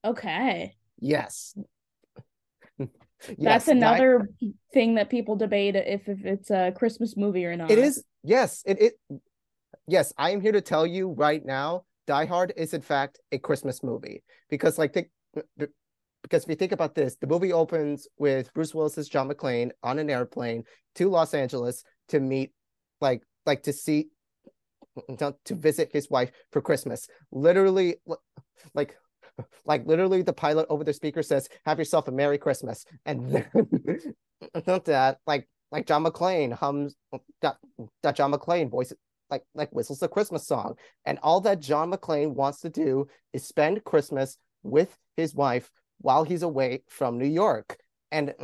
Okay. 0.05 0.77
Yes. 0.99 1.55
That's 3.27 3.39
Yes, 3.39 3.67
Die- 3.67 3.73
another 3.73 4.29
thing 4.73 4.95
that 4.95 5.11
people 5.11 5.37
debate 5.37 5.77
if, 5.77 6.09
if 6.09 6.25
it's 6.25 6.51
a 6.51 6.73
Christmas 6.75 7.17
movie 7.17 7.45
or 7.45 7.57
not. 7.57 7.71
It 7.71 7.79
is 7.79 8.05
yes, 8.23 8.63
it 8.67 8.81
it 8.81 9.21
yes, 9.87 10.13
I 10.17 10.31
am 10.31 10.41
here 10.41 10.53
to 10.53 10.61
tell 10.61 10.87
you 10.87 11.11
right 11.11 11.45
now, 11.45 11.85
Die 12.07 12.27
Hard 12.27 12.53
is 12.57 12.75
in 12.75 12.81
fact 12.81 13.21
a 13.33 13.39
Christmas 13.39 13.83
movie 13.83 14.23
because 14.49 14.79
like 14.79 14.95
think 14.95 15.09
because 16.23 16.45
if 16.45 16.49
you 16.49 16.57
think 16.57 16.73
about 16.73 16.95
this, 16.95 17.17
the 17.17 17.27
movie 17.27 17.53
opens 17.53 18.09
with 18.19 18.53
Bruce 18.55 18.75
Willis's 18.75 19.09
John 19.09 19.29
McClane 19.29 19.71
on 19.83 19.99
an 19.99 20.11
airplane 20.11 20.65
to 20.97 21.09
Los 21.09 21.35
Angeles 21.35 21.85
to 22.09 22.21
meet 22.21 22.53
like 23.01 23.23
like 23.47 23.63
to 23.65 23.73
see 23.73 24.09
to 25.19 25.35
visit 25.55 25.91
his 25.93 26.11
wife 26.11 26.31
for 26.53 26.61
Christmas. 26.61 27.09
Literally 27.31 27.97
like 28.75 28.97
like 29.65 29.87
literally 29.87 30.23
the 30.23 30.33
pilot 30.33 30.67
over 30.69 30.85
the 30.85 30.93
speaker 30.93 31.23
says, 31.23 31.49
"Have 31.67 31.79
yourself 31.79 32.09
a 32.09 32.13
Merry 32.13 32.39
Christmas." 32.39 32.85
And 33.07 33.31
then 33.31 33.49
that 34.85 35.19
like 35.27 35.49
like 35.71 35.87
John 35.87 36.05
McClane 36.05 36.53
hums 36.53 36.95
that, 37.43 37.57
that 38.03 38.17
John 38.17 38.33
McClane 38.33 38.71
voice 38.71 38.93
like 39.31 39.45
like 39.55 39.71
whistles 39.71 40.01
the 40.01 40.09
Christmas 40.09 40.47
song. 40.47 40.75
And 41.05 41.19
all 41.23 41.41
that 41.43 41.61
John 41.61 41.91
McClane 41.91 42.35
wants 42.35 42.61
to 42.61 42.71
do 42.71 43.07
is 43.33 43.47
spend 43.47 43.85
Christmas 43.85 44.37
with 44.63 44.97
his 45.17 45.35
wife 45.35 45.71
while 46.01 46.25
he's 46.25 46.43
away 46.43 46.83
from 46.89 47.19
New 47.19 47.27
York. 47.27 47.79
And 48.13 48.35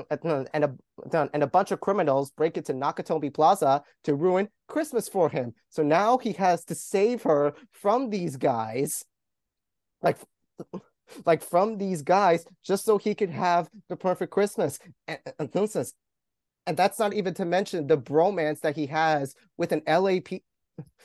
and 0.54 0.64
a 0.64 1.28
and 1.32 1.42
a 1.42 1.46
bunch 1.48 1.72
of 1.72 1.80
criminals 1.80 2.30
break 2.30 2.56
into 2.56 2.72
Nakatomi 2.72 3.34
Plaza 3.34 3.82
to 4.04 4.14
ruin 4.14 4.48
Christmas 4.68 5.08
for 5.08 5.28
him. 5.28 5.54
So 5.70 5.82
now 5.82 6.18
he 6.18 6.32
has 6.34 6.64
to 6.66 6.76
save 6.76 7.24
her 7.24 7.52
from 7.72 8.10
these 8.10 8.36
guys, 8.36 9.04
like 10.02 10.18
like 11.24 11.42
from 11.42 11.78
these 11.78 12.02
guys, 12.02 12.44
just 12.64 12.84
so 12.84 12.98
he 12.98 13.14
could 13.14 13.30
have 13.30 13.68
the 13.88 13.96
perfect 13.96 14.32
Christmas. 14.32 14.78
And, 15.06 15.18
entonces, 15.40 15.92
and 16.66 16.76
that's 16.76 16.98
not 16.98 17.14
even 17.14 17.34
to 17.34 17.44
mention 17.44 17.86
the 17.86 17.98
bromance 17.98 18.60
that 18.60 18.76
he 18.76 18.86
has 18.86 19.34
with 19.56 19.72
an 19.72 19.82
LAP. 19.86 20.42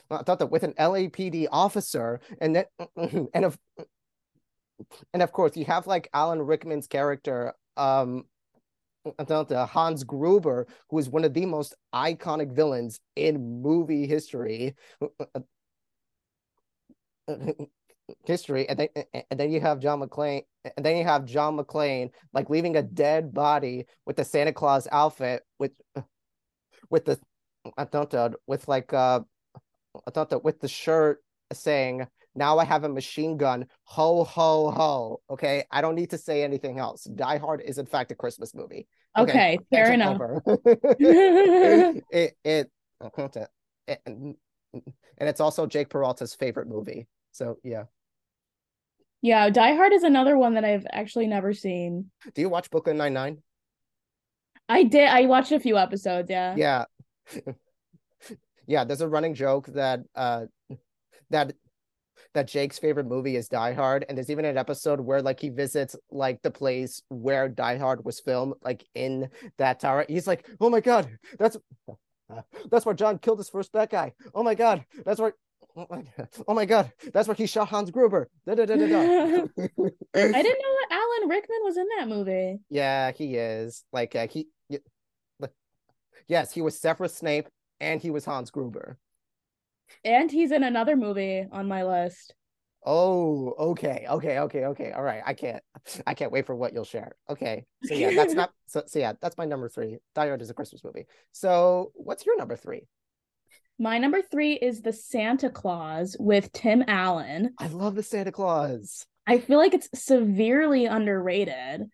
I 0.10 0.24
thought 0.24 0.39
that 0.39 0.52
with 0.52 0.64
an 0.64 0.74
LAPD 0.74 1.47
officer, 1.52 2.20
and 2.41 2.56
then 2.56 2.66
and 3.34 3.45
of 3.45 3.58
and 5.14 5.22
of 5.22 5.32
course 5.32 5.56
you 5.56 5.66
have 5.66 5.88
like 5.88 6.10
Alan 6.14 6.41
Rickman's 6.41 6.88
character, 6.88 7.54
um, 7.78 8.26
Hans 9.18 10.04
Gruber, 10.04 10.68
who 10.89 10.99
is 10.99 11.10
one 11.10 11.24
of 11.24 11.34
the 11.34 11.45
most 11.45 11.76
iconic 11.93 12.52
villains 12.52 12.99
in 13.16 13.62
movie 13.62 14.08
history. 14.08 14.76
history 18.26 18.68
and 18.70 18.80
then 18.80 18.88
and 19.30 19.39
then 19.39 19.51
you 19.51 19.62
have 19.62 19.80
John 19.80 20.01
McClane 20.01 20.43
and 20.78 20.86
then 20.86 20.97
you 20.97 21.03
have 21.03 21.26
John 21.26 21.57
McClane 21.57 22.12
like 22.34 22.49
leaving 22.49 22.76
a 22.76 22.84
dead 22.84 23.34
body 23.34 23.86
with 24.05 24.16
the 24.16 24.26
Santa 24.26 24.53
Claus 24.53 24.88
outfit 24.91 25.43
with 25.59 25.72
with 26.89 27.05
the 27.05 27.20
I 27.78 27.86
don't 27.86 28.12
know 28.14 28.34
with 28.47 28.68
like 28.68 28.93
uh 28.93 29.22
I 30.07 30.12
thought 30.12 30.30
that 30.30 30.43
with 30.43 30.59
the 30.59 30.68
shirt 30.68 31.24
saying 31.51 32.07
now 32.34 32.59
I 32.59 32.66
have 32.66 32.84
a 32.84 32.89
machine 32.89 33.38
gun. 33.38 33.66
Ho 33.84 34.24
ho 34.24 34.72
ho. 34.72 35.22
Okay? 35.30 35.66
I 35.70 35.82
don't 35.82 35.95
need 35.95 36.12
to 36.12 36.18
say 36.18 36.43
anything 36.43 36.80
else. 36.80 37.03
Die 37.03 37.38
Hard 37.38 37.62
is 37.62 37.78
in 37.78 37.86
fact 37.86 38.12
a 38.12 38.16
Christmas 38.16 38.55
movie. 38.55 38.88
Okay, 39.18 39.59
fair 39.70 39.91
enough. 39.91 40.22
it 40.45 42.36
it, 42.43 42.72
it 43.86 44.01
and 44.05 44.36
it's 45.20 45.41
also 45.41 45.68
Jake 45.68 45.89
Peralta's 45.89 46.34
favorite 46.34 46.68
movie. 46.68 47.07
So 47.32 47.57
yeah 47.64 47.84
Yeah, 49.22 49.49
Die 49.49 49.76
Hard 49.76 49.93
is 49.93 50.03
another 50.03 50.38
one 50.38 50.55
that 50.55 50.65
I've 50.65 50.86
actually 50.91 51.28
never 51.28 51.53
seen. 51.53 52.11
do 52.34 52.41
you 52.41 52.49
watch 52.49 52.69
Brooklyn 52.69 52.97
Nine 52.97 53.13
Nine 53.13 53.38
I 54.67 54.84
did. 54.84 55.09
I 55.09 55.26
watched 55.26 55.51
a 55.51 55.59
few 55.59 55.78
episodes. 55.78 56.30
Yeah. 56.30 56.55
yeah 56.55 56.86
yeah 58.67 58.84
there's 58.84 59.01
a 59.01 59.07
running 59.07 59.34
joke 59.34 59.67
that 59.67 59.99
uh 60.15 60.45
that 61.30 61.53
that 62.34 62.47
Jake's 62.47 62.80
favorite 62.80 63.05
movie 63.05 63.36
is 63.36 63.49
Die 63.49 63.74
Hard 63.74 64.05
and 64.07 64.17
there's 64.17 64.30
even 64.30 64.45
an 64.45 64.57
episode 64.57 65.01
where 65.01 65.22
like 65.22 65.39
he 65.39 65.49
visits 65.49 65.95
like 66.09 66.41
the 66.41 66.51
place 66.51 67.01
where 67.09 67.49
Die 67.49 67.78
Hard 67.78 68.05
was 68.05 68.19
filmed 68.19 68.53
like 68.63 68.86
in 68.95 69.30
that 69.57 69.80
tower 69.80 70.05
he's 70.07 70.28
like 70.28 70.47
oh 70.59 70.69
my 70.69 70.80
god 70.80 71.09
that's 71.38 71.57
that's 72.69 72.86
where 72.86 72.95
John 72.95 73.19
killed 73.19 73.39
his 73.39 73.49
first 73.49 73.72
bad 73.72 73.89
guy 73.89 74.13
oh 74.34 74.43
my 74.43 74.55
god 74.55 74.86
that's 75.05 75.19
where 75.19 75.34
oh 75.76 75.88
my, 75.89 76.03
oh 76.47 76.53
my 76.53 76.65
god 76.65 76.91
that's 77.13 77.28
where 77.28 77.36
he 77.36 77.45
shot 77.45 77.69
Hans 77.69 77.91
Gruber 77.91 78.30
da, 78.45 78.55
da, 78.55 78.65
da, 78.65 78.76
da, 78.76 78.88
da. 78.88 78.97
I 80.15 80.41
didn't 80.41 80.59
know 80.61 80.76
that 80.80 80.91
Alan 80.91 81.30
Rickman 81.30 81.59
was 81.63 81.78
in 81.78 81.88
that 81.97 82.07
movie. 82.07 82.59
Yeah, 82.69 83.11
he 83.11 83.36
is. 83.38 83.84
Like 83.93 84.15
uh, 84.15 84.28
he, 84.28 84.47
yes, 86.28 86.51
he 86.51 86.61
was 86.61 86.80
Severus 86.80 87.15
Snape, 87.15 87.47
and 87.80 88.01
he 88.01 88.11
was 88.11 88.26
Hans 88.26 88.51
Gruber. 88.51 88.97
And 90.03 90.32
he's 90.32 90.51
in 90.51 90.63
another 90.63 90.95
movie 90.95 91.47
on 91.51 91.67
my 91.67 91.84
list. 91.84 92.34
Oh, 92.86 93.53
okay, 93.59 94.05
okay, 94.09 94.39
okay, 94.39 94.65
okay. 94.65 94.91
All 94.91 95.03
right, 95.03 95.22
I 95.26 95.34
can't, 95.34 95.61
I 96.07 96.13
can't 96.13 96.32
wait 96.32 96.45
for 96.45 96.55
what 96.55 96.74
you'll 96.74 96.84
share. 96.84 97.13
Okay, 97.30 97.65
so 97.84 97.93
yeah, 97.93 98.11
that's 98.13 98.34
not. 98.41 98.51
So, 98.67 98.84
so 98.88 98.99
yeah, 98.99 99.13
that's 99.22 99.38
my 99.38 99.45
number 99.45 99.69
three. 99.69 99.99
Die 100.15 100.28
Hard 100.28 100.41
is 100.41 100.49
a 100.49 100.53
Christmas 100.53 100.84
movie. 100.84 101.05
So 101.32 101.91
what's 101.93 102.26
your 102.26 102.38
number 102.38 102.55
three? 102.55 102.88
My 103.80 103.97
number 103.97 104.22
three 104.22 104.53
is 104.53 104.82
The 104.82 104.93
Santa 104.93 105.49
Claus 105.49 106.15
with 106.19 106.51
Tim 106.51 106.84
Allen. 106.88 107.53
I 107.57 107.67
love 107.67 107.95
the 107.95 108.03
Santa 108.03 108.32
Claus. 108.32 109.05
I 109.26 109.39
feel 109.39 109.57
like 109.57 109.74
it's 109.74 109.89
severely 109.93 110.86
underrated. 110.86 111.86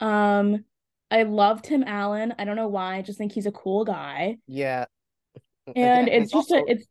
Um, 0.00 0.64
I 1.10 1.22
love 1.22 1.62
Tim 1.62 1.84
Allen. 1.84 2.34
I 2.38 2.44
don't 2.44 2.56
know 2.56 2.68
why. 2.68 2.96
I 2.96 3.02
just 3.02 3.18
think 3.18 3.32
he's 3.32 3.46
a 3.46 3.52
cool 3.52 3.84
guy. 3.84 4.38
Yeah, 4.46 4.86
And 5.66 6.08
Again, 6.08 6.08
it's 6.08 6.32
just 6.32 6.50
a, 6.50 6.62
it's 6.66 6.86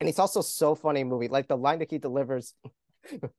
and 0.00 0.08
it's 0.08 0.18
also 0.18 0.42
so 0.42 0.74
funny 0.74 1.04
movie. 1.04 1.28
Like 1.28 1.48
the 1.48 1.56
line 1.56 1.78
that 1.78 1.90
he 1.90 1.98
delivers, 1.98 2.54
the 3.10 3.30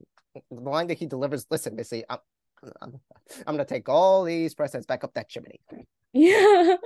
line 0.50 0.88
that 0.88 0.98
he 0.98 1.06
delivers. 1.06 1.46
Listen, 1.52 1.76
Missy, 1.76 2.04
I'm, 2.10 2.20
I'm, 2.82 3.00
I'm 3.46 3.54
gonna 3.56 3.66
take 3.66 3.88
all 3.88 4.24
these 4.24 4.56
presents 4.56 4.88
back 4.88 5.04
up 5.04 5.14
that 5.14 5.30
chimney. 5.30 5.60
Yeah. 6.18 6.78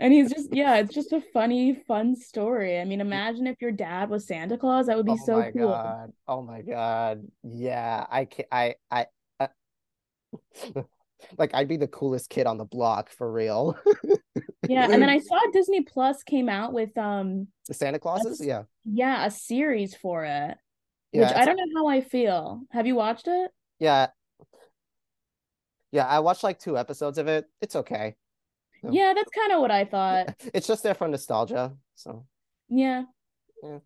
And 0.00 0.12
he's 0.12 0.32
just 0.32 0.52
yeah, 0.52 0.76
it's 0.78 0.92
just 0.94 1.12
a 1.12 1.20
funny, 1.32 1.74
fun 1.86 2.16
story. 2.16 2.80
I 2.80 2.84
mean, 2.84 3.00
imagine 3.00 3.46
if 3.46 3.60
your 3.60 3.70
dad 3.70 4.10
was 4.10 4.26
Santa 4.26 4.58
Claus. 4.58 4.86
That 4.86 4.96
would 4.96 5.06
be 5.06 5.12
oh 5.12 5.24
so 5.24 5.38
my 5.38 5.52
cool. 5.52 5.68
god! 5.68 6.12
Oh 6.26 6.42
my 6.42 6.62
god! 6.62 7.22
Yeah, 7.44 8.04
I 8.10 8.24
can 8.24 8.44
I 8.50 8.74
I. 8.90 9.06
I 9.38 9.48
like 11.38 11.54
I'd 11.54 11.68
be 11.68 11.76
the 11.76 11.86
coolest 11.86 12.28
kid 12.28 12.46
on 12.46 12.58
the 12.58 12.64
block 12.64 13.10
for 13.10 13.30
real. 13.30 13.78
Yeah, 14.66 14.88
and 14.90 15.00
then 15.00 15.08
I 15.08 15.18
saw 15.22 15.38
Disney 15.52 15.82
Plus 15.82 16.22
came 16.24 16.48
out 16.48 16.72
with 16.72 16.96
um 16.98 17.46
the 17.68 17.74
Santa 17.74 18.00
Clauses, 18.00 18.38
That's- 18.38 18.48
yeah, 18.48 18.62
yeah, 18.84 19.26
a 19.26 19.30
series 19.30 19.94
for 19.94 20.24
it, 20.24 20.56
yeah, 21.12 21.20
which 21.20 21.36
I 21.36 21.44
don't 21.44 21.56
know 21.56 21.80
how 21.80 21.86
I 21.86 22.00
feel. 22.00 22.62
Have 22.70 22.86
you 22.88 22.96
watched 22.96 23.28
it? 23.28 23.50
yeah, 23.78 24.08
yeah. 25.92 26.06
I 26.06 26.18
watched 26.18 26.42
like 26.42 26.58
two 26.58 26.76
episodes 26.76 27.18
of 27.18 27.28
it. 27.28 27.46
It's 27.62 27.76
okay. 27.76 28.16
No. 28.84 28.92
Yeah, 28.92 29.14
that's 29.16 29.30
kind 29.30 29.52
of 29.52 29.60
what 29.60 29.70
I 29.70 29.84
thought. 29.84 30.34
It's 30.54 30.66
just 30.66 30.82
there 30.82 30.94
for 30.94 31.08
nostalgia. 31.08 31.72
So 31.94 32.26
Yeah. 32.68 33.04
yeah, 33.62 33.78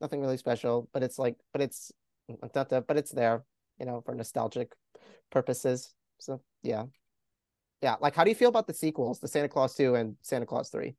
nothing 0.00 0.20
really 0.20 0.36
special, 0.36 0.88
but 0.92 1.02
it's 1.02 1.18
like, 1.18 1.36
but 1.52 1.60
it's 1.60 1.92
but 2.28 2.96
it's 2.96 3.10
there, 3.10 3.44
you 3.78 3.86
know, 3.86 4.00
for 4.00 4.14
nostalgic 4.14 4.72
purposes. 5.30 5.92
So 6.18 6.40
yeah, 6.62 6.84
yeah. 7.82 7.96
Like, 8.00 8.14
how 8.14 8.24
do 8.24 8.30
you 8.30 8.36
feel 8.36 8.48
about 8.48 8.66
the 8.66 8.74
sequels, 8.74 9.18
the 9.18 9.28
Santa 9.28 9.48
Claus 9.48 9.74
Two 9.74 9.96
and 9.96 10.16
Santa 10.22 10.46
Claus 10.46 10.70
Three? 10.70 10.94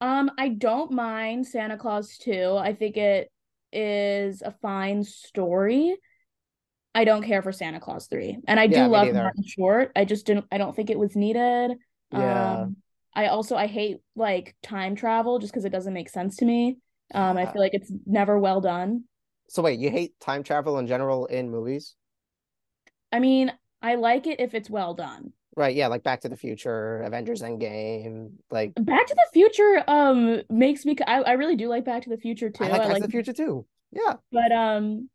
Um, 0.00 0.30
I 0.38 0.48
don't 0.48 0.90
mind 0.90 1.46
Santa 1.46 1.76
Claus 1.76 2.18
2. 2.18 2.56
I 2.58 2.74
think 2.74 2.96
it 2.96 3.30
is 3.72 4.42
a 4.42 4.50
fine 4.60 5.04
story. 5.04 5.96
I 6.94 7.04
don't 7.04 7.22
care 7.22 7.40
for 7.40 7.52
Santa 7.52 7.78
Claus 7.78 8.06
3. 8.08 8.38
And 8.48 8.58
I 8.58 8.66
do 8.66 8.76
Yeah, 8.76 8.86
love. 8.86 9.14
Martin 9.14 9.44
Short. 9.46 9.92
I 9.94 10.04
just 10.04 10.26
didn't 10.26 10.46
I 10.50 10.58
don't 10.58 10.74
think 10.74 10.90
it 10.90 10.98
was 10.98 11.14
needed. 11.14 11.78
Yeah. 12.10 12.62
Um, 12.62 12.76
I 13.14 13.26
also 13.26 13.56
I 13.56 13.66
hate 13.66 13.98
like 14.16 14.54
time 14.62 14.96
travel 14.96 15.38
just 15.38 15.52
because 15.52 15.64
it 15.64 15.70
doesn't 15.70 15.92
make 15.92 16.08
sense 16.08 16.36
to 16.36 16.44
me. 16.44 16.78
Um, 17.14 17.36
I 17.36 17.44
feel 17.44 17.60
like 17.60 17.74
it's 17.74 17.92
never 18.06 18.38
well 18.38 18.60
done. 18.60 19.04
So 19.48 19.62
wait, 19.62 19.78
you 19.78 19.90
hate 19.90 20.18
time 20.18 20.42
travel 20.42 20.78
in 20.78 20.86
general 20.86 21.26
in 21.26 21.50
movies? 21.50 21.94
I 23.12 23.18
mean, 23.18 23.52
I 23.82 23.96
like 23.96 24.26
it 24.26 24.40
if 24.40 24.54
it's 24.54 24.70
well 24.70 24.94
done. 24.94 25.32
Right, 25.54 25.76
yeah, 25.76 25.88
like 25.88 26.02
Back 26.02 26.22
to 26.22 26.30
the 26.30 26.36
Future, 26.36 27.02
Avengers 27.02 27.42
Endgame, 27.42 28.30
like 28.50 28.72
Back 28.76 29.06
to 29.06 29.14
the 29.14 29.26
Future 29.34 29.84
um 29.86 30.40
makes 30.48 30.86
me 30.86 30.96
I, 31.06 31.20
I 31.20 31.32
really 31.32 31.56
do 31.56 31.68
like 31.68 31.84
Back 31.84 32.04
to 32.04 32.10
the 32.10 32.16
Future 32.16 32.48
too. 32.48 32.64
I 32.64 32.68
like 32.68 32.82
I 32.82 32.86
like 32.86 33.02
to 33.02 33.08
the 33.08 33.12
Future 33.12 33.34
too. 33.34 33.66
Yeah. 33.92 34.14
but 34.30 34.50
um 34.52 35.10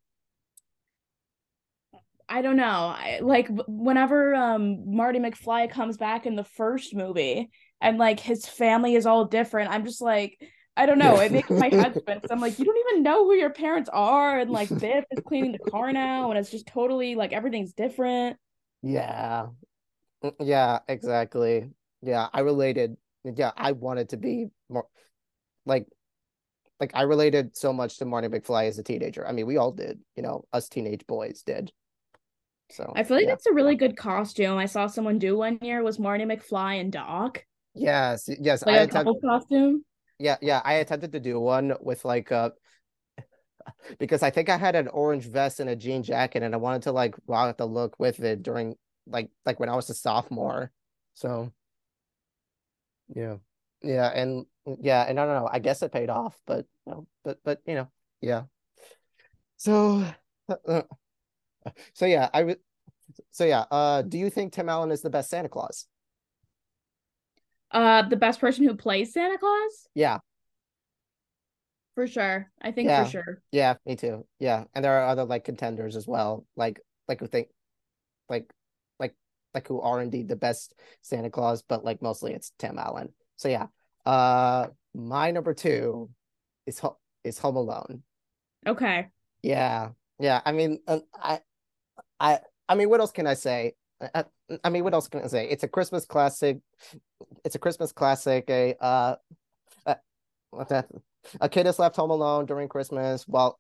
I 2.30 2.42
don't 2.42 2.58
know. 2.58 2.64
I 2.64 3.20
like 3.22 3.48
whenever 3.68 4.36
um 4.36 4.96
Marty 4.96 5.18
McFly 5.18 5.72
comes 5.72 5.98
back 5.98 6.28
in 6.28 6.36
the 6.36 6.44
first 6.44 6.94
movie 6.94 7.50
and 7.82 7.98
like 7.98 8.20
his 8.20 8.46
family 8.46 8.96
is 8.96 9.06
all 9.06 9.26
different, 9.26 9.72
I'm 9.72 9.86
just 9.86 10.02
like 10.02 10.38
I 10.78 10.86
don't 10.86 11.00
know. 11.00 11.20
It 11.20 11.32
makes 11.32 11.50
my 11.50 11.70
head 11.70 11.96
spin. 11.98 12.22
I'm 12.30 12.40
like, 12.40 12.60
you 12.60 12.66
don't 12.66 12.78
even 12.92 13.02
know 13.02 13.26
who 13.26 13.34
your 13.34 13.50
parents 13.50 13.90
are, 13.92 14.40
and 14.40 14.52
like 14.52 14.70
Biff 14.80 15.06
is 15.10 15.24
cleaning 15.26 15.54
the 15.54 15.72
car 15.72 15.92
now, 15.92 16.30
and 16.30 16.40
it's 16.40 16.52
just 16.52 16.68
totally 16.68 17.16
like 17.16 17.34
everything's 17.34 17.74
different. 17.74 18.38
Yeah. 18.84 19.48
Mm, 20.24 20.34
yeah, 20.40 20.80
exactly. 20.88 21.72
Yeah, 22.04 22.28
I 22.32 22.42
related. 22.42 22.96
Yeah, 23.24 23.52
I 23.58 23.72
wanted 23.72 24.10
to 24.10 24.18
be 24.18 24.50
more 24.70 24.86
like 25.66 25.88
like 26.80 26.92
I 26.94 27.04
related 27.04 27.58
so 27.58 27.74
much 27.74 27.98
to 27.98 28.06
Marty 28.06 28.28
McFly 28.28 28.68
as 28.68 28.78
a 28.78 28.84
teenager. 28.84 29.28
I 29.28 29.32
mean, 29.32 29.48
we 29.48 29.58
all 29.58 29.72
did, 29.72 30.00
you 30.16 30.22
know, 30.22 30.46
us 30.54 30.70
teenage 30.70 31.08
boys 31.08 31.42
did. 31.42 31.72
So 32.70 32.94
I 32.96 33.04
feel 33.04 33.18
like 33.18 33.26
yeah. 33.26 33.32
that's 33.32 33.48
a 33.48 33.54
really 33.54 33.76
good 33.76 33.98
costume. 33.98 34.58
I 34.58 34.66
saw 34.66 34.88
someone 34.88 35.18
do 35.18 35.38
one 35.38 35.58
year 35.62 35.82
was 35.84 35.98
Marty 35.98 36.26
McFly 36.26 36.80
and 36.80 36.92
Doc. 36.92 37.44
Yes, 37.78 38.30
yes. 38.40 38.66
Like 38.66 38.76
I 38.76 38.78
a 38.80 38.84
attempt- 38.84 38.94
couple 38.94 39.20
costume. 39.22 39.84
yeah, 40.20 40.38
yeah. 40.42 40.62
I 40.64 40.74
attempted 40.76 41.12
to 41.14 41.20
do 41.20 41.40
one 41.40 41.74
with 41.82 42.04
like 42.06 42.32
a 42.32 42.54
because 44.00 44.24
I 44.24 44.30
think 44.30 44.50
I 44.50 44.58
had 44.58 44.76
an 44.76 44.88
orange 44.88 45.26
vest 45.26 45.60
and 45.60 45.70
a 45.70 45.76
jean 45.76 46.04
jacket 46.04 46.44
and 46.44 46.54
I 46.54 46.58
wanted 46.58 46.84
to 46.84 46.92
like 46.92 47.16
rock 47.28 47.58
the 47.58 47.66
look 47.66 48.00
with 48.00 48.20
it 48.20 48.42
during 48.44 48.76
like 49.06 49.30
like 49.46 49.60
when 49.60 49.70
I 49.70 49.76
was 49.76 49.90
a 49.90 49.94
sophomore. 49.94 50.72
So 51.14 51.52
yeah. 53.14 53.38
Yeah, 53.84 54.08
and 54.08 54.46
yeah, 54.82 55.04
and 55.08 55.20
I 55.20 55.26
don't 55.26 55.36
know. 55.36 55.50
I 55.52 55.60
guess 55.60 55.84
it 55.84 55.92
paid 55.92 56.10
off, 56.10 56.36
but 56.48 56.66
you 56.86 56.92
know, 56.94 57.08
but 57.24 57.38
but 57.44 57.62
you 57.68 57.76
know, 57.76 57.88
yeah. 58.22 58.44
So 59.58 60.04
uh, 60.68 60.82
so 61.94 62.06
yeah, 62.08 62.30
I 62.34 62.44
would 62.44 62.58
so 63.32 63.46
yeah, 63.46 63.66
uh 63.70 64.02
do 64.02 64.18
you 64.18 64.30
think 64.32 64.54
Tim 64.54 64.68
Allen 64.68 64.92
is 64.92 65.02
the 65.02 65.10
best 65.12 65.30
Santa 65.30 65.48
Claus? 65.48 65.86
Uh, 67.72 68.02
the 68.08 68.16
best 68.16 68.40
person 68.40 68.64
who 68.66 68.76
plays 68.76 69.14
Santa 69.14 69.38
Claus 69.38 69.88
Yeah, 69.94 70.20
for 71.96 72.08
sure. 72.08 72.50
I 72.62 72.72
think 72.72 72.88
Yeah. 72.90 73.04
for 73.06 73.10
sure. 73.12 73.42
yeah, 73.52 73.76
me 73.86 73.96
too. 73.96 74.26
Yeah. 74.40 74.66
And 74.74 74.86
there 74.86 74.94
are 75.00 75.08
other 75.08 75.26
like 75.26 75.44
contenders 75.44 75.96
as 75.96 76.08
well. 76.08 76.46
Like 76.56 76.80
like 77.08 77.20
who 77.20 77.28
think 77.28 77.50
like 78.30 78.52
like 79.00 79.16
like 79.54 79.68
who 79.68 79.82
are 79.82 80.02
indeed 80.02 80.28
the 80.28 80.36
best 80.36 80.74
Santa 81.02 81.30
Claus, 81.30 81.64
but 81.64 81.84
like 81.84 82.02
mostly 82.02 82.34
it's 82.34 82.52
Tim 82.60 82.78
Allen. 82.78 83.10
So 83.38 83.50
yeah. 83.50 83.68
Uh 84.06 84.68
my 84.94 85.32
number 85.32 85.54
two 85.54 86.10
is 86.66 86.80
Ho- 86.80 86.98
is 87.24 87.40
Home 87.40 87.56
Alone. 87.58 88.04
Okay. 88.66 89.08
Yeah. 89.42 89.90
Yeah. 90.20 90.42
I 90.46 90.52
mean 90.52 90.80
uh, 90.88 91.00
I 91.14 91.42
I 92.20 92.40
I 92.70 92.76
mean 92.76 92.90
what 92.90 93.00
else 93.02 93.12
can 93.12 93.28
I 93.28 93.34
say? 93.34 93.74
I, 94.02 94.10
I, 94.14 94.24
I 94.64 94.70
mean 94.70 94.84
what 94.84 94.94
else 94.94 95.08
can 95.08 95.24
I 95.24 95.28
say? 95.28 95.48
It's 95.50 95.64
a 95.64 95.68
Christmas 95.68 96.06
classic. 96.06 96.60
It's 97.44 97.56
a 97.56 97.60
Christmas 97.60 97.92
classic. 97.92 98.46
A 98.50 98.76
uh, 98.80 99.16
uh 99.86 99.96
that 100.70 100.88
a 101.42 101.50
kid 101.50 101.68
is 101.68 101.80
left 101.80 101.96
home 101.96 102.12
alone 102.12 102.46
during 102.46 102.68
Christmas 102.68 103.28
while 103.28 103.60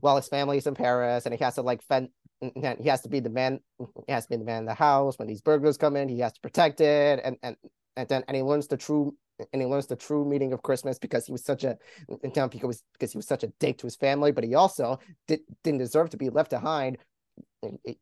while 0.00 0.16
his 0.16 0.28
family's 0.28 0.66
in 0.66 0.74
Paris 0.74 1.26
and 1.26 1.34
he 1.34 1.42
has 1.42 1.54
to 1.54 1.62
like 1.62 1.82
fend 1.82 2.08
he 2.40 2.88
has 2.88 3.00
to 3.02 3.08
be 3.08 3.20
the 3.20 3.30
man 3.30 3.60
he 4.06 4.12
has 4.12 4.24
to 4.24 4.30
be 4.30 4.36
the 4.36 4.44
man 4.44 4.60
in 4.60 4.66
the 4.66 4.74
house 4.74 5.18
when 5.18 5.28
these 5.28 5.40
burglars 5.40 5.76
come 5.76 5.96
in 5.96 6.08
he 6.08 6.20
has 6.20 6.32
to 6.32 6.40
protect 6.40 6.80
it 6.80 7.20
and 7.24 7.36
and 7.42 7.56
and 7.96 8.08
then 8.08 8.24
and 8.28 8.36
he 8.36 8.42
learns 8.42 8.66
the 8.66 8.76
true 8.76 9.14
and 9.52 9.62
he 9.62 9.66
learns 9.66 9.86
the 9.86 9.96
true 9.96 10.24
meaning 10.24 10.52
of 10.52 10.62
Christmas 10.62 10.98
because 10.98 11.26
he 11.26 11.32
was 11.32 11.44
such 11.44 11.64
a 11.64 11.76
because 12.08 12.82
because 12.92 13.12
he 13.12 13.18
was 13.18 13.26
such 13.26 13.42
a 13.42 13.48
dick 13.58 13.78
to 13.78 13.86
his 13.86 13.96
family 13.96 14.32
but 14.32 14.44
he 14.44 14.54
also 14.54 14.98
did, 15.26 15.40
didn't 15.62 15.80
deserve 15.80 16.10
to 16.10 16.16
be 16.16 16.30
left 16.30 16.50
behind 16.50 16.98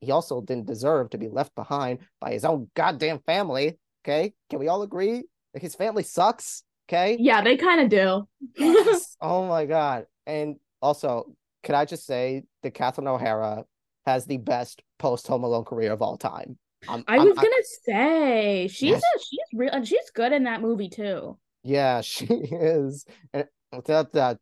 he 0.00 0.10
also 0.10 0.40
didn't 0.40 0.66
deserve 0.66 1.10
to 1.10 1.18
be 1.18 1.28
left 1.28 1.54
behind 1.54 1.98
by 2.20 2.32
his 2.32 2.44
own 2.44 2.68
goddamn 2.74 3.18
family 3.26 3.78
okay 4.04 4.32
can 4.50 4.58
we 4.58 4.68
all 4.68 4.82
agree 4.82 5.22
like 5.54 5.62
his 5.62 5.74
family 5.74 6.02
sucks 6.02 6.62
okay 6.88 7.16
Yeah, 7.20 7.42
they 7.42 7.56
kind 7.56 7.80
of 7.80 7.88
do. 7.88 8.28
Yes. 8.56 9.16
oh 9.20 9.46
my 9.46 9.66
god. 9.66 10.06
And 10.26 10.56
also, 10.80 11.32
can 11.62 11.74
I 11.74 11.84
just 11.84 12.04
say 12.06 12.42
that 12.62 12.74
Catherine 12.74 13.06
O'Hara 13.08 13.64
has 14.06 14.24
the 14.26 14.36
best 14.38 14.82
post 14.98 15.26
Home 15.28 15.44
Alone 15.44 15.64
career 15.64 15.92
of 15.92 16.02
all 16.02 16.16
time. 16.16 16.58
I'm- 16.88 17.04
I 17.06 17.14
I'm- 17.16 17.28
was 17.28 17.38
I'm- 17.38 17.44
gonna 17.46 17.64
say 17.84 18.68
she's 18.68 18.90
Yes. 18.90 19.02
a, 19.14 19.18
she's 19.20 19.38
real 19.54 19.70
and 19.72 19.86
she's 19.86 20.10
good 20.14 20.32
in 20.32 20.44
that 20.44 20.60
movie 20.60 20.88
too. 20.88 21.38
yeah, 21.62 22.00
she 22.12 22.26
is. 22.26 23.04
And 23.32 23.46
that 23.86 24.12
that 24.12 24.38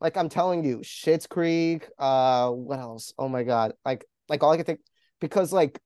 like 0.00 0.16
I'm 0.16 0.28
telling 0.28 0.64
you, 0.64 0.78
Schitt's 0.78 1.26
Creek, 1.26 1.88
uh 1.98 2.50
what 2.50 2.78
else? 2.78 3.12
Oh 3.18 3.28
my 3.28 3.42
god. 3.42 3.72
Like 3.84 4.04
like 4.28 4.42
all 4.42 4.52
I 4.52 4.56
can 4.56 4.66
think 4.66 4.80
because 5.20 5.52
like 5.52 5.80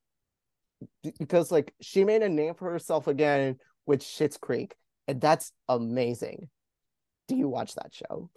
because 1.19 1.51
like 1.51 1.75
she 1.81 2.05
made 2.05 2.23
a 2.23 2.29
name 2.29 2.55
for 2.55 2.71
herself 2.71 3.07
again 3.07 3.59
with 3.87 4.01
Schitt's 4.01 4.37
Creek, 4.37 4.75
and 5.09 5.21
that's 5.21 5.53
amazing. 5.69 6.49
Do 7.29 7.37
you 7.37 7.49
watch 7.49 7.75
that 7.77 7.93
show? 7.95 8.31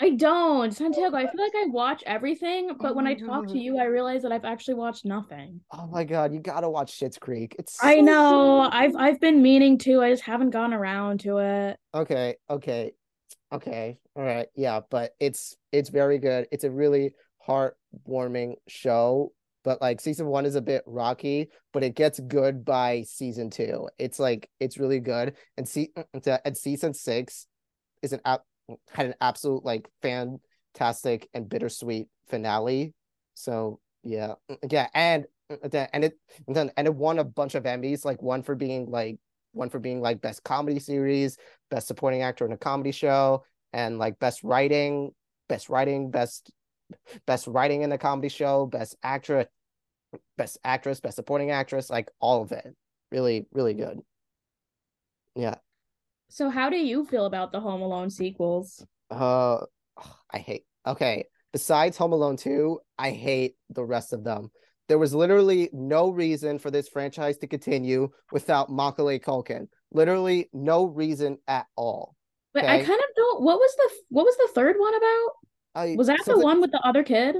I 0.00 0.10
don't, 0.10 0.72
Santiago. 0.72 1.16
I 1.16 1.26
feel 1.26 1.42
like 1.42 1.54
I 1.54 1.66
watch 1.66 2.02
everything, 2.06 2.70
but 2.78 2.90
Oh 2.90 2.94
when 2.94 3.06
I 3.06 3.14
talk 3.14 3.46
God. 3.46 3.52
to 3.52 3.58
you, 3.58 3.78
I 3.78 3.84
realize 3.84 4.22
that 4.22 4.32
I've 4.32 4.44
actually 4.44 4.74
watched 4.74 5.04
nothing. 5.04 5.60
Oh 5.70 5.86
my 5.86 6.04
god, 6.04 6.32
you 6.32 6.40
gotta 6.40 6.68
watch 6.68 6.98
Schitt's 6.98 7.18
Creek. 7.18 7.56
It's 7.58 7.78
I 7.82 8.00
know. 8.00 8.68
I've 8.72 8.96
I've 8.96 9.20
been 9.20 9.42
meaning 9.42 9.78
to. 9.78 10.02
I 10.02 10.10
just 10.10 10.22
haven't 10.22 10.50
gone 10.50 10.72
around 10.72 11.20
to 11.20 11.38
it. 11.38 11.78
Okay, 11.94 12.36
okay, 12.48 12.92
okay. 13.52 13.98
All 14.16 14.22
right. 14.22 14.48
Yeah, 14.54 14.80
but 14.90 15.12
it's 15.20 15.56
it's 15.72 15.90
very 15.90 16.18
good. 16.18 16.46
It's 16.52 16.64
a 16.64 16.70
really 16.70 17.14
heartwarming 17.46 18.54
show, 18.66 19.32
but 19.64 19.80
like 19.80 20.00
season 20.00 20.26
one 20.26 20.46
is 20.46 20.54
a 20.54 20.60
bit 20.60 20.82
rocky, 20.86 21.48
but 21.72 21.82
it 21.82 21.94
gets 21.94 22.20
good 22.20 22.64
by 22.64 23.04
season 23.06 23.50
two. 23.50 23.88
It's 23.98 24.18
like 24.18 24.50
it's 24.60 24.78
really 24.78 25.00
good. 25.00 25.36
And 25.56 25.68
see 25.68 25.90
and 26.44 26.56
season 26.56 26.94
six 26.94 27.46
is 28.02 28.12
an 28.12 28.20
app 28.24 28.42
had 28.92 29.06
an 29.06 29.14
absolute 29.20 29.64
like 29.64 29.88
fantastic 30.02 31.28
and 31.32 31.48
bittersweet 31.48 32.08
finale. 32.28 32.94
So 33.34 33.80
yeah. 34.02 34.34
Yeah, 34.68 34.88
and 34.94 35.26
and 35.50 36.04
it 36.04 36.14
and 36.46 36.56
then 36.56 36.70
and 36.76 36.86
it 36.86 36.94
won 36.94 37.18
a 37.18 37.24
bunch 37.24 37.54
of 37.54 37.64
Emmys, 37.64 38.04
like 38.04 38.22
one 38.22 38.42
for 38.42 38.54
being 38.54 38.90
like 38.90 39.18
one 39.52 39.70
for 39.70 39.78
being 39.78 40.00
like 40.00 40.20
best 40.20 40.44
comedy 40.44 40.78
series, 40.78 41.36
best 41.70 41.86
supporting 41.86 42.22
actor 42.22 42.44
in 42.44 42.52
a 42.52 42.56
comedy 42.56 42.92
show, 42.92 43.44
and 43.72 43.98
like 43.98 44.18
best 44.18 44.42
writing, 44.42 45.12
best 45.48 45.68
writing, 45.68 46.10
best 46.10 46.50
best 47.26 47.46
writing 47.46 47.82
in 47.82 47.92
a 47.92 47.98
comedy 47.98 48.28
show, 48.28 48.66
best 48.66 48.96
actress, 49.02 49.46
best 50.36 50.58
actress, 50.64 51.00
best 51.00 51.16
supporting 51.16 51.50
actress, 51.50 51.90
like 51.90 52.10
all 52.20 52.42
of 52.42 52.52
it. 52.52 52.74
Really, 53.10 53.46
really 53.52 53.74
good. 53.74 54.00
Yeah. 55.34 55.56
So 56.30 56.50
how 56.50 56.68
do 56.70 56.76
you 56.76 57.04
feel 57.04 57.26
about 57.26 57.52
the 57.52 57.60
Home 57.60 57.80
Alone 57.80 58.10
sequels? 58.10 58.84
Uh 59.10 59.58
I 60.30 60.38
hate 60.38 60.64
okay. 60.86 61.24
Besides 61.52 61.96
Home 61.96 62.12
Alone 62.12 62.36
2, 62.36 62.78
I 62.98 63.10
hate 63.10 63.56
the 63.70 63.84
rest 63.84 64.12
of 64.12 64.22
them. 64.22 64.50
There 64.88 64.98
was 64.98 65.14
literally 65.14 65.70
no 65.72 66.10
reason 66.10 66.58
for 66.58 66.70
this 66.70 66.88
franchise 66.88 67.38
to 67.38 67.46
continue 67.46 68.10
without 68.32 68.70
Macaulay 68.70 69.18
Culkin. 69.18 69.68
Literally 69.92 70.48
no 70.52 70.84
reason 70.84 71.38
at 71.46 71.66
all. 71.76 72.14
But 72.54 72.64
I 72.64 72.78
kind 72.78 73.00
of 73.00 73.16
don't. 73.16 73.42
What 73.42 73.58
was 73.58 73.74
the 73.76 73.90
what 74.08 74.24
was 74.24 74.36
the 74.36 74.48
third 74.54 74.76
one 74.78 74.94
about? 74.94 75.30
I 75.74 75.94
Was 75.96 76.08
that 76.08 76.20
the 76.26 76.38
one 76.38 76.60
with 76.60 76.72
the 76.72 76.80
other 76.80 77.02
kid? 77.02 77.36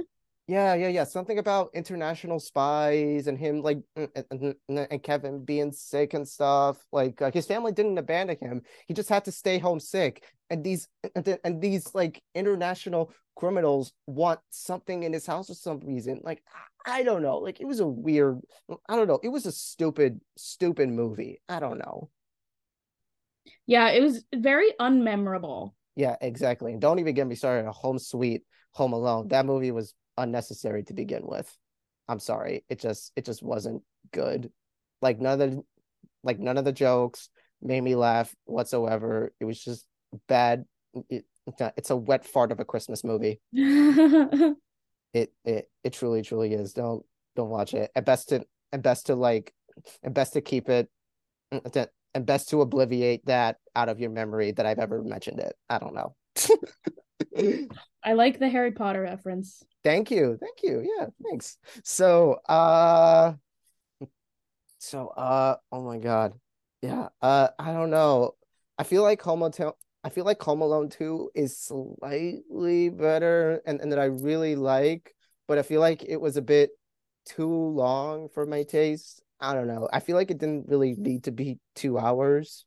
Yeah, 0.47 0.73
yeah, 0.73 0.87
yeah. 0.87 1.03
Something 1.03 1.37
about 1.37 1.69
international 1.75 2.39
spies 2.39 3.27
and 3.27 3.37
him 3.37 3.61
like 3.61 3.79
and, 3.95 4.09
and, 4.31 4.55
and 4.89 5.03
Kevin 5.03 5.45
being 5.45 5.71
sick 5.71 6.15
and 6.15 6.27
stuff. 6.27 6.83
Like 6.91 7.21
uh, 7.21 7.29
his 7.31 7.45
family 7.45 7.71
didn't 7.71 7.99
abandon 7.99 8.37
him. 8.41 8.61
He 8.87 8.95
just 8.95 9.09
had 9.09 9.25
to 9.25 9.31
stay 9.31 9.59
home 9.59 9.79
sick. 9.79 10.23
And 10.49 10.63
these 10.63 10.87
and, 11.13 11.37
and 11.43 11.61
these 11.61 11.93
like 11.93 12.23
international 12.33 13.11
criminals 13.35 13.93
want 14.07 14.39
something 14.49 15.03
in 15.03 15.13
his 15.13 15.27
house 15.27 15.47
for 15.47 15.53
some 15.53 15.81
reason. 15.81 16.21
Like 16.23 16.41
I 16.83 17.03
don't 17.03 17.21
know. 17.21 17.37
Like 17.37 17.61
it 17.61 17.67
was 17.67 17.79
a 17.79 17.87
weird. 17.87 18.39
I 18.87 18.95
don't 18.95 19.07
know. 19.07 19.19
It 19.21 19.29
was 19.29 19.45
a 19.45 19.51
stupid, 19.51 20.19
stupid 20.35 20.89
movie. 20.89 21.41
I 21.47 21.59
don't 21.59 21.77
know. 21.77 22.09
Yeah, 23.65 23.89
it 23.89 24.01
was 24.01 24.23
very 24.35 24.71
unmemorable. 24.79 25.73
Yeah, 25.95 26.15
exactly. 26.21 26.71
And 26.71 26.81
don't 26.81 26.99
even 26.99 27.13
get 27.15 27.27
me 27.27 27.35
started 27.35 27.67
on 27.67 27.73
Home 27.73 27.99
Sweet 27.99 28.43
Home 28.71 28.93
Alone. 28.93 29.27
That 29.29 29.45
movie 29.45 29.71
was 29.71 29.93
unnecessary 30.17 30.83
to 30.83 30.93
begin 30.93 31.23
with. 31.25 31.51
I'm 32.07 32.19
sorry. 32.19 32.63
It 32.69 32.79
just 32.79 33.11
it 33.15 33.25
just 33.25 33.43
wasn't 33.43 33.83
good. 34.11 34.51
Like 35.01 35.19
none 35.19 35.41
of 35.41 35.51
the 35.51 35.63
like 36.23 36.39
none 36.39 36.57
of 36.57 36.65
the 36.65 36.71
jokes 36.71 37.29
made 37.61 37.81
me 37.81 37.95
laugh 37.95 38.33
whatsoever. 38.45 39.33
It 39.39 39.45
was 39.45 39.63
just 39.63 39.85
bad. 40.27 40.65
It, 41.09 41.25
it's 41.77 41.89
a- 41.89 41.95
wet 41.95 42.25
fart 42.25 42.51
of 42.51 42.59
a 42.59 42.65
Christmas 42.65 43.03
movie. 43.03 43.39
It 45.11 45.33
it 45.43 45.69
it 45.83 45.93
truly 45.93 46.21
truly 46.21 46.53
is. 46.53 46.73
Don't 46.73 47.03
don't 47.35 47.49
watch 47.49 47.73
it. 47.73 47.89
At 47.95 48.05
best 48.05 48.29
to 48.29 48.45
at 48.71 48.83
best 48.83 49.07
to 49.07 49.15
like 49.15 49.53
at 50.03 50.13
best 50.13 50.33
to 50.33 50.41
keep 50.41 50.69
it 50.69 50.87
to, 51.73 51.89
and 52.13 52.25
best 52.25 52.49
to 52.49 52.57
obliviate 52.57 53.25
that 53.25 53.57
out 53.75 53.89
of 53.89 53.99
your 53.99 54.09
memory 54.09 54.51
that 54.51 54.65
I've 54.65 54.79
ever 54.79 55.03
mentioned 55.03 55.39
it. 55.39 55.55
I 55.69 55.79
don't 55.79 55.93
know. 55.93 56.15
I 58.03 58.13
like 58.13 58.39
the 58.39 58.49
Harry 58.49 58.71
Potter 58.71 59.01
reference. 59.01 59.63
Thank 59.83 60.11
you. 60.11 60.37
Thank 60.39 60.63
you. 60.63 60.85
Yeah, 60.97 61.07
thanks. 61.23 61.57
So, 61.83 62.39
uh 62.47 63.33
so 64.77 65.07
uh 65.09 65.57
oh 65.71 65.83
my 65.83 65.97
God. 65.97 66.33
Yeah. 66.81 67.09
Uh 67.21 67.49
I 67.57 67.73
don't 67.73 67.89
know. 67.89 68.35
I 68.77 68.83
feel 68.83 69.03
like 69.03 69.21
Home 69.21 69.41
Alone. 69.41 69.73
I 70.03 70.09
feel 70.09 70.23
like 70.23 70.41
Home 70.43 70.61
Alone 70.61 70.89
2 70.89 71.31
is 71.35 71.57
slightly 71.57 72.89
better 72.89 73.61
and, 73.65 73.81
and 73.81 73.91
that 73.91 73.99
I 73.99 74.05
really 74.05 74.55
like, 74.55 75.13
but 75.47 75.57
I 75.57 75.61
feel 75.61 75.81
like 75.81 76.03
it 76.03 76.21
was 76.21 76.37
a 76.37 76.41
bit 76.41 76.71
too 77.25 77.53
long 77.53 78.29
for 78.29 78.45
my 78.45 78.63
taste. 78.63 79.21
I 79.39 79.53
don't 79.53 79.67
know. 79.67 79.87
I 79.91 79.99
feel 79.99 80.15
like 80.15 80.31
it 80.31 80.37
didn't 80.37 80.67
really 80.67 80.95
need 80.97 81.23
to 81.25 81.31
be 81.31 81.59
two 81.75 81.97
hours. 81.97 82.65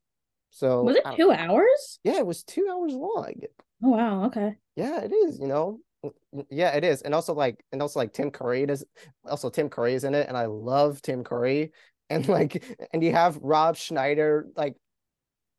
So 0.51 0.83
Was 0.83 0.97
it 0.97 1.05
two 1.17 1.31
hours? 1.31 1.99
Yeah, 2.05 2.19
it 2.19 2.27
was 2.27 2.43
two 2.43 2.69
hours 2.71 2.93
long. 2.93 3.33
Oh 3.83 3.89
wow, 3.89 4.25
okay. 4.27 4.57
Yeah, 4.77 5.01
it 5.01 5.13
is, 5.13 5.39
you 5.39 5.49
know. 5.49 5.81
Mm, 6.05 6.47
yeah, 6.51 6.71
it 6.71 6.85
is. 6.85 7.03
And 7.03 7.15
also 7.15 7.35
like 7.35 7.65
and 7.73 7.81
also 7.81 8.01
like 8.01 8.13
Tim 8.13 8.31
Curry 8.31 8.63
is 8.65 8.85
also 9.25 9.51
Tim 9.51 9.69
Curry 9.69 9.95
is 9.95 10.05
in 10.05 10.15
it, 10.15 10.29
and 10.29 10.37
I 10.37 10.47
love 10.47 11.03
Tim 11.03 11.25
Curry. 11.25 11.73
And 12.11 12.29
like 12.29 12.63
and 12.93 13.03
you 13.03 13.13
have 13.13 13.39
Rob 13.39 13.75
Schneider 13.75 14.47
like 14.55 14.77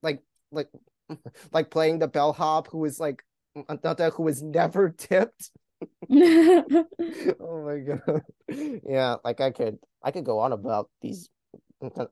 like 0.03 0.21
like 0.51 0.69
like 1.51 1.71
playing 1.71 1.97
the 1.97 2.07
bellhop 2.07 2.67
who 2.67 2.85
is 2.85 2.99
like 2.99 3.23
mm, 3.57 3.65
uh, 3.67 4.11
who 4.11 4.21
was 4.21 4.43
never 4.43 4.89
tipped. 4.97 5.49
oh 7.39 7.65
my 7.65 7.79
god. 7.79 8.21
Yeah, 8.87 9.15
like 9.23 9.41
I 9.41 9.51
could 9.51 9.77
I 10.01 10.11
could 10.11 10.25
go 10.25 10.39
on 10.39 10.51
about 10.51 10.89
these 11.01 11.29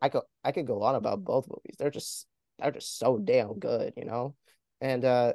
I 0.02 0.10
could 0.10 0.24
I 0.44 0.52
could 0.52 0.68
go 0.68 0.84
on 0.84 0.96
about 0.96 1.24
both 1.24 1.48
movies. 1.48 1.76
They're 1.78 1.92
just 1.92 2.28
they're 2.60 2.72
just 2.72 2.98
so 3.00 3.18
damn 3.18 3.60
good, 3.60 3.94
you 3.96 4.06
know? 4.06 4.36
And 4.80 5.06
uh 5.06 5.34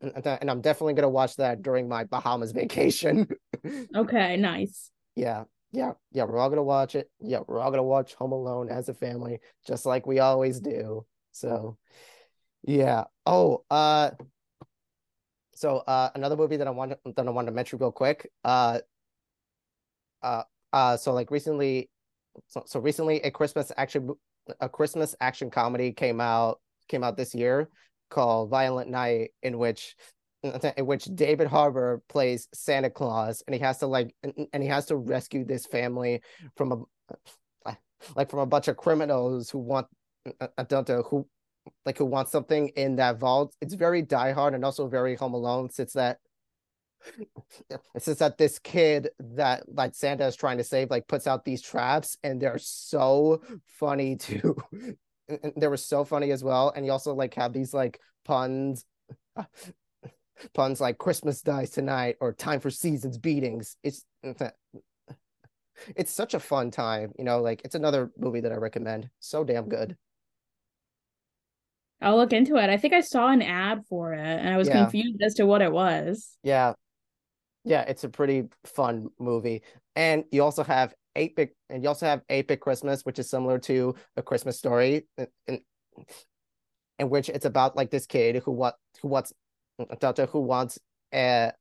and, 0.00 0.26
and 0.26 0.50
I'm 0.50 0.60
definitely 0.60 0.94
gonna 0.94 1.08
watch 1.08 1.36
that 1.36 1.62
during 1.62 1.88
my 1.88 2.04
Bahamas 2.04 2.52
vacation. 2.52 3.28
okay, 3.96 4.36
nice. 4.36 4.90
Yeah, 5.14 5.44
yeah, 5.72 5.92
yeah. 6.12 6.24
We're 6.24 6.38
all 6.38 6.48
gonna 6.48 6.62
watch 6.62 6.94
it. 6.94 7.10
Yeah, 7.20 7.40
we're 7.46 7.60
all 7.60 7.70
gonna 7.70 7.82
watch 7.82 8.14
Home 8.14 8.32
Alone 8.32 8.68
as 8.70 8.88
a 8.88 8.94
family, 8.94 9.40
just 9.66 9.86
like 9.86 10.06
we 10.06 10.18
always 10.18 10.60
do. 10.60 11.04
So 11.32 11.76
yeah. 12.64 13.04
Oh, 13.26 13.64
uh 13.70 14.10
so 15.58 15.78
uh 15.88 16.08
another 16.14 16.36
movie 16.36 16.56
that 16.56 16.68
I 16.68 16.70
want 16.70 16.94
that 17.04 17.26
I 17.26 17.30
want 17.30 17.48
to 17.48 17.52
mention 17.52 17.80
real 17.80 17.90
quick. 17.90 18.30
Uh 18.44 18.78
uh 20.22 20.44
uh 20.72 20.96
so 20.96 21.12
like 21.12 21.32
recently 21.32 21.90
so, 22.46 22.62
so 22.64 22.78
recently 22.78 23.20
a 23.22 23.30
Christmas 23.32 23.72
action 23.76 24.08
a 24.60 24.68
Christmas 24.68 25.16
action 25.20 25.50
comedy 25.50 25.90
came 25.90 26.20
out 26.20 26.60
came 26.88 27.02
out 27.02 27.16
this 27.16 27.34
year 27.34 27.68
called 28.08 28.50
Violent 28.50 28.88
Night 28.88 29.30
in 29.42 29.58
which 29.58 29.96
in 30.44 30.86
which 30.86 31.06
David 31.06 31.48
Harbour 31.48 32.02
plays 32.08 32.46
Santa 32.54 32.88
Claus 32.88 33.42
and 33.48 33.52
he 33.52 33.60
has 33.60 33.78
to 33.78 33.88
like 33.88 34.14
and 34.22 34.62
he 34.62 34.68
has 34.68 34.86
to 34.86 34.96
rescue 34.96 35.44
this 35.44 35.66
family 35.66 36.22
from 36.56 36.86
a 37.66 37.76
like 38.14 38.30
from 38.30 38.38
a 38.38 38.46
bunch 38.46 38.68
of 38.68 38.76
criminals 38.76 39.50
who 39.50 39.58
want 39.58 39.88
don't 40.68 40.88
know 40.88 41.02
who 41.02 41.26
like 41.84 41.98
who 41.98 42.04
wants 42.04 42.32
something 42.32 42.68
in 42.68 42.96
that 42.96 43.18
vault. 43.18 43.54
It's 43.60 43.74
very 43.74 44.02
Die 44.02 44.32
Hard 44.32 44.54
and 44.54 44.64
also 44.64 44.86
very 44.88 45.14
Home 45.16 45.34
Alone. 45.34 45.70
Since 45.70 45.94
that 45.94 46.18
just 48.04 48.18
that 48.18 48.38
this 48.38 48.58
kid 48.58 49.10
that 49.18 49.62
like 49.72 49.94
Santa 49.94 50.26
is 50.26 50.36
trying 50.36 50.58
to 50.58 50.64
save 50.64 50.90
like 50.90 51.06
puts 51.08 51.26
out 51.26 51.44
these 51.44 51.62
traps 51.62 52.16
and 52.22 52.40
they're 52.40 52.58
so 52.58 53.42
funny 53.66 54.16
too. 54.16 54.56
they 55.56 55.68
were 55.68 55.76
so 55.76 56.04
funny 56.04 56.30
as 56.30 56.42
well. 56.42 56.72
And 56.74 56.84
you 56.84 56.92
also 56.92 57.14
like 57.14 57.34
have 57.34 57.52
these 57.52 57.74
like 57.74 58.00
puns 58.24 58.84
puns 60.54 60.80
like 60.80 60.98
Christmas 60.98 61.42
dies 61.42 61.70
tonight 61.70 62.16
or 62.20 62.32
time 62.32 62.60
for 62.60 62.70
seasons 62.70 63.18
beatings. 63.18 63.76
It's 63.82 64.04
it's 65.96 66.12
such 66.12 66.34
a 66.34 66.40
fun 66.40 66.70
time, 66.70 67.12
you 67.18 67.24
know, 67.24 67.40
like 67.40 67.62
it's 67.64 67.74
another 67.74 68.10
movie 68.18 68.40
that 68.40 68.52
I 68.52 68.56
recommend. 68.56 69.08
So 69.20 69.44
damn 69.44 69.68
good. 69.68 69.96
I'll 72.00 72.16
look 72.16 72.32
into 72.32 72.56
it. 72.56 72.70
I 72.70 72.76
think 72.76 72.94
I 72.94 73.00
saw 73.00 73.28
an 73.28 73.42
ad 73.42 73.82
for 73.88 74.14
it 74.14 74.20
and 74.20 74.48
I 74.48 74.56
was 74.56 74.68
yeah. 74.68 74.82
confused 74.82 75.20
as 75.22 75.34
to 75.34 75.46
what 75.46 75.62
it 75.62 75.72
was. 75.72 76.36
Yeah. 76.42 76.74
Yeah, 77.64 77.82
it's 77.82 78.04
a 78.04 78.08
pretty 78.08 78.44
fun 78.64 79.08
movie. 79.18 79.62
And 79.96 80.24
you 80.30 80.42
also 80.42 80.62
have 80.62 80.94
8 81.16 81.34
Bit 81.36 81.56
and 81.68 81.82
you 81.82 81.88
also 81.88 82.06
have 82.06 82.22
8 82.28 82.46
Bit 82.46 82.60
Christmas, 82.60 83.02
which 83.02 83.18
is 83.18 83.28
similar 83.28 83.58
to 83.60 83.94
a 84.16 84.22
Christmas 84.22 84.56
story 84.56 85.06
uh, 85.18 85.26
in, 85.46 85.60
in 86.98 87.10
which 87.10 87.28
it's 87.28 87.44
about 87.44 87.76
like 87.76 87.90
this 87.90 88.06
kid 88.06 88.36
who 88.44 88.52
what 88.52 88.76
who 89.02 89.08
wants 89.08 89.32
a 89.78 90.26
who 90.26 90.40
wants 90.40 90.78
a 91.12 91.52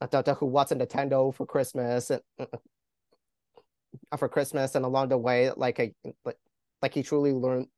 a 0.00 0.34
who 0.34 0.46
wants 0.46 0.72
a 0.72 0.76
Nintendo 0.76 1.34
for 1.34 1.46
Christmas 1.46 2.10
and 2.10 2.20
uh, 2.38 2.46
uh, 4.12 4.16
for 4.16 4.28
Christmas 4.28 4.74
and 4.74 4.84
along 4.84 5.08
the 5.08 5.18
way 5.18 5.50
like 5.56 5.78
a 5.78 5.92
like 6.24 6.36
like 6.82 6.94
he 6.94 7.02
truly 7.02 7.32
learned 7.32 7.68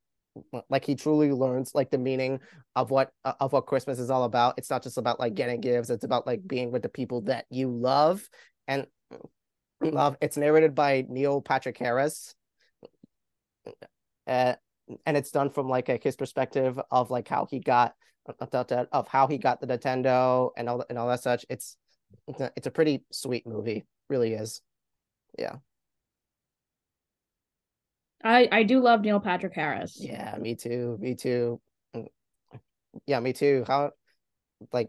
like 0.69 0.85
he 0.85 0.95
truly 0.95 1.33
learns 1.33 1.75
like 1.75 1.91
the 1.91 1.99
meaning 1.99 2.41
of 2.77 2.91
what 2.91 3.11
uh, 3.25 3.35
of 3.41 3.53
what 3.53 3.67
christmas 3.67 3.99
is 3.99 4.11
all 4.11 4.25
about. 4.25 4.55
It's 4.59 4.71
not 4.71 4.83
just 4.83 4.99
about 4.99 5.21
like 5.21 5.35
getting 5.35 5.61
gifts. 5.61 5.91
It's 5.91 6.05
about 6.05 6.27
like 6.27 6.47
being 6.47 6.71
with 6.71 6.83
the 6.83 6.89
people 6.89 7.23
that 7.23 7.47
you 7.51 7.71
love. 7.71 8.29
And 8.67 8.87
love 9.81 10.17
it's 10.21 10.37
narrated 10.37 10.75
by 10.75 11.07
neil 11.09 11.41
patrick 11.41 11.79
harris. 11.79 12.35
Uh, 14.27 14.55
and 15.07 15.17
it's 15.17 15.31
done 15.31 15.51
from 15.51 15.69
like 15.69 15.89
a, 15.89 15.99
his 16.03 16.17
perspective 16.17 16.81
of 16.91 17.11
like 17.11 17.29
how 17.29 17.47
he 17.51 17.61
got 17.61 17.95
of 18.93 19.09
how 19.09 19.27
he 19.27 19.39
got 19.39 19.61
the 19.61 19.67
nintendo 19.67 20.51
and 20.57 20.69
all 20.69 20.85
and 20.89 20.99
all 20.99 21.09
that 21.09 21.23
such. 21.23 21.47
It's 21.49 21.77
it's 22.29 22.67
a 22.67 22.71
pretty 22.71 23.05
sweet 23.11 23.47
movie. 23.47 23.85
Really 24.09 24.35
is. 24.35 24.61
Yeah 25.39 25.57
I 28.23 28.49
I 28.51 28.63
do 28.65 28.81
love 28.81 29.03
Neil 29.03 29.21
Patrick 29.21 29.55
Harris. 29.55 29.97
Yeah, 30.01 30.37
me 30.39 30.55
too. 30.55 30.99
Me 31.01 31.15
too. 31.15 31.61
Yeah, 33.07 33.21
me 33.21 33.33
too. 33.33 33.65
How 33.67 33.93
like 34.73 34.89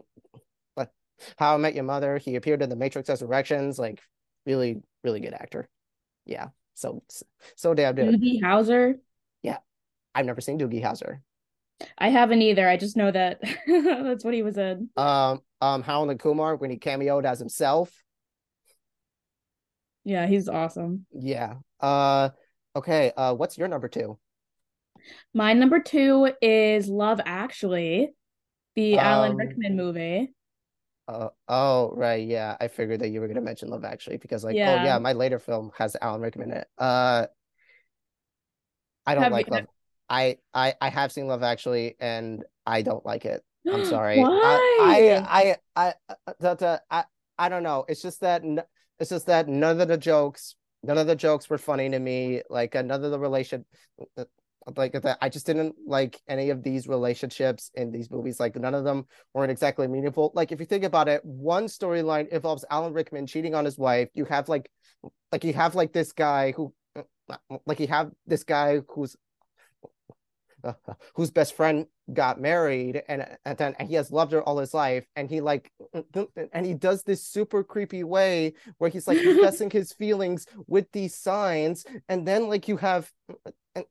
like 0.76 0.90
How 1.38 1.54
I 1.54 1.56
Met 1.58 1.74
Your 1.74 1.84
Mother. 1.84 2.18
He 2.18 2.36
appeared 2.36 2.62
in 2.62 2.70
the 2.70 2.76
Matrix 2.76 3.08
Resurrections. 3.08 3.78
Like 3.78 4.00
really, 4.46 4.82
really 5.04 5.20
good 5.20 5.34
actor. 5.34 5.68
Yeah. 6.26 6.48
So 6.74 7.02
so 7.56 7.74
damn 7.74 7.94
good. 7.94 8.14
Doogie 8.14 8.42
Howser. 8.42 8.94
Yeah, 9.42 9.58
I've 10.14 10.26
never 10.26 10.40
seen 10.40 10.58
Doogie 10.58 10.82
Howser. 10.82 11.20
I 11.96 12.08
haven't 12.08 12.42
either. 12.42 12.68
I 12.68 12.76
just 12.76 12.96
know 12.96 13.10
that 13.10 13.40
that's 13.66 14.24
what 14.24 14.34
he 14.34 14.42
was 14.42 14.58
in. 14.58 14.90
Um, 14.96 15.40
um, 15.60 15.82
Harold 15.82 16.10
and 16.10 16.20
Kumar 16.20 16.56
when 16.56 16.70
he 16.70 16.78
cameoed 16.78 17.24
as 17.24 17.38
himself. 17.38 17.92
Yeah, 20.04 20.26
he's 20.26 20.48
awesome. 20.48 21.06
Yeah. 21.12 21.56
Uh, 21.78 22.30
Okay, 22.76 23.12
uh, 23.16 23.34
what's 23.34 23.58
your 23.58 23.68
number 23.68 23.88
two? 23.88 24.18
My 25.34 25.52
number 25.52 25.80
two 25.80 26.32
is 26.40 26.88
Love 26.88 27.20
Actually, 27.24 28.10
the 28.76 28.98
um, 28.98 29.06
Alan 29.06 29.36
Rickman 29.36 29.76
movie. 29.76 30.32
Uh, 31.08 31.30
oh 31.48 31.90
right, 31.94 32.26
yeah. 32.26 32.56
I 32.60 32.68
figured 32.68 33.00
that 33.00 33.08
you 33.08 33.20
were 33.20 33.26
gonna 33.26 33.40
mention 33.40 33.70
Love 33.70 33.84
Actually 33.84 34.18
because 34.18 34.44
like, 34.44 34.54
yeah. 34.54 34.78
oh 34.80 34.84
yeah, 34.84 34.98
my 34.98 35.12
later 35.12 35.40
film 35.40 35.72
has 35.76 35.96
Alan 36.00 36.20
Rickman 36.20 36.52
in 36.52 36.58
it. 36.58 36.68
Uh, 36.78 37.26
I 39.06 39.14
don't 39.14 39.24
have 39.24 39.32
like 39.32 39.48
you... 39.48 39.54
Love. 39.54 39.66
I 40.08 40.38
I 40.54 40.74
I 40.80 40.90
have 40.90 41.10
seen 41.10 41.26
Love 41.26 41.42
Actually 41.42 41.96
and 41.98 42.44
I 42.66 42.82
don't 42.82 43.04
like 43.04 43.24
it. 43.24 43.42
I'm 43.68 43.84
sorry. 43.86 44.20
Why? 44.20 44.28
I 44.80 45.24
I 45.26 45.56
I 45.76 45.94
I, 46.16 46.34
I, 46.40 46.78
I, 46.90 47.04
I 47.38 47.48
don't 47.48 47.64
know. 47.64 47.84
It's 47.88 48.02
just 48.02 48.20
that 48.20 48.42
it's 49.00 49.10
just 49.10 49.26
that 49.26 49.48
none 49.48 49.80
of 49.80 49.88
the 49.88 49.96
jokes 49.96 50.54
none 50.82 50.98
of 50.98 51.06
the 51.06 51.16
jokes 51.16 51.48
were 51.48 51.58
funny 51.58 51.88
to 51.88 51.98
me 51.98 52.42
like 52.50 52.74
none 52.74 52.90
of 52.90 53.10
the 53.10 53.18
relation 53.18 53.64
uh, 54.18 54.24
like 54.76 54.92
that 54.92 55.18
i 55.20 55.28
just 55.28 55.46
didn't 55.46 55.74
like 55.86 56.20
any 56.28 56.50
of 56.50 56.62
these 56.62 56.86
relationships 56.86 57.70
in 57.74 57.90
these 57.90 58.10
movies 58.10 58.38
like 58.38 58.56
none 58.56 58.74
of 58.74 58.84
them 58.84 59.06
weren't 59.34 59.50
exactly 59.50 59.86
meaningful. 59.86 60.32
Like 60.34 60.52
if 60.52 60.60
you 60.60 60.66
think 60.66 60.84
about 60.84 61.08
it 61.08 61.24
one 61.24 61.66
storyline 61.66 62.28
involves 62.28 62.64
alan 62.70 62.92
rickman 62.92 63.26
cheating 63.26 63.54
on 63.54 63.64
his 63.64 63.78
wife. 63.78 64.08
You 64.14 64.24
have 64.26 64.48
like 64.48 64.70
like 65.32 65.44
you 65.44 65.52
have 65.54 65.74
like 65.74 65.92
this 65.92 66.12
guy 66.12 66.52
who 66.52 66.72
uh, 66.96 67.38
like 67.66 67.80
you 67.80 67.86
have 67.88 68.10
this 68.26 68.44
guy 68.44 68.80
who's 68.88 69.16
uh, 70.64 70.72
whose 71.14 71.30
best 71.30 71.54
friend 71.54 71.86
got 72.12 72.40
married 72.40 73.02
and 73.08 73.26
and 73.44 73.58
then 73.58 73.74
and 73.78 73.88
he 73.88 73.94
has 73.94 74.10
loved 74.10 74.32
her 74.32 74.42
all 74.42 74.58
his 74.58 74.74
life 74.74 75.06
and 75.16 75.30
he 75.30 75.40
like 75.40 75.72
and 76.52 76.66
he 76.66 76.74
does 76.74 77.02
this 77.02 77.22
super 77.22 77.62
creepy 77.62 78.04
way 78.04 78.52
where 78.78 78.90
he's 78.90 79.06
like 79.06 79.18
confessing 79.22 79.70
his 79.70 79.92
feelings 79.92 80.46
with 80.66 80.90
these 80.92 81.14
signs 81.14 81.84
and 82.08 82.26
then 82.26 82.48
like 82.48 82.68
you 82.68 82.76
have 82.76 83.10
and, 83.74 83.84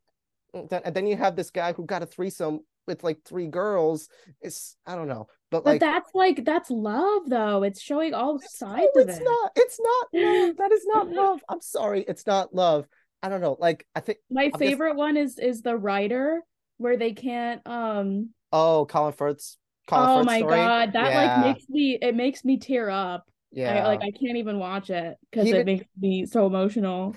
and 0.53 0.95
then 0.95 1.07
you 1.07 1.15
have 1.15 1.35
this 1.35 1.51
guy 1.51 1.73
who 1.73 1.85
got 1.85 2.03
a 2.03 2.05
threesome 2.05 2.61
with 2.87 3.03
like 3.03 3.23
three 3.23 3.47
girls. 3.47 4.09
It's 4.41 4.75
i 4.85 4.95
don't 4.95 5.07
know 5.07 5.27
but, 5.51 5.63
but 5.63 5.71
like 5.71 5.79
that's 5.79 6.13
like 6.13 6.45
that's 6.45 6.69
love 6.69 7.23
though. 7.27 7.63
It's 7.63 7.81
showing 7.81 8.13
all 8.13 8.39
sides 8.39 8.87
no, 8.95 9.01
of 9.01 9.09
it's 9.09 9.19
it. 9.19 9.23
not 9.23 9.51
it's 9.55 9.79
not 9.79 10.07
love. 10.13 10.57
That 10.57 10.71
is 10.71 10.85
not 10.85 11.09
love. 11.09 11.41
I'm 11.49 11.61
sorry 11.61 12.03
it's 12.07 12.25
not 12.27 12.53
love. 12.53 12.87
I 13.21 13.27
don't 13.27 13.41
know 13.41 13.57
like 13.59 13.85
i 13.93 13.99
think 13.99 14.19
my 14.31 14.45
I'm 14.45 14.59
favorite 14.59 14.91
just... 14.91 14.97
one 14.97 15.17
is 15.17 15.37
is 15.37 15.61
the 15.61 15.75
writer 15.75 16.41
where 16.79 16.97
they 16.97 17.13
can't 17.13 17.61
um 17.65 18.29
oh 18.51 18.87
Colin 18.89 19.13
Firth's 19.13 19.57
Colin 19.87 20.09
oh 20.09 20.15
Firth's 20.17 20.25
my 20.25 20.39
story. 20.39 20.55
god 20.55 20.93
that 20.93 21.11
yeah. 21.11 21.21
like 21.21 21.55
makes 21.55 21.69
me 21.69 21.97
it 22.01 22.15
makes 22.15 22.43
me 22.43 22.57
tear 22.57 22.89
up 22.89 23.25
yeah 23.51 23.83
I, 23.83 23.87
like 23.87 24.01
I 24.01 24.11
can't 24.11 24.37
even 24.37 24.57
watch 24.57 24.89
it 24.89 25.17
because 25.29 25.47
it 25.47 25.65
makes 25.65 25.85
me 25.99 26.25
so 26.25 26.47
emotional 26.47 27.15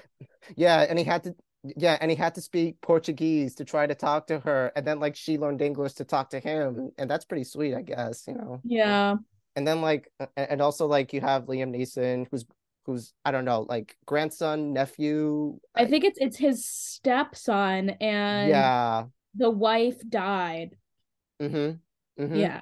yeah 0.57 0.81
and 0.81 0.99
he 0.99 1.05
had 1.05 1.25
to 1.25 1.35
yeah, 1.77 1.97
and 2.01 2.11
he 2.11 2.17
had 2.17 2.35
to 2.35 2.41
speak 2.41 2.81
Portuguese 2.81 3.55
to 3.57 3.65
try 3.65 3.87
to 3.87 3.95
talk 3.95 4.27
to 4.27 4.41
her, 4.41 4.73
and 4.75 4.85
then 4.87 4.99
like 4.99 5.15
she 5.15 5.39
learned 5.39 5.63
English 5.63 5.95
to 5.95 6.05
talk 6.05 6.31
to 6.31 6.41
him, 6.41 6.91
and 6.99 7.09
that's 7.09 7.25
pretty 7.25 7.45
sweet, 7.45 7.75
I 7.75 7.83
guess, 7.83 8.25
you 8.27 8.35
know. 8.35 8.61
Yeah. 8.65 9.17
And 9.55 9.67
then 9.67 9.81
like, 9.81 10.11
and 10.37 10.61
also 10.61 10.87
like 10.87 11.13
you 11.13 11.21
have 11.21 11.45
Liam 11.45 11.75
Neeson, 11.75 12.27
who's 12.31 12.45
who's 12.85 13.13
I 13.25 13.31
don't 13.31 13.45
know, 13.45 13.65
like 13.69 13.97
grandson, 14.07 14.73
nephew. 14.73 15.59
I 15.75 15.87
think 15.87 16.05
it's 16.05 16.19
it's 16.21 16.37
his 16.37 16.65
stepson, 16.65 17.91
and 17.91 18.51
yeah, 18.51 19.05
the 19.35 19.51
wife 19.51 20.01
died. 20.09 20.77
Mm-hmm. 21.41 22.23
mm-hmm. 22.23 22.37
Yeah. 22.37 22.61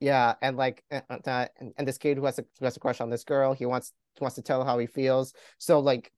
Yeah, 0.00 0.34
and 0.40 0.56
like 0.56 0.84
that, 0.90 1.50
and, 1.58 1.72
and 1.76 1.88
this 1.88 1.98
kid 1.98 2.18
who 2.18 2.24
has 2.26 2.38
a 2.38 2.44
who 2.60 2.66
has 2.66 2.76
a 2.76 2.80
crush 2.80 3.00
on 3.00 3.10
this 3.10 3.24
girl, 3.24 3.52
he 3.52 3.66
wants 3.66 3.92
wants 4.20 4.36
to 4.36 4.42
tell 4.42 4.64
how 4.64 4.78
he 4.78 4.86
feels. 4.86 5.32
So 5.58 5.80
like 5.80 6.12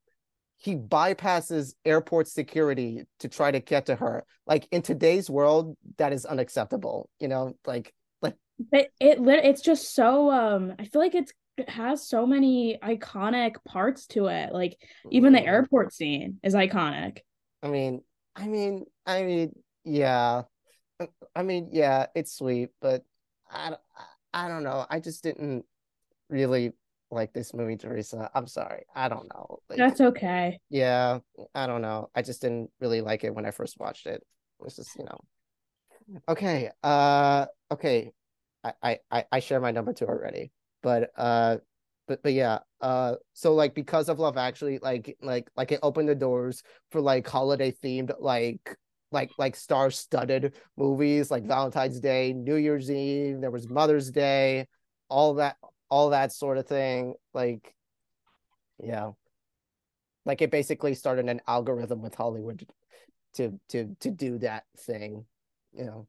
he 0.58 0.76
bypasses 0.76 1.72
airport 1.86 2.28
security 2.28 3.04
to 3.20 3.28
try 3.28 3.50
to 3.50 3.60
get 3.60 3.86
to 3.86 3.96
her. 3.96 4.24
Like 4.46 4.68
in 4.70 4.82
today's 4.82 5.30
world, 5.30 5.76
that 5.96 6.12
is 6.12 6.26
unacceptable. 6.26 7.08
You 7.18 7.28
know, 7.28 7.54
like 7.66 7.94
like 8.20 8.34
it, 8.70 8.92
it 9.00 9.18
it's 9.20 9.62
just 9.62 9.94
so 9.94 10.30
um 10.30 10.74
I 10.78 10.84
feel 10.84 11.00
like 11.00 11.14
it's 11.14 11.32
it 11.56 11.68
has 11.70 12.06
so 12.06 12.26
many 12.26 12.78
iconic 12.82 13.56
parts 13.66 14.06
to 14.08 14.26
it. 14.26 14.52
Like 14.52 14.76
even 15.10 15.32
the 15.32 15.38
mm-hmm. 15.38 15.48
airport 15.48 15.94
scene 15.94 16.38
is 16.42 16.54
iconic. 16.54 17.18
I 17.62 17.68
mean, 17.68 18.02
I 18.36 18.46
mean, 18.46 18.84
I 19.06 19.22
mean, 19.22 19.52
yeah. 19.84 20.42
I 21.34 21.42
mean, 21.42 21.68
yeah, 21.72 22.06
it's 22.14 22.36
sweet, 22.36 22.70
but 22.80 23.04
I, 23.50 23.74
I 24.34 24.48
don't 24.48 24.62
know. 24.62 24.86
I 24.90 25.00
just 25.00 25.22
didn't 25.22 25.64
really 26.28 26.72
like 27.10 27.32
this 27.32 27.52
movie, 27.54 27.76
Teresa. 27.76 28.30
I'm 28.34 28.46
sorry. 28.46 28.84
I 28.94 29.08
don't 29.08 29.28
know. 29.32 29.58
Like, 29.68 29.78
That's 29.78 30.00
okay. 30.00 30.58
Yeah, 30.68 31.18
I 31.54 31.66
don't 31.66 31.82
know. 31.82 32.10
I 32.14 32.22
just 32.22 32.40
didn't 32.42 32.70
really 32.80 33.00
like 33.00 33.24
it 33.24 33.34
when 33.34 33.46
I 33.46 33.50
first 33.50 33.78
watched 33.78 34.06
it. 34.06 34.22
It's 34.64 34.76
just, 34.76 34.96
you 34.96 35.04
know. 35.04 35.18
Okay. 36.28 36.70
Uh 36.82 37.46
okay. 37.70 38.12
I 38.62 38.98
I 39.10 39.24
I 39.32 39.40
share 39.40 39.60
my 39.60 39.70
number 39.70 39.92
two 39.92 40.06
already. 40.06 40.52
But 40.82 41.10
uh 41.16 41.58
but 42.06 42.22
but 42.22 42.32
yeah, 42.32 42.58
uh 42.80 43.14
so 43.32 43.54
like 43.54 43.74
because 43.74 44.08
of 44.08 44.18
Love 44.18 44.36
Actually, 44.36 44.78
like 44.80 45.16
like 45.22 45.50
like 45.56 45.72
it 45.72 45.80
opened 45.82 46.08
the 46.08 46.14
doors 46.14 46.62
for 46.90 47.00
like 47.00 47.26
holiday 47.26 47.72
themed 47.72 48.12
like 48.18 48.76
like 49.12 49.30
like 49.38 49.56
star 49.56 49.90
studded 49.90 50.54
movies 50.76 51.30
like 51.30 51.44
Valentine's 51.44 52.00
Day, 52.00 52.32
New 52.32 52.56
Year's 52.56 52.90
Eve, 52.90 53.40
there 53.40 53.50
was 53.50 53.68
Mother's 53.68 54.10
Day, 54.10 54.66
all 55.08 55.34
that 55.34 55.56
all 55.90 56.10
that 56.10 56.32
sort 56.32 56.58
of 56.58 56.66
thing. 56.66 57.14
Like 57.34 57.74
yeah. 58.82 59.10
Like 60.24 60.42
it 60.42 60.50
basically 60.50 60.94
started 60.94 61.28
an 61.28 61.40
algorithm 61.46 62.02
with 62.02 62.14
Hollywood 62.14 62.66
to 63.34 63.58
to 63.70 63.96
to 64.00 64.10
do 64.10 64.38
that 64.38 64.64
thing, 64.78 65.24
you 65.72 65.84
know. 65.84 66.06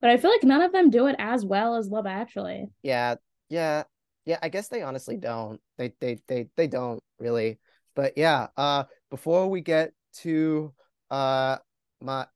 But 0.00 0.10
I 0.10 0.18
feel 0.18 0.30
like 0.30 0.44
none 0.44 0.62
of 0.62 0.72
them 0.72 0.90
do 0.90 1.06
it 1.06 1.16
as 1.18 1.44
well 1.44 1.76
as 1.76 1.88
Love 1.88 2.06
Actually. 2.06 2.68
Yeah. 2.82 3.16
Yeah. 3.48 3.84
Yeah, 4.24 4.38
I 4.42 4.48
guess 4.48 4.68
they 4.68 4.82
honestly 4.82 5.16
don't. 5.16 5.60
They 5.78 5.92
they 6.00 6.18
they 6.26 6.48
they 6.56 6.66
don't 6.66 7.02
really. 7.18 7.58
But 7.94 8.14
yeah, 8.16 8.48
uh 8.56 8.84
before 9.10 9.48
we 9.48 9.60
get 9.60 9.92
to 10.18 10.74
uh 11.10 11.56
my 12.00 12.26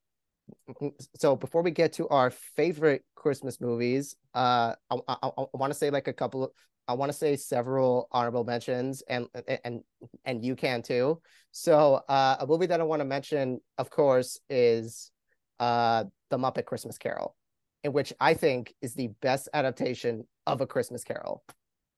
so 1.17 1.37
before 1.37 1.63
we 1.63 1.71
get 1.71 1.93
to 1.95 2.09
our 2.09 2.31
favorite 2.31 3.05
Christmas 3.15 3.61
movies, 3.61 4.17
uh, 4.35 4.75
I, 4.91 4.97
I, 5.09 5.17
I 5.23 5.45
want 5.55 5.73
to 5.73 5.79
say 5.79 5.91
like 5.91 6.09
a 6.09 6.13
couple 6.13 6.45
of, 6.45 6.51
I 6.89 6.95
want 6.95 7.13
to 7.13 7.17
say 7.17 7.37
several 7.37 8.09
honorable 8.11 8.45
mentions, 8.45 9.03
and 9.09 9.27
and 9.65 9.83
and 10.25 10.45
you 10.45 10.57
can 10.57 10.83
too. 10.83 11.21
So, 11.53 12.03
uh, 12.09 12.37
a 12.41 12.47
movie 12.47 12.67
that 12.67 12.81
I 12.81 12.85
want 12.85 13.01
to 13.01 13.05
mention, 13.05 13.61
of 13.79 13.91
course, 13.91 14.41
is 14.49 15.13
uh, 15.61 16.05
The 16.31 16.39
Muppet 16.39 16.65
Christmas 16.65 16.99
Carol, 16.99 17.37
in 17.85 17.93
which 17.93 18.13
I 18.19 18.35
think 18.35 18.75
is 18.83 18.95
the 18.95 19.09
best 19.23 19.49
adaptation 19.55 20.27
of 20.47 20.61
a 20.61 20.67
Christmas 20.67 21.05
Carol. 21.05 21.45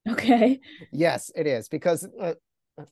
Okay. 0.08 0.60
Yes, 0.92 1.30
it 1.34 1.46
is 1.46 1.68
because 1.68 2.06
uh, 2.20 2.34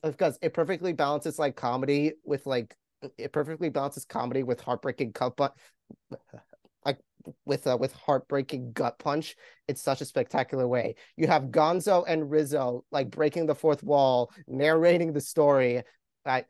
because 0.01 0.39
it 0.41 0.53
perfectly 0.53 0.93
balances 0.93 1.37
like 1.37 1.55
comedy 1.55 2.13
with 2.23 2.45
like 2.45 2.75
it 3.17 3.31
perfectly 3.31 3.69
balances 3.69 4.05
comedy 4.05 4.43
with 4.43 4.61
heartbreaking 4.61 5.11
gut 5.11 5.37
like 6.85 6.99
with 7.45 7.67
uh, 7.67 7.77
with 7.79 7.93
heartbreaking 7.93 8.73
gut 8.73 8.97
punch 8.99 9.35
in 9.67 9.75
such 9.75 10.01
a 10.01 10.05
spectacular 10.05 10.67
way. 10.67 10.95
You 11.17 11.27
have 11.27 11.45
Gonzo 11.45 12.03
and 12.07 12.29
Rizzo 12.29 12.85
like 12.91 13.09
breaking 13.09 13.45
the 13.45 13.55
fourth 13.55 13.83
wall, 13.83 14.31
narrating 14.47 15.13
the 15.13 15.21
story. 15.21 15.83
at 16.25 16.47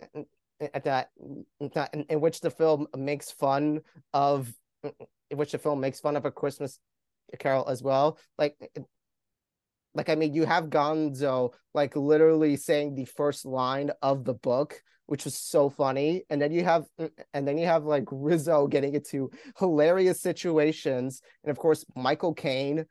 that, 0.83 1.09
that 1.73 1.89
in, 1.93 2.03
in 2.03 2.21
which 2.21 2.39
the 2.41 2.51
film 2.51 2.87
makes 2.95 3.31
fun 3.31 3.81
of 4.13 4.51
in 4.83 5.37
which 5.37 5.51
the 5.51 5.57
film 5.57 5.79
makes 5.79 5.99
fun 5.99 6.15
of 6.15 6.25
a 6.25 6.31
Christmas 6.31 6.79
Carol 7.39 7.67
as 7.67 7.81
well. 7.81 8.17
Like 8.37 8.55
like 9.93 10.09
I 10.09 10.15
mean, 10.15 10.33
you 10.33 10.45
have 10.45 10.65
Gonzo 10.65 11.53
like 11.73 11.95
literally 11.95 12.55
saying 12.55 12.95
the 12.95 13.05
first 13.05 13.45
line 13.45 13.91
of 14.01 14.23
the 14.23 14.33
book, 14.33 14.81
which 15.11 15.25
was 15.25 15.35
so 15.35 15.69
funny, 15.69 16.23
and 16.29 16.41
then 16.41 16.53
you 16.53 16.63
have 16.63 16.85
mm, 16.97 17.11
and 17.33 17.45
then 17.45 17.57
you 17.57 17.65
have 17.65 17.83
like 17.83 18.05
Rizzo 18.09 18.65
getting 18.65 18.95
into 18.95 19.29
hilarious 19.59 20.21
situations, 20.21 21.21
and 21.43 21.51
of 21.51 21.57
course 21.57 21.83
Michael 21.97 22.33
Caine, 22.33 22.85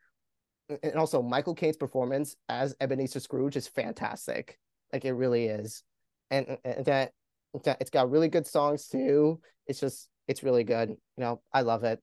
and 0.83 0.95
also 0.97 1.23
Michael 1.23 1.55
Caine's 1.55 1.77
performance 1.77 2.35
as 2.47 2.75
Ebenezer 2.79 3.19
Scrooge 3.19 3.55
is 3.55 3.67
fantastic. 3.67 4.59
Like 4.93 5.03
it 5.03 5.13
really 5.13 5.47
is, 5.47 5.81
and, 6.29 6.59
and 6.63 6.85
that 6.85 7.13
it's 7.55 7.89
got 7.89 8.11
really 8.11 8.29
good 8.29 8.45
songs 8.45 8.87
too. 8.87 9.41
It's 9.65 9.79
just 9.79 10.07
it's 10.27 10.43
really 10.43 10.63
good. 10.63 10.89
You 10.89 10.97
know, 11.17 11.41
I 11.51 11.61
love 11.61 11.83
it. 11.83 11.99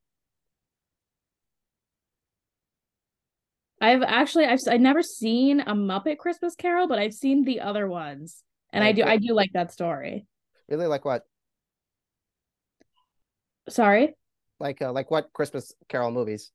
I've 3.80 4.02
actually 4.02 4.46
I've 4.46 4.58
I 4.68 4.78
never 4.78 5.00
seen 5.00 5.60
a 5.60 5.74
Muppet 5.74 6.18
Christmas 6.18 6.56
Carol, 6.56 6.88
but 6.88 6.98
I've 6.98 7.14
seen 7.14 7.44
the 7.44 7.60
other 7.60 7.86
ones, 7.86 8.42
and 8.72 8.84
I 8.84 8.92
do 8.92 9.02
I 9.04 9.16
do 9.16 9.34
like 9.34 9.52
that 9.54 9.72
story. 9.72 10.26
Really, 10.68 10.86
like 10.86 11.04
what? 11.04 11.24
Sorry. 13.68 14.14
Like 14.60 14.82
uh, 14.82 14.92
like 14.92 15.10
what 15.10 15.32
Christmas 15.32 15.72
Carol 15.88 16.10
movies? 16.10 16.50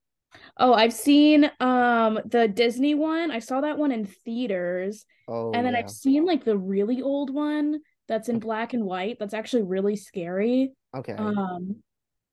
Oh, 0.57 0.73
I've 0.73 0.93
seen 0.93 1.49
um 1.59 2.19
the 2.25 2.47
Disney 2.47 2.95
one. 2.95 3.31
I 3.31 3.39
saw 3.39 3.61
that 3.61 3.77
one 3.77 3.91
in 3.91 4.05
theaters. 4.05 5.05
Oh, 5.27 5.51
and 5.53 5.65
then 5.65 5.73
yeah. 5.73 5.79
I've 5.79 5.89
seen 5.89 6.25
like 6.25 6.43
the 6.43 6.57
really 6.57 7.01
old 7.01 7.33
one 7.33 7.79
that's 8.07 8.29
in 8.29 8.39
black 8.39 8.73
and 8.73 8.83
white. 8.83 9.17
That's 9.19 9.33
actually 9.33 9.63
really 9.63 9.95
scary. 9.95 10.73
Okay. 10.95 11.13
Um, 11.13 11.77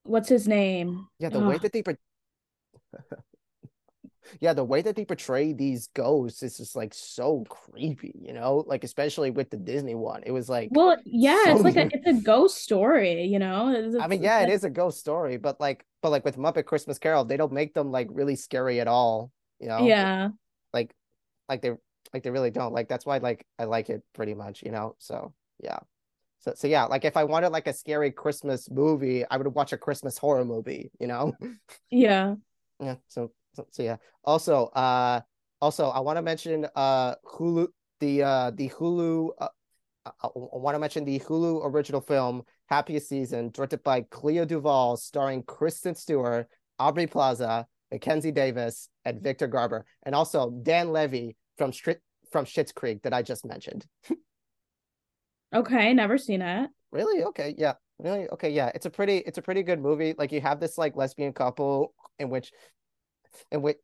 what's 0.02 0.28
his 0.28 0.48
name? 0.48 1.06
Yeah, 1.18 1.28
the 1.28 1.40
way 1.40 1.58
that 1.58 1.72
they 1.72 1.82
yeah, 4.40 4.52
the 4.52 4.64
way 4.64 4.82
that 4.82 4.96
they 4.96 5.04
portray 5.04 5.52
these 5.52 5.88
ghosts 5.94 6.42
is 6.42 6.56
just 6.56 6.76
like 6.76 6.94
so 6.94 7.44
creepy, 7.48 8.14
you 8.20 8.32
know, 8.32 8.64
like 8.66 8.84
especially 8.84 9.30
with 9.30 9.50
the 9.50 9.56
Disney 9.56 9.94
one. 9.94 10.22
It 10.24 10.30
was 10.30 10.48
like, 10.48 10.68
well, 10.72 10.96
yeah, 11.04 11.44
so 11.44 11.54
it's 11.56 11.64
like 11.64 11.76
a 11.76 11.88
it's 11.92 12.06
a 12.06 12.22
ghost 12.22 12.58
story, 12.58 13.24
you 13.24 13.38
know. 13.38 13.68
It's, 13.74 13.96
I 14.00 14.06
mean, 14.06 14.22
yeah, 14.22 14.40
it 14.40 14.50
is 14.50 14.64
a 14.64 14.70
ghost 14.70 14.98
story, 14.98 15.36
but 15.36 15.60
like, 15.60 15.84
but 16.02 16.10
like 16.10 16.24
with 16.24 16.36
Muppet 16.36 16.66
Christmas 16.66 16.98
Carol, 16.98 17.24
they 17.24 17.36
don't 17.36 17.52
make 17.52 17.74
them 17.74 17.90
like 17.90 18.08
really 18.10 18.36
scary 18.36 18.80
at 18.80 18.88
all, 18.88 19.32
you 19.58 19.68
know. 19.68 19.86
Yeah, 19.86 20.28
like, 20.72 20.94
like 21.48 21.62
they 21.62 21.72
like 22.12 22.22
they 22.22 22.30
really 22.30 22.50
don't. 22.50 22.72
Like 22.72 22.88
that's 22.88 23.06
why 23.06 23.18
like 23.18 23.46
I 23.58 23.64
like 23.64 23.90
it 23.90 24.02
pretty 24.14 24.34
much, 24.34 24.62
you 24.62 24.70
know. 24.70 24.96
So 24.98 25.34
yeah. 25.62 25.78
So, 26.40 26.54
so 26.56 26.66
yeah, 26.68 26.84
like 26.84 27.04
if 27.04 27.16
I 27.16 27.24
wanted 27.24 27.50
like 27.50 27.66
a 27.66 27.72
scary 27.72 28.10
Christmas 28.10 28.70
movie, 28.70 29.24
I 29.30 29.36
would 29.36 29.54
watch 29.54 29.72
a 29.72 29.76
Christmas 29.78 30.16
horror 30.16 30.44
movie, 30.44 30.90
you 30.98 31.06
know? 31.06 31.34
Yeah. 31.90 32.36
Yeah. 32.82 32.96
So 33.08 33.32
so, 33.54 33.66
so 33.70 33.82
yeah. 33.82 33.96
Also, 34.24 34.66
uh, 34.66 35.20
also 35.60 35.88
I 35.88 36.00
want 36.00 36.16
to 36.16 36.22
mention 36.22 36.66
uh 36.74 37.14
Hulu 37.24 37.68
the 38.00 38.22
uh 38.22 38.50
the 38.54 38.68
Hulu. 38.70 39.30
Uh, 39.38 39.48
I, 40.06 40.10
I 40.22 40.28
want 40.34 40.74
to 40.74 40.78
mention 40.78 41.04
the 41.04 41.20
Hulu 41.20 41.64
original 41.64 42.00
film 42.00 42.42
Happiest 42.66 43.08
Season, 43.08 43.50
directed 43.50 43.82
by 43.82 44.02
Clea 44.10 44.46
Duvall, 44.46 44.96
starring 44.96 45.42
Kristen 45.42 45.94
Stewart, 45.94 46.48
Aubrey 46.78 47.06
Plaza, 47.06 47.66
Mackenzie 47.92 48.32
Davis, 48.32 48.88
and 49.04 49.22
Victor 49.22 49.46
Garber, 49.46 49.84
and 50.04 50.14
also 50.14 50.50
Dan 50.62 50.90
Levy 50.92 51.36
from 51.58 51.72
Stri- 51.72 52.00
from 52.30 52.44
Schitt's 52.44 52.72
Creek 52.72 53.02
that 53.02 53.12
I 53.12 53.22
just 53.22 53.44
mentioned. 53.44 53.86
okay, 55.54 55.92
never 55.92 56.16
seen 56.16 56.42
it. 56.42 56.70
Really? 56.92 57.24
Okay, 57.24 57.54
yeah. 57.58 57.74
Really? 57.98 58.28
Okay, 58.28 58.50
yeah. 58.50 58.70
It's 58.74 58.86
a 58.86 58.90
pretty 58.90 59.18
it's 59.18 59.38
a 59.38 59.42
pretty 59.42 59.62
good 59.62 59.80
movie. 59.80 60.14
Like 60.16 60.32
you 60.32 60.40
have 60.40 60.60
this 60.60 60.78
like 60.78 60.96
lesbian 60.96 61.32
couple 61.32 61.92
in 62.18 62.30
which 62.30 62.52
in 63.50 63.62
which 63.62 63.78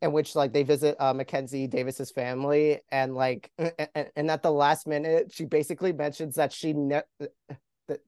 in 0.00 0.12
which 0.12 0.34
like 0.34 0.52
they 0.52 0.62
visit 0.62 0.96
uh, 1.00 1.12
Mackenzie 1.12 1.66
Davis's 1.66 2.10
family 2.10 2.80
and 2.90 3.14
like 3.14 3.50
and, 3.58 4.10
and 4.16 4.30
at 4.30 4.42
the 4.42 4.50
last 4.50 4.86
minute 4.86 5.32
she 5.32 5.44
basically 5.44 5.92
mentions 5.92 6.36
that 6.36 6.52
she 6.52 6.72
ne- 6.72 7.02
that, 7.88 8.00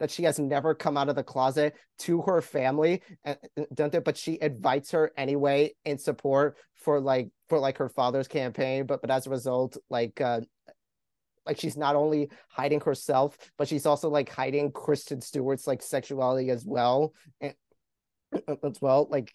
that 0.00 0.10
she 0.10 0.22
has 0.24 0.38
never 0.38 0.74
come 0.74 0.96
out 0.96 1.08
of 1.08 1.16
the 1.16 1.22
closet 1.22 1.74
to 1.98 2.22
her 2.22 2.40
family 2.40 3.02
don't 3.74 3.92
they, 3.92 3.98
but 3.98 4.16
she 4.16 4.38
invites 4.40 4.90
her 4.90 5.12
anyway 5.16 5.72
in 5.84 5.98
support 5.98 6.56
for 6.74 7.00
like 7.00 7.28
for 7.48 7.58
like 7.58 7.78
her 7.78 7.88
father's 7.88 8.28
campaign 8.28 8.86
but 8.86 9.00
but 9.00 9.10
as 9.10 9.26
a 9.26 9.30
result 9.30 9.76
like 9.90 10.20
uh 10.20 10.40
like 11.46 11.58
she's 11.58 11.76
not 11.76 11.96
only 11.96 12.30
hiding 12.48 12.80
herself, 12.80 13.36
but 13.58 13.68
she's 13.68 13.86
also 13.86 14.08
like 14.08 14.28
hiding 14.28 14.70
Kristen 14.70 15.20
Stewart's 15.20 15.66
like 15.66 15.82
sexuality 15.82 16.50
as 16.50 16.64
well, 16.64 17.14
and 17.40 17.54
as 18.32 18.80
well. 18.80 19.08
Like 19.10 19.34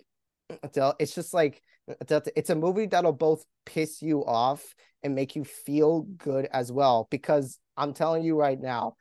it's 0.49 1.15
just 1.15 1.33
like 1.33 1.61
it's 1.87 2.49
a 2.49 2.55
movie 2.55 2.85
that'll 2.85 3.13
both 3.13 3.45
piss 3.65 4.01
you 4.01 4.25
off 4.25 4.75
and 5.03 5.15
make 5.15 5.35
you 5.35 5.43
feel 5.43 6.01
good 6.01 6.47
as 6.51 6.71
well. 6.71 7.07
Because 7.09 7.59
I'm 7.75 7.93
telling 7.93 8.23
you 8.23 8.37
right 8.37 8.59
now, 8.59 8.95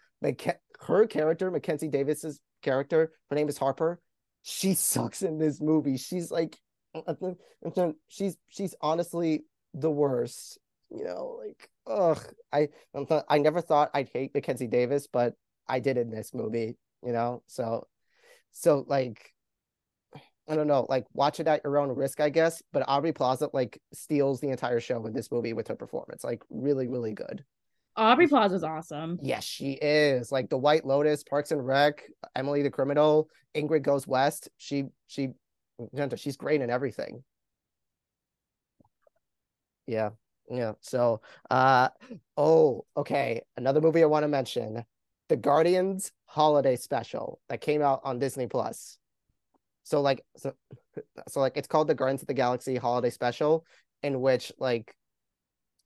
her 0.81 1.07
character, 1.07 1.51
Mackenzie 1.51 1.89
Davis's 1.89 2.41
character, 2.63 3.13
her 3.31 3.37
name 3.37 3.49
is 3.49 3.59
Harper. 3.59 4.01
She 4.43 4.75
sucks 4.75 5.23
in 5.23 5.39
this 5.39 5.61
movie. 5.61 5.97
She's 5.97 6.31
like, 6.31 6.59
she's 8.09 8.37
she's 8.49 8.75
honestly 8.81 9.45
the 9.75 9.91
worst. 9.91 10.59
You 10.91 11.05
know, 11.05 11.41
like, 11.45 11.69
ugh. 11.87 12.23
I 12.53 12.69
I 13.29 13.39
never 13.39 13.61
thought 13.61 13.91
I'd 13.93 14.11
hate 14.13 14.35
Mackenzie 14.35 14.69
Davis, 14.69 15.09
but 15.13 15.35
I 15.69 15.81
did 15.81 15.97
in 15.97 16.11
this 16.11 16.33
movie. 16.33 16.77
You 17.05 17.13
know, 17.13 17.43
so 17.47 17.87
so 18.53 18.85
like 18.87 19.33
I 20.49 20.55
don't 20.55 20.69
know, 20.69 20.87
like 20.89 21.07
watch 21.13 21.41
it 21.41 21.49
at 21.49 21.63
your 21.65 21.79
own 21.79 21.91
risk, 21.91 22.21
I 22.21 22.29
guess. 22.29 22.63
But 22.73 22.85
Aubrey 22.87 23.13
Plaza 23.13 23.51
like 23.53 23.81
steals 23.93 24.41
the 24.41 24.51
entire 24.51 24.81
show 24.81 25.05
in 25.07 25.13
this 25.13 25.31
movie 25.33 25.53
with 25.53 25.69
her 25.69 25.75
performance. 25.75 26.23
Like 26.23 26.43
really, 26.51 26.87
really 26.87 27.13
good. 27.13 27.45
Aubrey 27.97 28.29
Plaza's 28.29 28.63
awesome. 28.63 29.19
Yes, 29.23 29.43
she 29.45 29.73
is. 29.73 30.31
Like 30.31 30.51
the 30.51 30.59
White 30.59 30.85
Lotus, 30.85 31.25
Parks 31.25 31.51
and 31.51 31.67
Rec, 31.67 32.03
Emily 32.35 32.63
the 32.63 32.71
Criminal, 32.71 33.29
Ingrid 33.57 33.83
Goes 33.83 34.07
West. 34.07 34.49
She 34.59 34.85
she 35.07 35.31
she's 36.17 36.37
great 36.37 36.61
in 36.61 36.71
everything. 36.71 37.25
Yeah. 39.87 40.11
Yeah. 40.51 40.73
So 40.81 41.23
uh 41.51 41.89
oh, 42.37 42.85
okay. 42.97 43.43
Another 43.57 43.81
movie 43.81 44.03
I 44.03 44.07
want 44.07 44.25
to 44.25 44.29
mention. 44.29 44.85
The 45.29 45.37
Guardians 45.37 46.13
holiday 46.27 46.77
special 46.77 47.41
that 47.49 47.61
came 47.61 47.83
out 47.83 48.01
on 48.05 48.21
Disney 48.21 48.47
Plus. 48.47 48.99
So 49.87 50.01
like 50.01 50.24
so, 50.37 50.53
so 51.28 51.39
like 51.41 51.57
it's 51.57 51.68
called 51.68 51.87
the 51.87 51.95
Guardians 51.95 52.20
of 52.20 52.26
the 52.26 52.34
Galaxy 52.34 52.74
holiday 52.74 53.11
special 53.11 53.64
in 54.03 54.20
which 54.20 54.51
like 54.59 54.93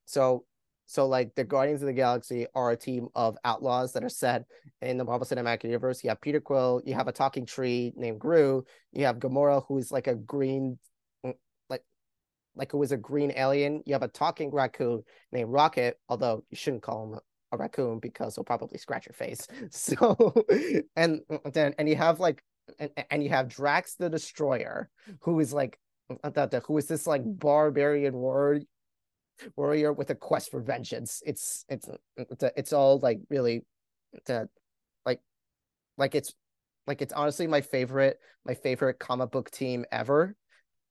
so 0.07 0.47
so 0.87 1.07
like 1.07 1.35
the 1.35 1.45
Guardians 1.45 1.83
of 1.83 1.87
the 1.87 1.93
Galaxy 1.93 2.47
are 2.55 2.71
a 2.71 2.77
team 2.79 3.09
of 3.15 3.37
outlaws 3.45 3.93
that 3.93 4.03
are 4.03 4.09
set 4.09 4.45
in 4.81 4.97
the 4.97 5.05
Marvel 5.05 5.27
Cinematic 5.27 5.65
Universe. 5.65 6.03
You 6.03 6.09
have 6.09 6.21
Peter 6.23 6.41
Quill, 6.41 6.81
you 6.87 6.95
have 6.95 7.09
a 7.09 7.13
talking 7.13 7.45
tree 7.45 7.93
named 7.95 8.19
Groot, 8.19 8.67
you 8.93 9.05
have 9.05 9.19
Gamora 9.19 9.63
who 9.69 9.77
is 9.77 9.93
like 9.93 10.07
a 10.07 10.15
green 10.15 10.79
mm, 11.25 11.35
like 11.69 11.85
like 12.55 12.73
who 12.73 12.83
is 12.83 12.93
a 12.93 12.97
green 12.97 13.33
alien. 13.37 13.83
You 13.85 13.93
have 13.93 14.03
a 14.03 14.09
talking 14.09 14.51
raccoon 14.51 15.03
named 15.31 15.51
Rocket, 15.51 15.99
although 16.09 16.43
you 16.49 16.57
shouldn't 16.57 16.83
call 16.83 17.13
him 17.13 17.21
a 17.53 17.59
raccoon 17.59 17.99
because 17.99 18.35
he'll 18.35 18.45
probably 18.45 18.79
scratch 18.79 19.07
your 19.07 19.13
face. 19.13 19.47
So 19.71 20.33
and 20.97 21.21
then 21.53 21.75
and 21.77 21.87
you 21.87 21.97
have 21.97 22.19
like 22.19 22.43
and, 22.79 22.91
and 23.11 23.25
you 23.25 23.31
have 23.31 23.49
Drax 23.49 23.95
the 23.95 24.09
Destroyer, 24.09 24.91
who 25.21 25.41
is 25.41 25.53
like 25.53 25.79
who 26.67 26.79
is 26.79 26.87
this 26.87 27.07
like 27.07 27.23
barbarian 27.25 28.15
warrior 28.15 28.63
warrior 29.57 29.93
with 29.93 30.11
a 30.11 30.15
quest 30.15 30.51
for 30.51 30.61
vengeance. 30.61 31.23
It's 31.25 31.65
it's 31.69 31.89
it's, 32.17 32.43
it's 32.57 32.73
all 32.73 32.99
like 32.99 33.21
really 33.29 33.65
to 34.27 34.49
like 35.07 35.21
like 35.97 36.15
it's 36.15 36.35
like 36.87 37.03
it's 37.03 37.13
honestly 37.13 37.47
my 37.47 37.61
favorite 37.61 38.19
my 38.45 38.55
favorite 38.55 38.99
comic 38.99 39.31
book 39.31 39.51
team 39.51 39.85
ever. 39.93 40.37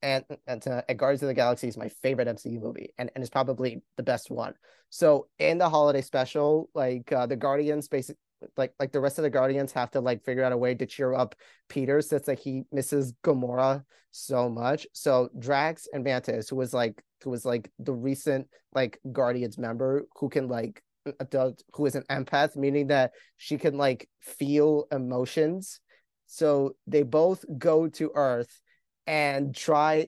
And 0.02 0.24
and, 0.48 0.66
uh, 0.66 0.82
and 0.88 0.98
Guardians 0.98 1.24
of 1.24 1.28
the 1.28 1.34
Galaxy 1.34 1.68
is 1.68 1.76
my 1.76 1.90
favorite 2.02 2.30
MCU 2.30 2.62
movie, 2.62 2.94
and, 2.98 3.12
and 3.14 3.22
it's 3.22 3.30
probably 3.30 3.82
the 3.98 4.04
best 4.04 4.32
one. 4.32 4.54
So 4.90 5.28
in 5.40 5.58
the 5.58 5.70
holiday 5.70 6.02
special, 6.02 6.70
like 6.74 7.12
uh, 7.12 7.26
the 7.26 7.36
Guardians, 7.36 7.90
basically 7.90 8.18
like 8.58 8.74
like 8.80 8.92
the 8.92 9.00
rest 9.00 9.18
of 9.18 9.24
the 9.24 9.30
Guardians 9.30 9.72
have 9.74 9.92
to 9.92 10.02
like 10.02 10.24
figure 10.24 10.44
out 10.44 10.52
a 10.52 10.58
way 10.58 10.76
to 10.76 10.86
cheer 10.86 11.14
up 11.14 11.36
Peter 11.68 12.02
since 12.02 12.28
like 12.28 12.40
he 12.40 12.64
misses 12.72 13.14
Gamora 13.24 13.84
so 14.12 14.50
much. 14.50 14.88
So 14.94 15.30
Drax 15.38 15.88
and 15.94 16.04
Mantis, 16.04 16.50
who 16.50 16.56
was 16.56 16.74
like 16.74 17.04
who 17.24 17.30
was 17.30 17.46
like 17.46 17.70
the 17.80 17.94
recent 17.94 18.48
like 18.74 19.00
Guardians 19.12 19.58
member 19.58 20.06
who 20.16 20.30
can 20.30 20.48
like 20.48 20.82
adult 21.20 21.62
who 21.74 21.86
is 21.86 21.96
an 21.96 22.04
empath, 22.10 22.56
meaning 22.56 22.88
that 22.88 23.12
she 23.38 23.58
can 23.58 23.78
like 23.78 24.10
feel 24.22 24.86
emotions. 24.92 25.80
So 26.28 26.76
they 26.88 27.04
both 27.04 27.44
go 27.58 27.88
to 27.90 28.12
Earth 28.14 28.62
and 29.08 29.56
try 29.56 30.08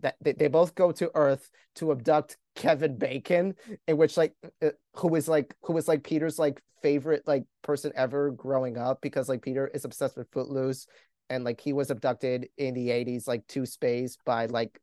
that 0.00 0.16
they, 0.20 0.32
they 0.32 0.48
both 0.48 0.74
go 0.74 0.92
to 0.92 1.10
Earth 1.14 1.48
to 1.76 1.90
abduct 1.90 2.36
Kevin 2.62 2.96
Bacon, 2.96 3.54
in 3.88 3.96
which 3.96 4.16
like 4.16 4.34
uh, 4.62 4.70
who 4.94 5.08
was 5.08 5.26
like 5.26 5.52
who 5.62 5.72
was 5.72 5.88
like 5.88 6.04
Peter's 6.04 6.38
like 6.38 6.62
favorite 6.80 7.26
like 7.26 7.44
person 7.62 7.92
ever 7.96 8.30
growing 8.30 8.78
up 8.78 9.00
because 9.02 9.28
like 9.28 9.42
Peter 9.42 9.66
is 9.68 9.84
obsessed 9.84 10.16
with 10.16 10.30
Footloose 10.32 10.86
and 11.28 11.44
like 11.44 11.60
he 11.60 11.72
was 11.72 11.90
abducted 11.90 12.48
in 12.58 12.74
the 12.74 12.88
80s 12.88 13.26
like 13.26 13.46
to 13.48 13.66
space 13.66 14.16
by 14.24 14.46
like 14.46 14.80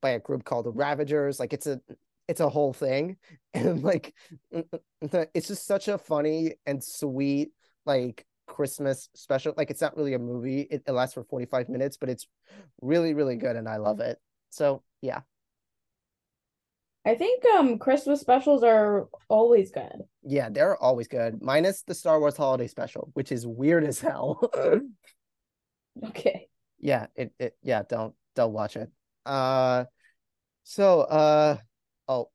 by 0.00 0.10
a 0.10 0.18
group 0.18 0.44
called 0.44 0.64
the 0.64 0.72
Ravagers. 0.72 1.38
Like 1.38 1.52
it's 1.52 1.66
a 1.66 1.78
it's 2.26 2.40
a 2.40 2.48
whole 2.48 2.72
thing. 2.72 3.16
And 3.54 3.82
like 3.82 4.14
it's 4.52 5.48
just 5.48 5.66
such 5.66 5.88
a 5.88 5.98
funny 5.98 6.54
and 6.66 6.82
sweet 6.82 7.50
like 7.84 8.26
Christmas 8.46 9.08
special. 9.14 9.52
Like 9.56 9.70
it's 9.70 9.80
not 9.82 9.96
really 9.96 10.14
a 10.14 10.18
movie. 10.18 10.62
It, 10.70 10.84
it 10.86 10.92
lasts 10.92 11.14
for 11.14 11.24
45 11.24 11.68
minutes, 11.68 11.96
but 11.96 12.08
it's 12.08 12.26
really, 12.80 13.14
really 13.14 13.36
good 13.36 13.56
and 13.56 13.68
I 13.68 13.76
love 13.76 14.00
it. 14.00 14.18
So 14.50 14.82
yeah. 15.02 15.20
I 17.06 17.14
think 17.14 17.44
um 17.54 17.78
Christmas 17.78 18.20
specials 18.20 18.64
are 18.64 19.06
always 19.28 19.70
good. 19.70 20.02
Yeah, 20.24 20.48
they're 20.50 20.76
always 20.76 21.06
good. 21.06 21.40
Minus 21.40 21.82
the 21.82 21.94
Star 21.94 22.18
Wars 22.18 22.36
holiday 22.36 22.66
special, 22.66 23.10
which 23.14 23.30
is 23.30 23.46
weird 23.46 23.84
as 23.84 24.00
hell. 24.00 24.50
okay. 26.04 26.48
Yeah, 26.80 27.06
it, 27.14 27.32
it 27.38 27.56
yeah, 27.62 27.84
don't 27.88 28.14
don't 28.34 28.52
watch 28.52 28.76
it. 28.76 28.90
Uh 29.24 29.84
so 30.64 31.02
uh 31.02 31.58
oh 32.08 32.28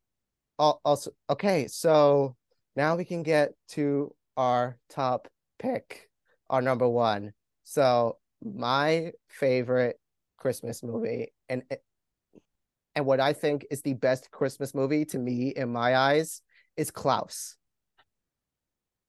also 0.58 1.12
okay, 1.30 1.68
so 1.68 2.36
now 2.76 2.96
we 2.96 3.04
can 3.04 3.24
get 3.24 3.52
to 3.70 4.14
our 4.38 4.78
top 4.90 5.28
pick, 5.60 6.10
our 6.50 6.62
number 6.62 6.88
one. 6.88 7.34
So 7.64 8.20
my 8.42 9.12
favorite 9.28 10.00
Christmas 10.38 10.82
movie 10.82 11.34
and 11.50 11.64
and 12.96 13.06
what 13.06 13.20
I 13.20 13.34
think 13.34 13.66
is 13.72 13.82
the 13.82 13.94
best 13.94 14.32
Christmas 14.32 14.74
movie 14.76 15.06
to 15.06 15.20
me 15.20 15.50
in 15.56 15.70
my 15.70 15.96
eyes 15.96 16.42
is 16.78 16.92
Klaus. 16.92 17.56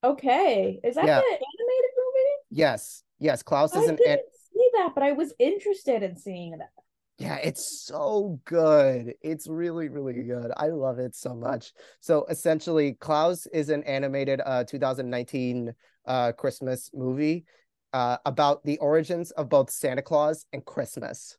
Okay, 0.04 0.80
is 0.82 0.96
that 0.96 1.06
yeah. 1.06 1.20
the 1.20 1.24
animated 1.24 1.90
movie? 1.96 2.34
Yes, 2.50 3.04
yes. 3.18 3.42
Klaus 3.42 3.74
is 3.74 3.86
I 3.86 3.90
an. 3.90 3.96
didn't 3.96 4.12
an... 4.12 4.18
see 4.52 4.68
that, 4.74 4.92
but 4.94 5.02
I 5.04 5.12
was 5.12 5.32
interested 5.38 6.02
in 6.02 6.16
seeing 6.16 6.58
that. 6.58 6.70
Yeah, 7.18 7.36
it's 7.36 7.84
so 7.86 8.40
good. 8.44 9.14
It's 9.22 9.46
really, 9.46 9.88
really 9.88 10.24
good. 10.24 10.50
I 10.56 10.68
love 10.68 10.98
it 10.98 11.14
so 11.14 11.34
much. 11.34 11.72
So 12.00 12.24
essentially, 12.28 12.94
Klaus 12.94 13.46
is 13.46 13.68
an 13.68 13.84
animated 13.84 14.40
uh 14.44 14.64
2019 14.64 15.72
uh 16.04 16.32
Christmas 16.32 16.90
movie 16.92 17.44
uh 17.92 18.16
about 18.26 18.64
the 18.64 18.78
origins 18.78 19.30
of 19.32 19.48
both 19.48 19.70
Santa 19.70 20.02
Claus 20.02 20.46
and 20.52 20.64
Christmas. 20.64 21.36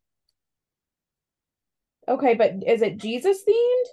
Okay, 2.08 2.36
but 2.36 2.54
is 2.66 2.82
it 2.82 2.98
Jesus 2.98 3.44
themed? 3.48 3.86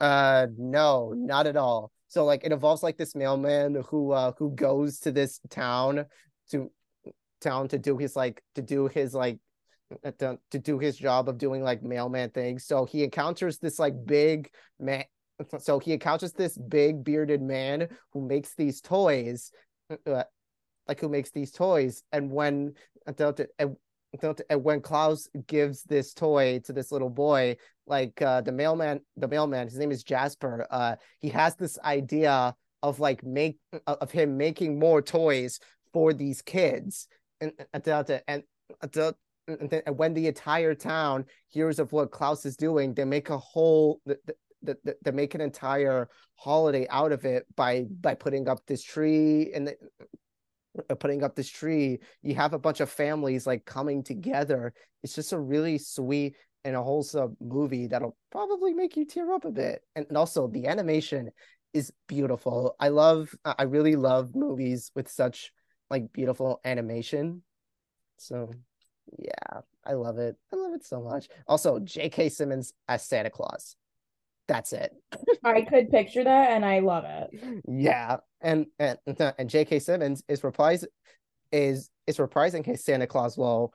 Uh 0.00 0.46
no, 0.56 1.14
not 1.16 1.46
at 1.46 1.56
all. 1.56 1.90
So 2.08 2.24
like 2.24 2.44
it 2.44 2.52
involves 2.52 2.82
like 2.82 2.96
this 2.96 3.14
mailman 3.14 3.82
who 3.88 4.12
uh 4.12 4.32
who 4.38 4.50
goes 4.50 5.00
to 5.00 5.12
this 5.12 5.40
town 5.50 6.06
to 6.50 6.70
town 7.40 7.68
to 7.68 7.78
do 7.78 7.96
his 7.96 8.14
like 8.14 8.42
to 8.54 8.62
do 8.62 8.88
his 8.88 9.14
like 9.14 9.38
uh, 10.04 10.10
to, 10.18 10.38
to 10.50 10.58
do 10.58 10.78
his 10.78 10.96
job 10.96 11.28
of 11.28 11.38
doing 11.38 11.62
like 11.62 11.82
mailman 11.82 12.30
things. 12.30 12.66
So 12.66 12.84
he 12.84 13.04
encounters 13.04 13.58
this 13.58 13.78
like 13.78 13.94
big 14.04 14.50
man 14.78 15.04
so 15.58 15.78
he 15.78 15.92
encounters 15.92 16.32
this 16.32 16.56
big 16.56 17.04
bearded 17.04 17.42
man 17.42 17.88
who 18.12 18.26
makes 18.26 18.54
these 18.54 18.80
toys 18.80 19.52
uh, 20.06 20.22
like 20.88 21.00
who 21.00 21.08
makes 21.08 21.30
these 21.30 21.52
toys 21.52 22.02
and 22.12 22.30
when 22.30 22.72
and 23.06 23.44
and 23.58 23.76
when 24.50 24.80
Klaus 24.80 25.28
gives 25.46 25.82
this 25.84 26.14
toy 26.14 26.60
to 26.64 26.72
this 26.72 26.92
little 26.92 27.10
boy, 27.10 27.56
like 27.86 28.20
uh, 28.22 28.40
the 28.40 28.52
mailman, 28.52 29.00
the 29.16 29.28
mailman, 29.28 29.66
his 29.66 29.78
name 29.78 29.92
is 29.92 30.02
Jasper. 30.02 30.66
Uh, 30.70 30.96
he 31.18 31.28
has 31.30 31.56
this 31.56 31.78
idea 31.80 32.54
of 32.82 33.00
like 33.00 33.24
make 33.24 33.58
of 33.86 34.10
him 34.10 34.36
making 34.36 34.78
more 34.78 35.02
toys 35.02 35.60
for 35.92 36.12
these 36.12 36.42
kids, 36.42 37.08
and 37.40 37.52
and 37.72 37.82
and, 39.86 39.96
when 39.96 40.14
the 40.14 40.26
entire 40.26 40.74
town 40.74 41.24
hears 41.48 41.78
of 41.78 41.92
what 41.92 42.10
Klaus 42.10 42.44
is 42.44 42.56
doing, 42.56 42.94
they 42.94 43.04
make 43.04 43.30
a 43.30 43.38
whole. 43.38 44.00
The, 44.06 44.18
the, 44.62 44.76
the, 44.84 44.96
they 45.04 45.10
make 45.12 45.34
an 45.34 45.40
entire 45.40 46.08
holiday 46.34 46.86
out 46.90 47.12
of 47.12 47.24
it 47.24 47.46
by 47.54 47.86
by 48.00 48.14
putting 48.14 48.48
up 48.48 48.58
this 48.66 48.82
tree 48.82 49.52
and 49.54 49.68
uh, 49.68 49.72
Uh, 50.90 50.94
putting 50.94 51.22
up 51.22 51.34
this 51.34 51.48
tree 51.48 51.98
you 52.22 52.34
have 52.34 52.52
a 52.52 52.58
bunch 52.58 52.80
of 52.80 52.90
families 52.90 53.46
like 53.46 53.64
coming 53.64 54.02
together 54.02 54.72
it's 55.02 55.14
just 55.14 55.32
a 55.32 55.38
really 55.38 55.78
sweet 55.78 56.36
and 56.64 56.76
a 56.76 56.82
wholesome 56.82 57.36
movie 57.40 57.86
that'll 57.86 58.16
probably 58.30 58.74
make 58.74 58.96
you 58.96 59.06
tear 59.06 59.32
up 59.32 59.44
a 59.44 59.50
bit 59.50 59.82
and 59.94 60.06
also 60.16 60.48
the 60.48 60.66
animation 60.66 61.30
is 61.76 61.92
beautiful. 62.06 62.74
I 62.80 62.88
love 62.88 63.34
I 63.44 63.64
really 63.64 63.96
love 63.96 64.34
movies 64.34 64.90
with 64.94 65.10
such 65.10 65.52
like 65.90 66.12
beautiful 66.12 66.60
animation. 66.64 67.42
So 68.16 68.50
yeah, 69.18 69.60
I 69.84 69.92
love 69.92 70.18
it. 70.18 70.36
I 70.52 70.56
love 70.56 70.72
it 70.74 70.84
so 70.84 71.02
much. 71.02 71.28
Also, 71.46 71.78
J.K. 71.78 72.30
Simmons 72.30 72.72
as 72.88 73.04
Santa 73.04 73.30
Claus. 73.30 73.76
That's 74.48 74.72
it. 74.72 74.92
I 75.44 75.62
could 75.62 75.90
picture 75.90 76.24
that 76.24 76.50
and 76.50 76.64
I 76.64 76.80
love 76.80 77.04
it. 77.06 77.62
Yeah. 77.68 78.18
And 78.40 78.66
and 78.78 78.98
and 79.06 79.20
uh, 79.20 79.32
J.K. 79.44 79.80
Simmons 79.80 80.22
is 80.28 80.44
reprise 80.44 80.84
is 81.52 81.90
is 82.06 82.18
reprising 82.18 82.64
his 82.64 82.84
Santa 82.84 83.06
Claus 83.06 83.36
role 83.38 83.72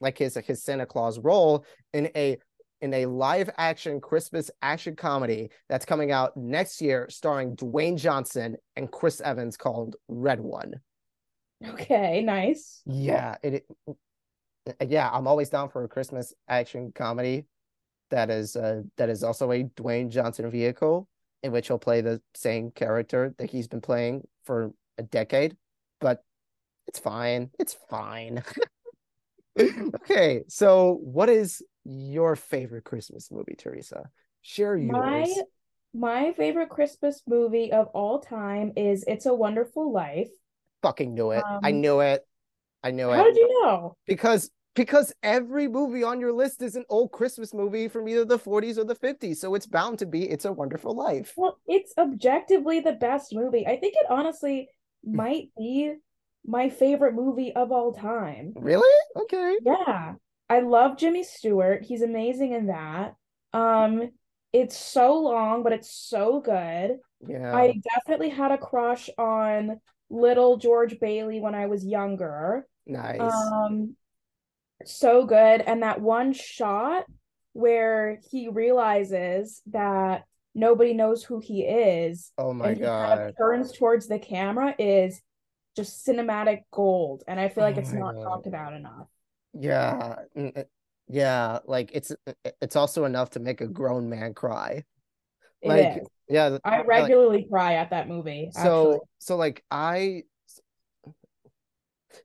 like 0.00 0.18
his 0.18 0.36
his 0.46 0.62
Santa 0.62 0.86
Claus 0.86 1.18
role 1.18 1.64
in 1.92 2.10
a 2.16 2.38
in 2.80 2.94
a 2.94 3.06
live 3.06 3.50
action 3.58 4.00
Christmas 4.00 4.50
action 4.62 4.96
comedy 4.96 5.50
that's 5.68 5.84
coming 5.84 6.12
out 6.12 6.36
next 6.36 6.80
year 6.80 7.06
starring 7.10 7.56
Dwayne 7.56 7.98
Johnson 7.98 8.56
and 8.76 8.90
Chris 8.90 9.20
Evans 9.20 9.56
called 9.56 9.96
Red 10.08 10.40
One. 10.40 10.80
Okay, 11.66 12.22
nice. 12.22 12.80
Yeah, 12.86 13.36
it, 13.42 13.66
it 14.66 14.76
yeah, 14.88 15.10
I'm 15.12 15.26
always 15.26 15.50
down 15.50 15.68
for 15.68 15.84
a 15.84 15.88
Christmas 15.88 16.32
action 16.48 16.92
comedy 16.94 17.44
that 18.10 18.30
is 18.30 18.56
uh, 18.56 18.82
that 18.96 19.08
is 19.08 19.24
also 19.24 19.50
a 19.52 19.64
Dwayne 19.64 20.10
Johnson 20.10 20.50
vehicle 20.50 21.08
in 21.42 21.52
which 21.52 21.68
he'll 21.68 21.78
play 21.78 22.00
the 22.00 22.20
same 22.34 22.70
character 22.70 23.34
that 23.38 23.50
he's 23.50 23.68
been 23.68 23.80
playing 23.80 24.26
for 24.44 24.72
a 24.98 25.02
decade, 25.02 25.56
but 26.00 26.22
it's 26.86 26.98
fine. 26.98 27.50
It's 27.58 27.76
fine. 27.88 28.42
okay, 29.58 30.42
so 30.48 30.98
what 31.02 31.28
is 31.28 31.62
your 31.84 32.36
favorite 32.36 32.84
Christmas 32.84 33.30
movie, 33.30 33.54
Teresa? 33.56 34.10
Share 34.42 34.76
yours. 34.76 34.92
My 34.92 35.34
my 35.92 36.32
favorite 36.32 36.68
Christmas 36.68 37.22
movie 37.26 37.72
of 37.72 37.88
all 37.88 38.20
time 38.20 38.72
is 38.76 39.04
It's 39.06 39.26
a 39.26 39.34
Wonderful 39.34 39.92
Life. 39.92 40.28
Fucking 40.82 41.14
knew 41.14 41.32
it. 41.32 41.44
Um, 41.44 41.60
I 41.62 41.72
knew 41.72 42.00
it. 42.00 42.26
I 42.82 42.90
knew 42.90 43.06
how 43.06 43.12
it. 43.12 43.16
How 43.16 43.24
did 43.24 43.36
you 43.36 43.62
know? 43.62 43.96
Because 44.06 44.50
because 44.74 45.12
every 45.22 45.68
movie 45.68 46.02
on 46.02 46.20
your 46.20 46.32
list 46.32 46.62
is 46.62 46.76
an 46.76 46.84
old 46.88 47.12
Christmas 47.12 47.52
movie 47.52 47.88
from 47.88 48.08
either 48.08 48.24
the 48.24 48.38
40s 48.38 48.78
or 48.78 48.84
the 48.84 48.94
50s. 48.94 49.36
So 49.36 49.54
it's 49.54 49.66
bound 49.66 49.98
to 49.98 50.06
be 50.06 50.28
It's 50.28 50.44
a 50.44 50.52
Wonderful 50.52 50.94
Life. 50.94 51.34
Well, 51.36 51.58
it's 51.66 51.92
objectively 51.98 52.80
the 52.80 52.92
best 52.92 53.34
movie. 53.34 53.66
I 53.66 53.76
think 53.76 53.94
it 53.96 54.06
honestly 54.08 54.68
might 55.04 55.48
be 55.56 55.94
my 56.46 56.68
favorite 56.68 57.14
movie 57.14 57.52
of 57.54 57.72
all 57.72 57.92
time. 57.92 58.52
Really? 58.56 59.06
Okay. 59.16 59.56
Yeah. 59.64 60.14
I 60.48 60.60
love 60.60 60.96
Jimmy 60.96 61.22
Stewart. 61.22 61.84
He's 61.84 62.02
amazing 62.02 62.52
in 62.52 62.66
that. 62.66 63.14
Um 63.52 64.10
it's 64.52 64.76
so 64.76 65.16
long, 65.16 65.62
but 65.62 65.72
it's 65.72 65.92
so 65.92 66.40
good. 66.40 66.98
Yeah. 67.26 67.54
I 67.54 67.80
definitely 67.94 68.30
had 68.30 68.50
a 68.50 68.58
crush 68.58 69.08
on 69.16 69.80
little 70.08 70.56
George 70.56 70.98
Bailey 70.98 71.40
when 71.40 71.54
I 71.54 71.66
was 71.66 71.84
younger. 71.84 72.66
Nice. 72.86 73.20
Um 73.20 73.96
so 74.84 75.24
good 75.26 75.60
and 75.60 75.82
that 75.82 76.00
one 76.00 76.32
shot 76.32 77.04
where 77.52 78.20
he 78.30 78.48
realizes 78.48 79.60
that 79.66 80.24
nobody 80.54 80.94
knows 80.94 81.24
who 81.24 81.40
he 81.40 81.62
is. 81.62 82.32
Oh 82.38 82.52
my 82.52 82.74
god. 82.74 83.16
Kind 83.16 83.28
of 83.30 83.36
turns 83.36 83.72
towards 83.72 84.06
the 84.06 84.18
camera 84.18 84.74
is 84.78 85.20
just 85.76 86.06
cinematic 86.06 86.62
gold 86.70 87.22
and 87.28 87.38
i 87.38 87.48
feel 87.48 87.64
like 87.64 87.76
oh 87.76 87.80
it's 87.80 87.92
not 87.92 88.14
God. 88.14 88.22
talked 88.22 88.46
about 88.46 88.72
enough 88.72 89.06
yeah 89.54 90.16
yeah 91.08 91.58
like 91.64 91.90
it's 91.92 92.10
uh, 92.10 92.32
uh, 92.44 92.50
it's 92.60 92.76
also 92.76 93.04
enough 93.04 93.30
to 93.30 93.40
make 93.40 93.60
a 93.60 93.66
grown 93.66 94.08
man 94.08 94.34
cry 94.34 94.84
like 95.64 96.02
yeah 96.28 96.58
i 96.64 96.82
regularly 96.82 97.38
like, 97.38 97.50
cry 97.50 97.74
at 97.74 97.90
that 97.90 98.08
movie 98.08 98.50
so 98.52 98.92
actually. 98.92 98.98
so 99.18 99.36
like 99.36 99.64
i 99.70 100.22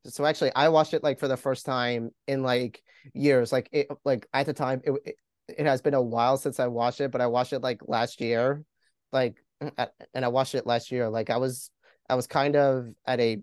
so 0.06 0.26
actually 0.26 0.52
i 0.56 0.70
watched 0.70 0.94
it 0.94 1.04
like 1.04 1.20
for 1.20 1.28
the 1.28 1.38
first 1.38 1.66
time 1.66 2.12
in 2.28 2.44
like 2.44 2.82
years. 3.14 3.52
Like 3.52 3.70
it 3.72 3.88
like 4.04 4.28
at 4.34 4.46
the 4.46 4.54
time 4.54 4.82
it, 4.84 4.94
it, 5.06 5.16
it 5.48 5.66
has 5.66 5.82
been 5.82 5.94
a 5.94 6.02
while 6.02 6.38
since 6.38 6.60
i 6.60 6.68
watched 6.68 7.02
it 7.02 7.12
but 7.12 7.22
i 7.22 7.28
watched 7.28 7.54
it 7.54 7.60
like 7.60 7.82
last 7.88 8.22
year. 8.22 8.64
Like 9.12 9.36
mm, 9.62 9.88
and 10.14 10.26
i 10.26 10.28
watched 10.28 10.56
it 10.56 10.66
last 10.66 10.92
year. 10.92 11.10
Like 11.10 11.30
i 11.30 11.38
was 11.38 11.70
I 12.10 12.16
was 12.16 12.28
kind 12.28 12.56
of 12.56 12.88
at 13.06 13.20
a 13.20 13.42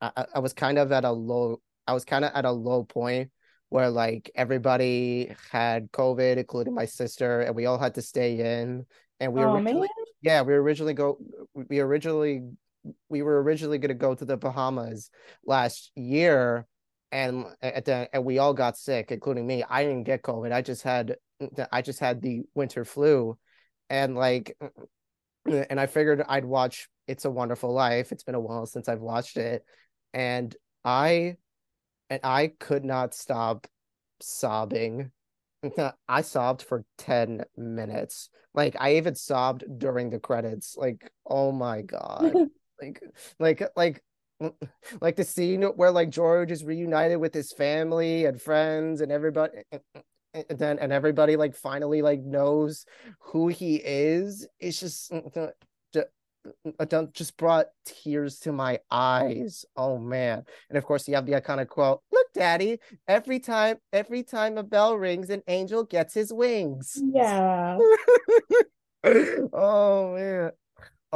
I, 0.00 0.26
I 0.36 0.38
was 0.38 0.52
kind 0.52 0.78
of 0.78 0.92
at 0.92 1.04
a 1.04 1.12
low 1.12 1.60
I 1.86 1.92
was 1.92 2.04
kind 2.04 2.24
of 2.24 2.32
at 2.34 2.44
a 2.44 2.50
low 2.50 2.84
point 2.84 3.30
where 3.68 3.90
like 3.90 4.30
everybody 4.34 5.34
had 5.50 5.90
COVID, 5.90 6.36
including 6.36 6.74
my 6.74 6.84
sister, 6.84 7.40
and 7.40 7.56
we 7.56 7.66
all 7.66 7.78
had 7.78 7.94
to 7.94 8.02
stay 8.02 8.60
in. 8.60 8.86
And 9.20 9.32
we 9.32 9.42
oh, 9.42 9.54
originally, 9.54 9.88
yeah, 10.22 10.42
we 10.42 10.54
originally 10.54 10.94
go, 10.94 11.18
we 11.54 11.80
originally, 11.80 12.42
we 13.08 13.22
were 13.22 13.42
originally 13.42 13.78
going 13.78 13.88
to 13.88 13.94
go 13.94 14.14
to 14.14 14.24
the 14.24 14.36
Bahamas 14.36 15.10
last 15.46 15.90
year, 15.94 16.66
and 17.12 17.46
at 17.62 17.84
the, 17.84 18.08
and 18.12 18.24
we 18.24 18.38
all 18.38 18.54
got 18.54 18.76
sick, 18.76 19.10
including 19.10 19.46
me. 19.46 19.64
I 19.68 19.84
didn't 19.84 20.04
get 20.04 20.22
COVID. 20.22 20.52
I 20.52 20.62
just 20.62 20.82
had, 20.82 21.16
I 21.70 21.82
just 21.82 22.00
had 22.00 22.20
the 22.20 22.42
winter 22.54 22.84
flu, 22.84 23.38
and 23.88 24.14
like, 24.14 24.56
and 25.46 25.80
I 25.80 25.86
figured 25.86 26.24
I'd 26.28 26.44
watch 26.44 26.88
it's 27.06 27.24
a 27.24 27.30
Wonderful 27.30 27.72
Life. 27.72 28.12
It's 28.12 28.24
been 28.24 28.34
a 28.34 28.40
while 28.40 28.66
since 28.66 28.88
I've 28.88 29.00
watched 29.00 29.36
it, 29.36 29.64
and 30.12 30.54
I 30.84 31.36
and 32.10 32.20
I 32.22 32.52
could 32.58 32.84
not 32.84 33.14
stop 33.14 33.66
sobbing. 34.20 35.10
I 36.08 36.22
sobbed 36.22 36.62
for 36.62 36.84
10 36.98 37.44
minutes. 37.56 38.30
Like 38.54 38.76
I 38.78 38.96
even 38.96 39.14
sobbed 39.14 39.64
during 39.78 40.10
the 40.10 40.18
credits. 40.18 40.76
Like, 40.76 41.10
oh 41.26 41.52
my 41.52 41.82
god. 41.82 42.34
like 42.84 43.02
like 43.38 43.62
like 43.76 44.02
like 45.00 45.16
the 45.16 45.24
scene 45.24 45.62
where 45.62 45.90
like 45.90 46.10
George 46.10 46.50
is 46.50 46.64
reunited 46.64 47.18
with 47.18 47.32
his 47.32 47.52
family 47.52 48.24
and 48.26 48.40
friends 48.40 49.00
and 49.00 49.12
everybody 49.12 49.52
and 50.34 50.58
then 50.58 50.78
and 50.78 50.92
everybody 50.92 51.36
like 51.36 51.54
finally 51.54 52.02
like 52.02 52.20
knows 52.20 52.84
who 53.20 53.48
he 53.48 53.76
is. 53.76 54.46
It's 54.58 54.80
just 54.80 55.12
just 57.12 57.36
brought 57.36 57.66
tears 57.86 58.38
to 58.40 58.52
my 58.52 58.78
eyes. 58.90 59.64
Oh 59.76 59.98
man. 59.98 60.44
And 60.68 60.76
of 60.78 60.84
course 60.84 61.08
you 61.08 61.14
have 61.14 61.26
the 61.26 61.32
iconic 61.32 61.68
quote, 61.68 62.00
look, 62.12 62.26
daddy, 62.34 62.80
every 63.08 63.40
time, 63.40 63.78
every 63.92 64.22
time 64.22 64.58
a 64.58 64.62
bell 64.62 64.96
rings, 64.96 65.30
an 65.30 65.42
angel 65.48 65.84
gets 65.84 66.12
his 66.14 66.32
wings. 66.32 67.00
Yeah. 67.02 67.78
oh 69.04 70.14
man. 70.14 70.50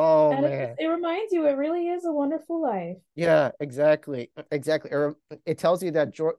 Oh 0.00 0.30
and 0.30 0.42
man. 0.42 0.52
It, 0.52 0.76
it, 0.78 0.86
reminds 0.86 1.32
you 1.32 1.44
it 1.46 1.56
really 1.56 1.88
is 1.88 2.04
a 2.04 2.12
wonderful 2.12 2.62
life. 2.62 2.98
Yeah, 3.16 3.50
exactly. 3.58 4.30
Exactly. 4.52 4.92
It 5.44 5.58
tells 5.58 5.82
you 5.82 5.90
that 5.90 6.14
George 6.14 6.36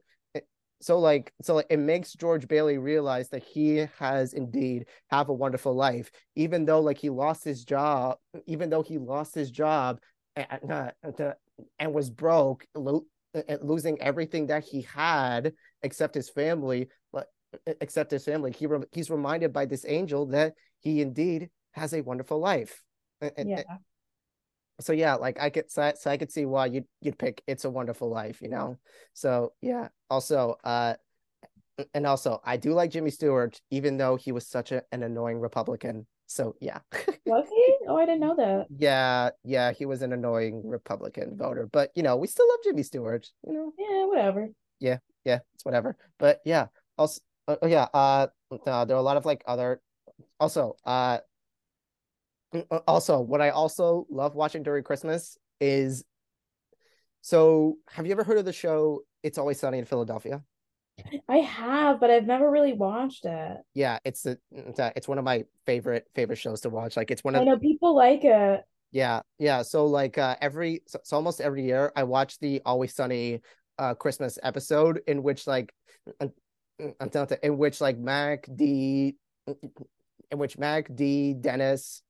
so 0.80 0.98
like 0.98 1.30
so 1.42 1.56
like 1.56 1.66
it 1.68 1.78
makes 1.78 2.14
george 2.14 2.48
bailey 2.48 2.78
realize 2.78 3.28
that 3.28 3.42
he 3.42 3.86
has 3.98 4.32
indeed 4.32 4.86
have 5.10 5.28
a 5.28 5.34
wonderful 5.34 5.74
life 5.74 6.10
even 6.36 6.64
though 6.64 6.80
like 6.80 6.96
he 6.96 7.10
lost 7.10 7.44
his 7.44 7.64
job 7.64 8.16
even 8.46 8.70
though 8.70 8.80
he 8.80 8.96
lost 8.96 9.34
his 9.34 9.50
job 9.50 10.00
and, 10.36 10.72
uh, 10.72 11.34
and 11.78 11.92
was 11.92 12.08
broke 12.08 12.64
lo- 12.74 13.04
losing 13.60 14.00
everything 14.00 14.46
that 14.46 14.64
he 14.64 14.80
had 14.80 15.52
except 15.82 16.14
his 16.14 16.30
family 16.30 16.88
but 17.12 17.26
except 17.82 18.10
his 18.10 18.24
family 18.24 18.50
he 18.50 18.66
re- 18.66 18.86
he's 18.92 19.10
reminded 19.10 19.52
by 19.52 19.66
this 19.66 19.84
angel 19.86 20.24
that 20.24 20.54
he 20.78 21.02
indeed 21.02 21.50
has 21.72 21.92
a 21.92 22.00
wonderful 22.00 22.38
life 22.38 22.82
yeah 23.36 23.62
so 24.80 24.92
yeah, 24.92 25.14
like 25.14 25.40
I 25.40 25.50
could 25.50 25.70
so, 25.70 25.92
so 25.98 26.10
I 26.10 26.16
could 26.16 26.32
see 26.32 26.46
why 26.46 26.66
you'd 26.66 26.86
you'd 27.00 27.18
pick 27.18 27.42
It's 27.46 27.64
a 27.64 27.70
Wonderful 27.70 28.08
Life, 28.08 28.40
you 28.42 28.48
know. 28.48 28.78
So 29.12 29.52
yeah. 29.60 29.88
Also, 30.08 30.56
uh, 30.64 30.94
and 31.94 32.06
also 32.06 32.40
I 32.44 32.56
do 32.56 32.72
like 32.72 32.90
Jimmy 32.90 33.10
Stewart, 33.10 33.60
even 33.70 33.96
though 33.96 34.16
he 34.16 34.32
was 34.32 34.46
such 34.46 34.72
a, 34.72 34.82
an 34.92 35.02
annoying 35.02 35.38
Republican. 35.38 36.06
So 36.26 36.56
yeah. 36.60 36.78
was 37.26 37.48
he? 37.48 37.76
Oh, 37.88 37.96
I 37.96 38.06
didn't 38.06 38.20
know 38.20 38.36
that. 38.36 38.66
Yeah, 38.76 39.30
yeah, 39.44 39.72
he 39.72 39.84
was 39.84 40.02
an 40.02 40.12
annoying 40.12 40.62
Republican 40.64 41.36
voter, 41.36 41.68
but 41.70 41.90
you 41.94 42.02
know 42.02 42.16
we 42.16 42.26
still 42.26 42.48
love 42.48 42.60
Jimmy 42.64 42.82
Stewart. 42.82 43.28
You 43.46 43.52
know. 43.52 43.72
Yeah, 43.78 44.06
whatever. 44.06 44.48
Yeah, 44.78 44.98
yeah, 45.24 45.40
it's 45.54 45.64
whatever. 45.64 45.96
But 46.18 46.40
yeah, 46.44 46.66
also, 46.96 47.20
uh, 47.48 47.56
yeah, 47.66 47.88
uh, 47.92 48.28
uh, 48.66 48.84
there 48.84 48.96
are 48.96 49.00
a 49.00 49.02
lot 49.02 49.16
of 49.16 49.26
like 49.26 49.42
other. 49.46 49.80
Also, 50.38 50.76
uh, 50.84 51.18
also 52.86 53.20
what 53.20 53.40
i 53.40 53.50
also 53.50 54.06
love 54.10 54.34
watching 54.34 54.62
during 54.62 54.82
christmas 54.82 55.38
is 55.60 56.04
so 57.20 57.76
have 57.88 58.06
you 58.06 58.12
ever 58.12 58.24
heard 58.24 58.38
of 58.38 58.44
the 58.44 58.52
show 58.52 59.02
it's 59.22 59.38
always 59.38 59.60
sunny 59.60 59.78
in 59.78 59.84
philadelphia? 59.84 60.42
I 61.28 61.38
have 61.38 62.00
but 62.00 62.10
i've 62.10 62.26
never 62.26 62.50
really 62.50 62.72
watched 62.72 63.24
it. 63.24 63.58
Yeah 63.74 63.98
it's 64.04 64.26
a, 64.26 64.38
it's 64.54 65.08
one 65.08 65.18
of 65.18 65.24
my 65.24 65.44
favorite 65.66 66.06
favorite 66.14 66.36
shows 66.36 66.62
to 66.62 66.70
watch. 66.70 66.96
Like 66.96 67.10
it's 67.10 67.22
one 67.22 67.34
of 67.34 67.42
i 67.42 67.44
know 67.44 67.58
people 67.58 67.94
like 67.94 68.24
it. 68.24 68.62
Yeah 68.92 69.20
yeah 69.38 69.62
so 69.62 69.86
like 69.86 70.18
uh 70.18 70.36
every 70.40 70.82
so, 70.86 70.98
so 71.04 71.16
almost 71.16 71.40
every 71.40 71.64
year 71.64 71.92
i 71.94 72.02
watch 72.02 72.38
the 72.40 72.60
always 72.64 72.94
sunny 72.94 73.40
uh 73.78 73.94
christmas 73.94 74.38
episode 74.42 75.00
in 75.06 75.22
which 75.22 75.46
like 75.46 75.72
in 76.78 77.58
which 77.58 77.80
like 77.80 77.98
mac 77.98 78.48
d 78.54 79.16
in 79.46 80.38
which 80.38 80.58
mac 80.58 80.94
d 80.94 81.34
dennis 81.34 82.02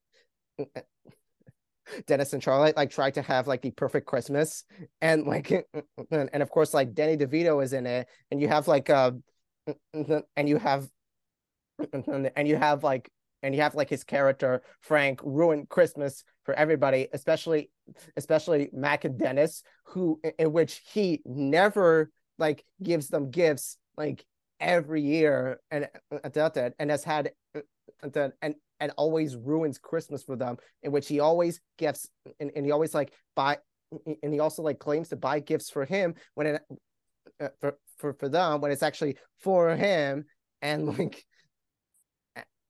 Dennis 2.06 2.32
and 2.32 2.42
Charlotte 2.42 2.76
like 2.76 2.90
try 2.90 3.11
to 3.11 3.22
have 3.22 3.46
like 3.46 3.62
the 3.62 3.70
perfect 3.72 4.06
Christmas, 4.06 4.64
and 5.00 5.26
like, 5.26 5.50
and, 6.11 6.42
of 6.42 6.50
course 6.50 6.74
like 6.74 6.94
Danny 6.94 7.16
DeVito 7.16 7.62
is 7.62 7.72
in 7.72 7.86
it, 7.86 8.08
and 8.30 8.40
you 8.40 8.48
have 8.48 8.68
like 8.68 8.90
uh, 8.90 9.12
and 9.94 10.48
you 10.48 10.56
have, 10.58 10.88
and 11.92 12.48
you 12.48 12.56
have 12.56 12.84
like, 12.84 13.11
and 13.42 13.54
you 13.54 13.61
have 13.61 13.74
like 13.74 13.90
his 13.90 14.04
character 14.04 14.62
Frank 14.80 15.20
ruin 15.24 15.66
Christmas 15.66 16.24
for 16.44 16.54
everybody, 16.54 17.08
especially 17.12 17.70
especially 18.16 18.70
Mac 18.72 19.04
and 19.04 19.18
Dennis, 19.18 19.62
who 19.84 20.20
in 20.38 20.52
which 20.52 20.82
he 20.92 21.20
never 21.24 22.11
like 22.38 22.64
gives 22.82 23.08
them 23.08 23.30
gifts 23.30 23.76
like 23.96 24.24
every 24.61 25.02
year 25.02 25.61
and 25.70 25.88
uh, 26.12 26.28
uh, 26.34 26.70
and 26.78 26.90
has 26.90 27.04
had 27.04 27.32
uh, 27.54 28.28
and 28.42 28.54
and 28.81 28.93
always 28.97 29.37
ruins 29.37 29.78
Christmas 29.78 30.22
for 30.22 30.37
them, 30.37 30.57
in 30.83 30.93
which 30.93 31.09
he 31.09 31.20
always 31.20 31.61
gifts 31.78 32.09
and, 32.41 32.51
and 32.57 32.64
he 32.64 32.72
always 32.72 32.95
like 32.95 33.12
buy 33.37 33.59
and 34.22 34.33
he 34.33 34.41
also 34.41 34.62
like 34.62 34.78
claims 34.78 35.09
to 35.09 35.16
buy 35.16 35.41
gifts 35.41 35.70
for 35.70 35.85
him 35.85 36.14
when 36.35 36.47
it 36.47 36.62
uh, 37.41 37.49
for, 37.61 37.78
for 37.99 38.12
for 38.14 38.28
them 38.28 38.61
when 38.61 38.70
it's 38.70 38.83
actually 38.83 39.16
for 39.41 39.74
him 39.74 40.24
and 40.62 40.87
like 40.99 41.24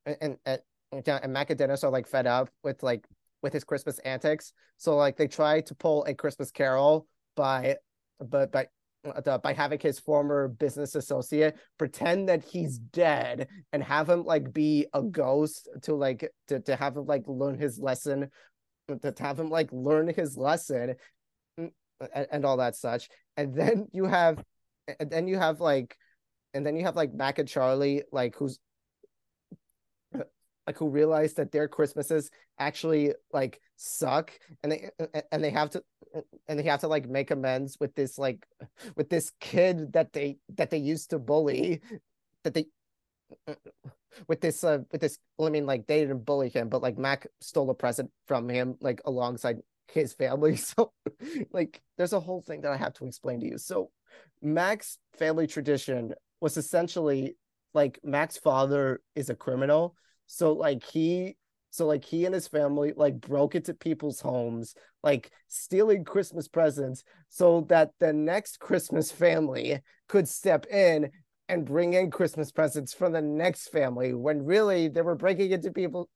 and 0.06 0.36
and 0.44 0.60
and, 0.92 1.08
and 1.08 1.32
Mac 1.32 1.50
and 1.50 1.58
Dennis 1.58 1.84
are 1.84 1.90
like 1.90 2.06
fed 2.06 2.26
up 2.26 2.50
with 2.64 2.82
like 2.82 3.06
with 3.42 3.52
his 3.52 3.64
Christmas 3.64 3.98
antics. 4.00 4.52
So 4.76 4.96
like 4.96 5.16
they 5.16 5.28
try 5.28 5.60
to 5.62 5.74
pull 5.74 6.04
a 6.04 6.14
Christmas 6.14 6.50
Carol 6.50 7.06
by 7.36 7.76
but 8.18 8.52
by 8.52 8.66
uh, 9.04 9.38
by 9.38 9.52
having 9.52 9.78
his 9.78 9.98
former 9.98 10.48
business 10.48 10.94
associate 10.94 11.56
pretend 11.78 12.28
that 12.28 12.44
he's 12.44 12.78
dead 12.78 13.48
and 13.72 13.82
have 13.82 14.08
him 14.08 14.24
like 14.24 14.52
be 14.52 14.86
a 14.92 15.02
ghost 15.02 15.68
to 15.82 15.94
like 15.94 16.30
to, 16.48 16.60
to 16.60 16.76
have 16.76 16.96
him 16.96 17.06
like 17.06 17.22
learn 17.26 17.58
his 17.58 17.78
lesson 17.78 18.30
to 18.88 19.14
have 19.18 19.38
him 19.38 19.48
like 19.48 19.68
learn 19.72 20.08
his 20.08 20.36
lesson 20.36 20.96
and, 21.56 22.26
and 22.30 22.44
all 22.44 22.56
that 22.58 22.76
such. 22.76 23.08
And 23.36 23.54
then 23.54 23.88
you 23.92 24.04
have 24.04 24.42
and 24.98 25.10
then 25.10 25.28
you 25.28 25.38
have 25.38 25.60
like 25.60 25.96
and 26.54 26.66
then 26.66 26.76
you 26.76 26.84
have 26.84 26.96
like 26.96 27.12
Mac 27.12 27.38
and 27.38 27.48
Charlie 27.48 28.02
like 28.12 28.34
who's 28.36 28.58
like 30.70 30.78
who 30.78 30.88
realize 30.88 31.34
that 31.34 31.50
their 31.50 31.66
Christmases 31.66 32.30
actually 32.56 33.12
like 33.32 33.60
suck 33.76 34.30
and 34.62 34.70
they 34.70 34.90
and 35.32 35.42
they 35.42 35.50
have 35.50 35.70
to 35.70 35.82
and 36.46 36.56
they 36.56 36.62
have 36.62 36.80
to 36.80 36.88
like 36.88 37.08
make 37.08 37.32
amends 37.32 37.76
with 37.80 37.92
this 37.96 38.18
like 38.18 38.46
with 38.96 39.10
this 39.10 39.32
kid 39.40 39.92
that 39.94 40.12
they 40.12 40.38
that 40.54 40.70
they 40.70 40.78
used 40.78 41.10
to 41.10 41.18
bully 41.18 41.80
that 42.44 42.54
they 42.54 42.66
with 44.28 44.40
this 44.40 44.62
uh 44.62 44.78
with 44.92 45.00
this 45.00 45.18
well, 45.36 45.48
I 45.48 45.50
mean 45.50 45.66
like 45.66 45.88
they 45.88 46.02
didn't 46.02 46.24
bully 46.24 46.50
him 46.50 46.68
but 46.68 46.82
like 46.82 46.96
Mac 46.96 47.26
stole 47.40 47.68
a 47.70 47.74
present 47.74 48.12
from 48.28 48.48
him 48.48 48.76
like 48.80 49.00
alongside 49.04 49.58
his 49.88 50.12
family. 50.12 50.56
So 50.76 50.92
like 51.52 51.82
there's 51.98 52.12
a 52.12 52.20
whole 52.20 52.42
thing 52.42 52.60
that 52.60 52.70
I 52.70 52.76
have 52.76 52.94
to 52.94 53.06
explain 53.06 53.40
to 53.40 53.46
you. 53.46 53.58
So 53.58 53.90
Mac's 54.40 54.98
family 55.18 55.48
tradition 55.48 56.14
was 56.40 56.56
essentially 56.56 57.34
like 57.74 57.98
Mac's 58.04 58.38
father 58.38 59.00
is 59.16 59.30
a 59.30 59.34
criminal 59.34 59.96
so 60.32 60.52
like 60.52 60.84
he 60.84 61.36
so 61.70 61.86
like 61.86 62.04
he 62.04 62.24
and 62.24 62.34
his 62.34 62.46
family 62.46 62.92
like 62.96 63.20
broke 63.20 63.56
into 63.56 63.74
people's 63.74 64.20
homes, 64.20 64.74
like 65.02 65.30
stealing 65.48 66.04
Christmas 66.04 66.46
presents 66.46 67.02
so 67.28 67.66
that 67.68 67.90
the 67.98 68.12
next 68.12 68.60
Christmas 68.60 69.10
family 69.10 69.80
could 70.08 70.28
step 70.28 70.66
in 70.66 71.10
and 71.48 71.64
bring 71.64 71.94
in 71.94 72.12
Christmas 72.12 72.52
presents 72.52 72.94
for 72.94 73.10
the 73.10 73.20
next 73.20 73.68
family 73.68 74.14
when 74.14 74.44
really 74.44 74.86
they 74.86 75.02
were 75.02 75.16
breaking 75.16 75.50
into 75.50 75.72
people 75.72 76.08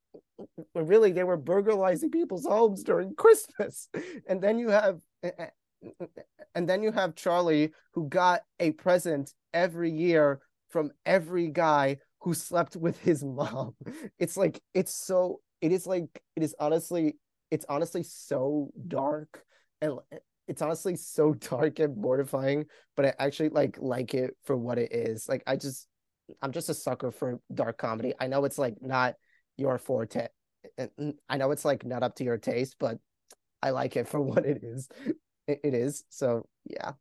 when 0.72 0.86
really 0.86 1.10
they 1.10 1.24
were 1.24 1.36
burglarizing 1.36 2.10
people's 2.10 2.46
homes 2.46 2.84
during 2.84 3.14
Christmas. 3.16 3.88
And 4.28 4.40
then 4.40 4.58
you 4.58 4.68
have 4.68 5.00
and 6.54 6.68
then 6.68 6.84
you 6.84 6.92
have 6.92 7.16
Charlie 7.16 7.72
who 7.94 8.08
got 8.08 8.42
a 8.60 8.70
present 8.72 9.32
every 9.52 9.90
year 9.90 10.40
from 10.68 10.90
every 11.04 11.48
guy 11.48 11.98
who 12.24 12.34
slept 12.34 12.74
with 12.74 12.98
his 13.00 13.22
mom. 13.22 13.74
It's 14.18 14.36
like 14.36 14.60
it's 14.72 14.94
so 14.94 15.40
it 15.60 15.72
is 15.72 15.86
like 15.86 16.08
it 16.36 16.42
is 16.42 16.54
honestly 16.58 17.16
it's 17.50 17.66
honestly 17.68 18.02
so 18.02 18.70
dark 18.88 19.44
and 19.80 19.98
it's 20.48 20.62
honestly 20.62 20.96
so 20.96 21.34
dark 21.50 21.78
and 21.78 21.96
mortifying, 21.96 22.66
but 22.96 23.06
I 23.06 23.14
actually 23.18 23.50
like 23.50 23.76
like 23.78 24.14
it 24.14 24.34
for 24.44 24.56
what 24.56 24.78
it 24.78 24.92
is. 24.92 25.28
Like 25.28 25.42
I 25.46 25.56
just 25.56 25.86
I'm 26.40 26.52
just 26.52 26.70
a 26.70 26.74
sucker 26.74 27.10
for 27.10 27.40
dark 27.52 27.76
comedy. 27.78 28.14
I 28.18 28.26
know 28.26 28.44
it's 28.44 28.58
like 28.58 28.76
not 28.80 29.14
your 29.56 29.78
forte. 29.78 30.28
I 31.28 31.36
know 31.36 31.50
it's 31.50 31.64
like 31.64 31.84
not 31.84 32.02
up 32.02 32.16
to 32.16 32.24
your 32.24 32.38
taste, 32.38 32.76
but 32.80 32.98
I 33.62 33.70
like 33.70 33.96
it 33.96 34.08
for 34.08 34.20
what 34.30 34.46
it 34.46 34.62
is. 34.62 34.88
It 35.46 35.74
is. 35.74 36.04
So, 36.08 36.46
yeah. 36.64 36.92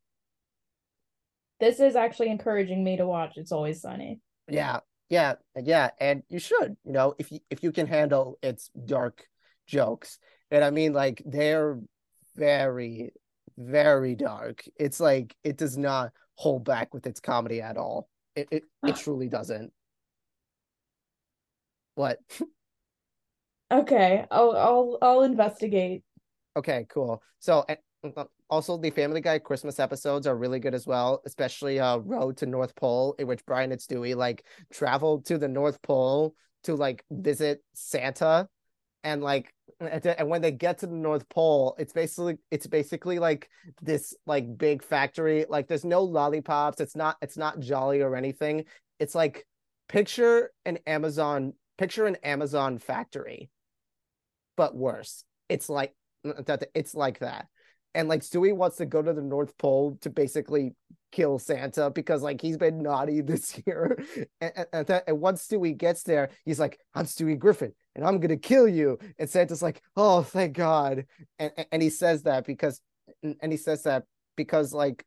This 1.62 1.80
is 1.80 1.96
actually 1.96 2.30
encouraging 2.30 2.84
me 2.84 2.98
to 2.98 3.08
watch 3.08 3.38
It's 3.38 3.54
Always 3.54 3.82
Sunny. 3.82 4.20
Yeah, 4.50 4.82
yeah, 5.10 5.36
yeah, 5.62 5.92
and 6.00 6.24
you 6.30 6.40
should, 6.40 6.78
you 6.84 6.92
know, 6.92 7.16
if 7.18 7.32
you 7.32 7.40
if 7.50 7.64
you 7.64 7.72
can 7.72 7.88
handle 7.88 8.38
its 8.42 8.70
dark 8.86 9.28
jokes. 9.68 10.20
And 10.52 10.64
I 10.64 10.70
mean 10.70 10.94
like 10.94 11.22
they're 11.26 11.80
very 12.36 13.14
very 13.58 14.16
dark. 14.16 14.64
It's 14.78 15.00
like 15.00 15.36
it 15.44 15.58
does 15.58 15.78
not 15.78 16.12
hold 16.36 16.66
back 16.66 16.94
with 16.94 17.06
its 17.06 17.20
comedy 17.20 17.62
at 17.62 17.78
all. 17.78 18.10
It 18.36 18.48
it, 18.52 18.64
it 18.86 18.96
truly 18.96 19.30
doesn't. 19.30 19.72
What? 21.96 22.20
Okay, 23.72 24.24
I'll 24.30 24.52
I'll 24.52 24.98
I'll 25.02 25.24
investigate. 25.24 26.04
Okay, 26.56 26.86
cool. 26.90 27.24
So 27.40 27.66
also 28.50 28.78
the 28.78 28.90
Family 28.90 29.22
Guy 29.22 29.40
Christmas 29.40 29.80
episodes 29.80 30.28
are 30.28 30.36
really 30.36 30.60
good 30.60 30.74
as 30.74 30.86
well, 30.86 31.22
especially 31.26 31.80
uh 31.80 31.98
Road 31.98 32.38
to 32.38 32.46
North 32.46 32.76
Pole, 32.76 33.16
in 33.20 33.28
which 33.28 33.46
Brian 33.46 33.72
and 33.72 33.82
Stewie 33.82 34.16
like 34.16 34.44
travel 34.72 35.22
to 35.22 35.38
the 35.38 35.48
North 35.48 35.82
Pole 35.82 36.36
to 36.64 36.76
like 36.76 37.04
visit 37.12 37.64
Santa. 37.74 38.48
And 39.04 39.22
like 39.22 39.54
and 39.80 40.30
when 40.30 40.42
they 40.42 40.52
get 40.52 40.78
to 40.78 40.88
the 40.88 40.94
north 40.94 41.28
pole 41.28 41.76
it's 41.78 41.92
basically 41.92 42.38
it's 42.52 42.68
basically 42.68 43.20
like 43.20 43.50
this 43.82 44.16
like 44.26 44.58
big 44.58 44.82
factory. 44.82 45.46
Like 45.48 45.68
there's 45.68 45.84
no 45.84 46.04
lollipops. 46.04 46.80
It's 46.80 46.96
not 46.96 47.18
it's 47.22 47.38
not 47.38 47.60
jolly 47.60 48.02
or 48.02 48.16
anything. 48.16 48.66
It's 49.00 49.14
like 49.16 49.46
picture 49.90 50.52
an 50.66 50.80
amazon 50.88 51.54
picture 51.78 52.06
an 52.06 52.16
amazon 52.24 52.78
factory 52.78 53.50
but 54.56 54.76
worse. 54.76 55.26
It's 55.50 55.68
like 55.70 55.94
it's 56.24 56.96
like 56.96 57.20
that 57.20 57.48
and 57.96 58.08
like 58.08 58.22
Stewie 58.22 58.56
wants 58.56 58.78
to 58.78 58.86
go 58.86 59.02
to 59.02 59.14
the 59.14 59.22
North 59.22 59.58
Pole 59.58 59.98
to 60.02 60.10
basically 60.10 60.74
kill 61.12 61.38
Santa 61.38 61.92
because 61.92 62.24
like 62.24 62.42
he's 62.42 62.58
been 62.58 62.82
naughty 62.82 63.22
this 63.22 63.62
year. 63.66 63.98
and, 64.42 64.66
and, 64.74 64.88
that, 64.88 65.04
and 65.08 65.22
once 65.22 65.48
Stewie 65.48 65.78
gets 65.78 66.04
there, 66.04 66.30
he's 66.44 66.60
like, 66.60 66.80
"I'm 66.94 67.06
Stewie 67.06 67.40
Griffin, 67.40 67.74
and 67.96 68.06
I'm 68.06 68.20
gonna 68.20 68.38
kill 68.38 68.68
you." 68.68 68.98
And 69.18 69.30
Santa's 69.30 69.62
like, 69.62 69.82
"Oh, 69.96 70.24
thank 70.24 70.58
God!" 70.58 71.06
And 71.40 71.52
and 71.72 71.82
he 71.82 71.90
says 71.90 72.24
that 72.24 72.46
because, 72.46 72.82
and 73.22 73.52
he 73.52 73.58
says 73.58 73.84
that 73.84 74.04
because 74.36 74.74
like, 74.74 75.06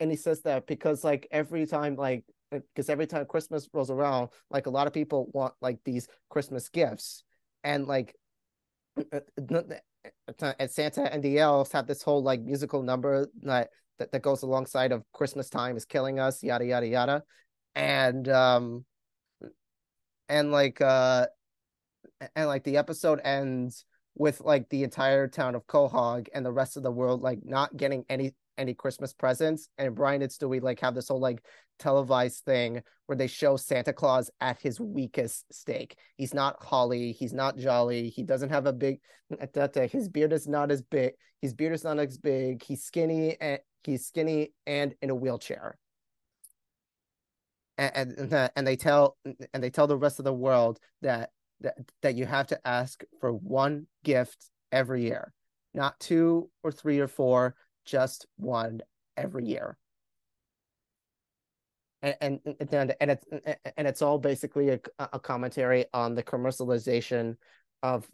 and 0.00 0.10
he 0.10 0.16
says 0.16 0.42
that 0.42 0.66
because 0.66 1.04
like 1.04 1.28
every 1.30 1.66
time 1.66 1.96
like 1.96 2.24
because 2.50 2.88
every 2.88 3.06
time 3.06 3.26
Christmas 3.26 3.68
rolls 3.72 3.90
around, 3.90 4.30
like 4.50 4.66
a 4.66 4.70
lot 4.70 4.86
of 4.86 4.92
people 4.92 5.30
want 5.32 5.54
like 5.60 5.78
these 5.84 6.08
Christmas 6.30 6.68
gifts, 6.68 7.22
and 7.62 7.86
like 7.86 8.16
uh, 9.12 9.16
uh, 9.16 9.74
and 10.58 10.70
Santa 10.70 11.12
and 11.12 11.22
the 11.22 11.38
elves 11.38 11.72
have 11.72 11.86
this 11.86 12.02
whole 12.02 12.22
like 12.22 12.40
musical 12.40 12.82
number 12.82 13.26
that, 13.42 13.70
that 13.98 14.12
that 14.12 14.22
goes 14.22 14.42
alongside 14.42 14.92
of 14.92 15.02
Christmas 15.12 15.48
time 15.48 15.76
is 15.76 15.84
killing 15.84 16.18
us, 16.18 16.42
yada 16.42 16.64
yada 16.64 16.86
yada, 16.86 17.22
and 17.74 18.28
um, 18.28 18.84
and 20.28 20.52
like 20.52 20.80
uh, 20.80 21.26
and 22.34 22.46
like 22.46 22.64
the 22.64 22.76
episode 22.76 23.20
ends 23.24 23.84
with 24.14 24.40
like 24.40 24.68
the 24.68 24.84
entire 24.84 25.28
town 25.28 25.54
of 25.54 25.66
Quahog 25.66 26.28
and 26.34 26.44
the 26.44 26.52
rest 26.52 26.76
of 26.76 26.82
the 26.82 26.90
world 26.90 27.22
like 27.22 27.40
not 27.44 27.76
getting 27.76 28.04
any 28.08 28.34
any 28.60 28.74
Christmas 28.74 29.12
presents. 29.12 29.68
And 29.78 29.94
Brian 29.94 30.22
and 30.22 30.30
Stewie 30.30 30.62
like 30.62 30.80
have 30.80 30.94
this 30.94 31.08
whole 31.08 31.18
like 31.18 31.42
televised 31.78 32.44
thing 32.44 32.82
where 33.06 33.16
they 33.16 33.26
show 33.26 33.56
Santa 33.56 33.92
Claus 33.92 34.30
at 34.40 34.60
his 34.60 34.78
weakest 34.78 35.52
stake. 35.52 35.96
He's 36.16 36.34
not 36.34 36.62
holly, 36.62 37.12
he's 37.12 37.32
not 37.32 37.56
jolly, 37.56 38.10
he 38.10 38.22
doesn't 38.22 38.50
have 38.50 38.66
a 38.66 38.72
big 38.72 39.00
his 39.90 40.08
beard 40.08 40.32
is 40.32 40.46
not 40.46 40.70
as 40.70 40.82
big, 40.82 41.12
his 41.40 41.54
beard 41.54 41.72
is 41.72 41.84
not 41.84 41.98
as 41.98 42.18
big, 42.18 42.62
he's 42.62 42.84
skinny 42.84 43.36
and 43.40 43.58
he's 43.84 44.06
skinny 44.06 44.52
and 44.66 44.94
in 45.02 45.10
a 45.10 45.14
wheelchair. 45.14 45.76
And, 47.78 48.12
and 48.18 48.50
and 48.54 48.66
they 48.66 48.76
tell 48.76 49.16
and 49.54 49.62
they 49.64 49.70
tell 49.70 49.86
the 49.86 49.96
rest 49.96 50.18
of 50.18 50.26
the 50.26 50.34
world 50.34 50.78
that 51.00 51.30
that 51.62 51.78
that 52.02 52.14
you 52.14 52.26
have 52.26 52.48
to 52.48 52.68
ask 52.68 53.02
for 53.20 53.32
one 53.32 53.86
gift 54.04 54.50
every 54.70 55.04
year, 55.04 55.32
not 55.72 55.98
two 55.98 56.50
or 56.62 56.72
three 56.72 57.00
or 57.00 57.08
four, 57.08 57.54
just 57.84 58.26
one 58.36 58.80
every 59.16 59.46
year. 59.46 59.76
And 62.02 62.16
and 62.20 62.56
and, 62.72 62.94
and 63.00 63.10
it's 63.10 63.26
and 63.76 63.86
it's 63.86 64.00
all 64.00 64.18
basically 64.18 64.70
a, 64.70 64.80
a 64.98 65.20
commentary 65.20 65.84
on 65.92 66.14
the 66.14 66.22
commercialization 66.22 67.36
of 67.82 68.08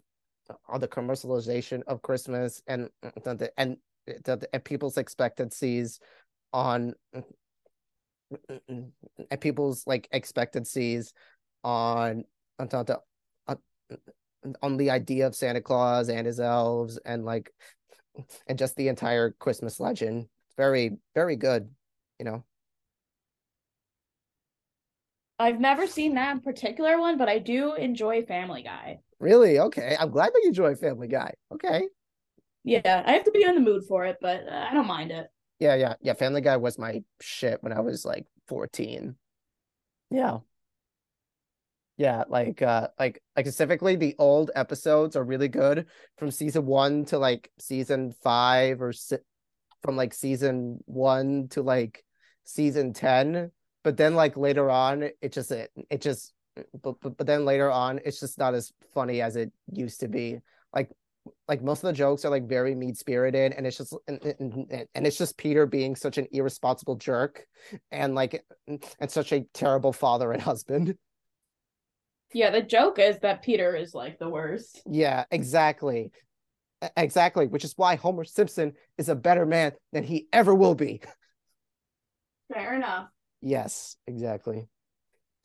all 0.67 0.79
the 0.79 0.87
commercialization 0.87 1.83
of 1.87 2.01
Christmas 2.01 2.61
and 2.67 2.89
and 3.25 3.39
the, 3.39 3.51
and 3.57 3.77
people's 4.63 4.97
expectancies 4.97 5.99
on 6.53 6.93
and 8.69 9.41
people's 9.41 9.85
like 9.87 10.07
expectancies 10.11 11.13
on 11.63 12.23
on 12.59 12.69
on, 13.47 13.57
on 14.61 14.77
the 14.77 14.89
idea 14.89 15.27
of 15.27 15.35
Santa 15.35 15.61
Claus 15.61 16.09
and 16.09 16.27
his 16.27 16.39
elves 16.39 16.97
and 17.05 17.25
like 17.25 17.53
and 18.47 18.57
just 18.57 18.75
the 18.75 18.87
entire 18.87 19.31
Christmas 19.31 19.79
legend. 19.79 20.27
Very 20.57 20.97
very 21.13 21.35
good, 21.35 21.69
you 22.19 22.25
know. 22.25 22.43
I've 25.39 25.59
never 25.59 25.85
seen 25.85 26.15
that 26.15 26.43
particular 26.43 26.99
one, 26.99 27.17
but 27.17 27.29
I 27.29 27.37
do 27.37 27.75
enjoy 27.75 28.23
Family 28.23 28.63
Guy. 28.63 28.99
Really? 29.19 29.59
Okay. 29.59 29.95
I'm 29.99 30.09
glad 30.09 30.33
that 30.33 30.39
you 30.41 30.49
enjoy 30.49 30.75
Family 30.75 31.07
Guy. 31.07 31.33
Okay. 31.53 31.83
Yeah, 32.63 33.03
I 33.05 33.13
have 33.13 33.23
to 33.25 33.31
be 33.31 33.43
in 33.43 33.55
the 33.55 33.61
mood 33.61 33.83
for 33.87 34.05
it, 34.05 34.17
but 34.19 34.47
uh, 34.47 34.67
I 34.69 34.73
don't 34.73 34.87
mind 34.87 35.11
it. 35.11 35.27
Yeah, 35.59 35.75
yeah, 35.75 35.93
yeah. 36.01 36.13
Family 36.13 36.41
Guy 36.41 36.57
was 36.57 36.77
my 36.77 37.03
shit 37.21 37.61
when 37.61 37.71
I 37.71 37.81
was 37.81 38.03
like 38.03 38.25
14. 38.47 39.15
Yeah. 40.09 40.39
Yeah, 41.97 42.25
like 42.29 42.61
uh 42.61 42.89
like 42.99 43.21
like 43.35 43.47
specifically 43.47 43.95
the 43.95 44.15
old 44.19 44.51
episodes 44.55 45.15
are 45.15 45.23
really 45.23 45.47
good 45.47 45.87
from 46.17 46.29
season 46.29 46.65
1 46.67 47.05
to 47.05 47.17
like 47.17 47.49
season 47.57 48.13
5 48.23 48.81
or 48.81 48.93
si- 48.93 49.17
from 49.81 49.95
like 49.95 50.13
season 50.13 50.77
1 50.85 51.47
to 51.49 51.63
like 51.63 52.03
season 52.43 52.93
10 52.93 53.51
but 53.83 53.97
then 53.97 54.13
like 54.15 54.37
later 54.37 54.69
on 54.69 55.03
it 55.03 55.33
just 55.33 55.51
it, 55.51 55.71
it 55.89 56.01
just 56.01 56.33
but, 56.83 56.99
but 57.01 57.17
but 57.17 57.25
then 57.25 57.45
later 57.45 57.71
on 57.71 57.99
it's 58.05 58.19
just 58.19 58.37
not 58.37 58.53
as 58.53 58.71
funny 58.93 59.21
as 59.21 59.35
it 59.35 59.51
used 59.71 59.99
to 60.01 60.07
be. 60.07 60.39
Like 60.73 60.91
like 61.47 61.63
most 61.63 61.83
of 61.83 61.87
the 61.87 61.93
jokes 61.93 62.25
are 62.25 62.29
like 62.29 62.47
very 62.47 62.75
mean 62.75 62.93
spirited 62.93 63.53
and 63.53 63.65
it's 63.65 63.77
just 63.77 63.95
and, 64.07 64.21
and, 64.39 64.87
and, 64.93 65.07
it's 65.07 65.17
just 65.17 65.37
peter 65.37 65.65
being 65.65 65.93
such 65.93 66.17
an 66.17 66.25
irresponsible 66.31 66.95
jerk 66.95 67.45
and 67.91 68.15
like 68.15 68.45
and 68.67 69.11
such 69.11 69.33
a 69.33 69.41
terrible 69.53 69.91
father 69.91 70.31
and 70.31 70.41
husband 70.41 70.95
yeah 72.33 72.49
the 72.49 72.61
joke 72.61 72.99
is 72.99 73.17
that 73.19 73.41
peter 73.41 73.75
is 73.75 73.93
like 73.93 74.19
the 74.19 74.29
worst 74.29 74.81
yeah 74.85 75.25
exactly 75.31 76.11
exactly 76.95 77.47
which 77.47 77.63
is 77.63 77.73
why 77.77 77.95
homer 77.95 78.23
simpson 78.23 78.73
is 78.97 79.09
a 79.09 79.15
better 79.15 79.45
man 79.45 79.71
than 79.93 80.03
he 80.03 80.27
ever 80.31 80.53
will 80.53 80.75
be 80.75 81.01
fair 82.53 82.75
enough 82.75 83.07
yes 83.41 83.95
exactly 84.05 84.67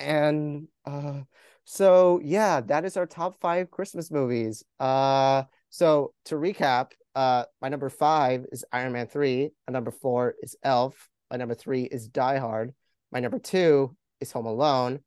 and 0.00 0.66
uh 0.84 1.20
so 1.64 2.20
yeah 2.22 2.60
that 2.60 2.84
is 2.84 2.96
our 2.96 3.06
top 3.06 3.40
five 3.40 3.70
christmas 3.70 4.10
movies 4.10 4.64
uh 4.80 5.42
so 5.72 6.12
to 6.26 6.34
recap, 6.34 6.90
uh, 7.14 7.44
my 7.62 7.70
number 7.70 7.88
five 7.88 8.44
is 8.52 8.62
Iron 8.72 8.92
Man 8.92 9.06
3. 9.06 9.50
My 9.66 9.72
number 9.72 9.90
four 9.90 10.34
is 10.42 10.54
Elf. 10.62 11.08
My 11.30 11.38
number 11.38 11.54
three 11.54 11.84
is 11.84 12.08
Die 12.08 12.36
Hard. 12.36 12.74
My 13.10 13.20
number 13.20 13.38
two 13.38 13.96
is 14.20 14.30
Home 14.32 14.44
Alone. 14.44 15.00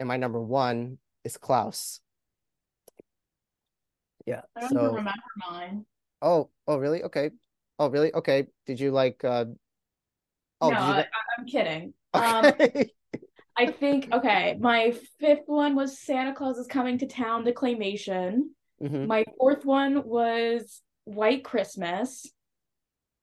And 0.00 0.08
my 0.08 0.16
number 0.16 0.42
one 0.42 0.98
is 1.24 1.36
Klaus. 1.36 2.00
Yeah. 4.26 4.42
I 4.56 4.60
don't 4.60 4.70
so... 4.70 4.86
remember 4.86 5.12
mine. 5.50 5.86
Oh, 6.22 6.50
oh, 6.66 6.76
really? 6.76 7.02
Okay. 7.04 7.30
Oh, 7.78 7.88
really? 7.88 8.12
Okay. 8.14 8.46
Did 8.66 8.80
you 8.80 8.90
like 8.90 9.24
uh 9.24 9.46
Oh, 10.62 10.68
no, 10.68 10.76
I, 10.76 11.06
am 11.38 11.46
kidding. 11.46 11.94
Okay. 12.14 12.80
Um 12.82 12.86
I 13.56 13.66
think 13.66 14.08
okay, 14.12 14.56
my 14.58 14.94
fifth 15.18 15.44
one 15.46 15.74
was 15.74 15.98
Santa 15.98 16.34
Claus 16.34 16.58
is 16.58 16.66
coming 16.66 16.98
to 16.98 17.06
town, 17.06 17.44
the 17.44 17.52
claymation. 17.52 18.40
Mm-hmm. 18.82 19.06
My 19.06 19.24
fourth 19.38 19.64
one 19.64 20.02
was 20.06 20.80
White 21.04 21.44
Christmas. 21.44 22.30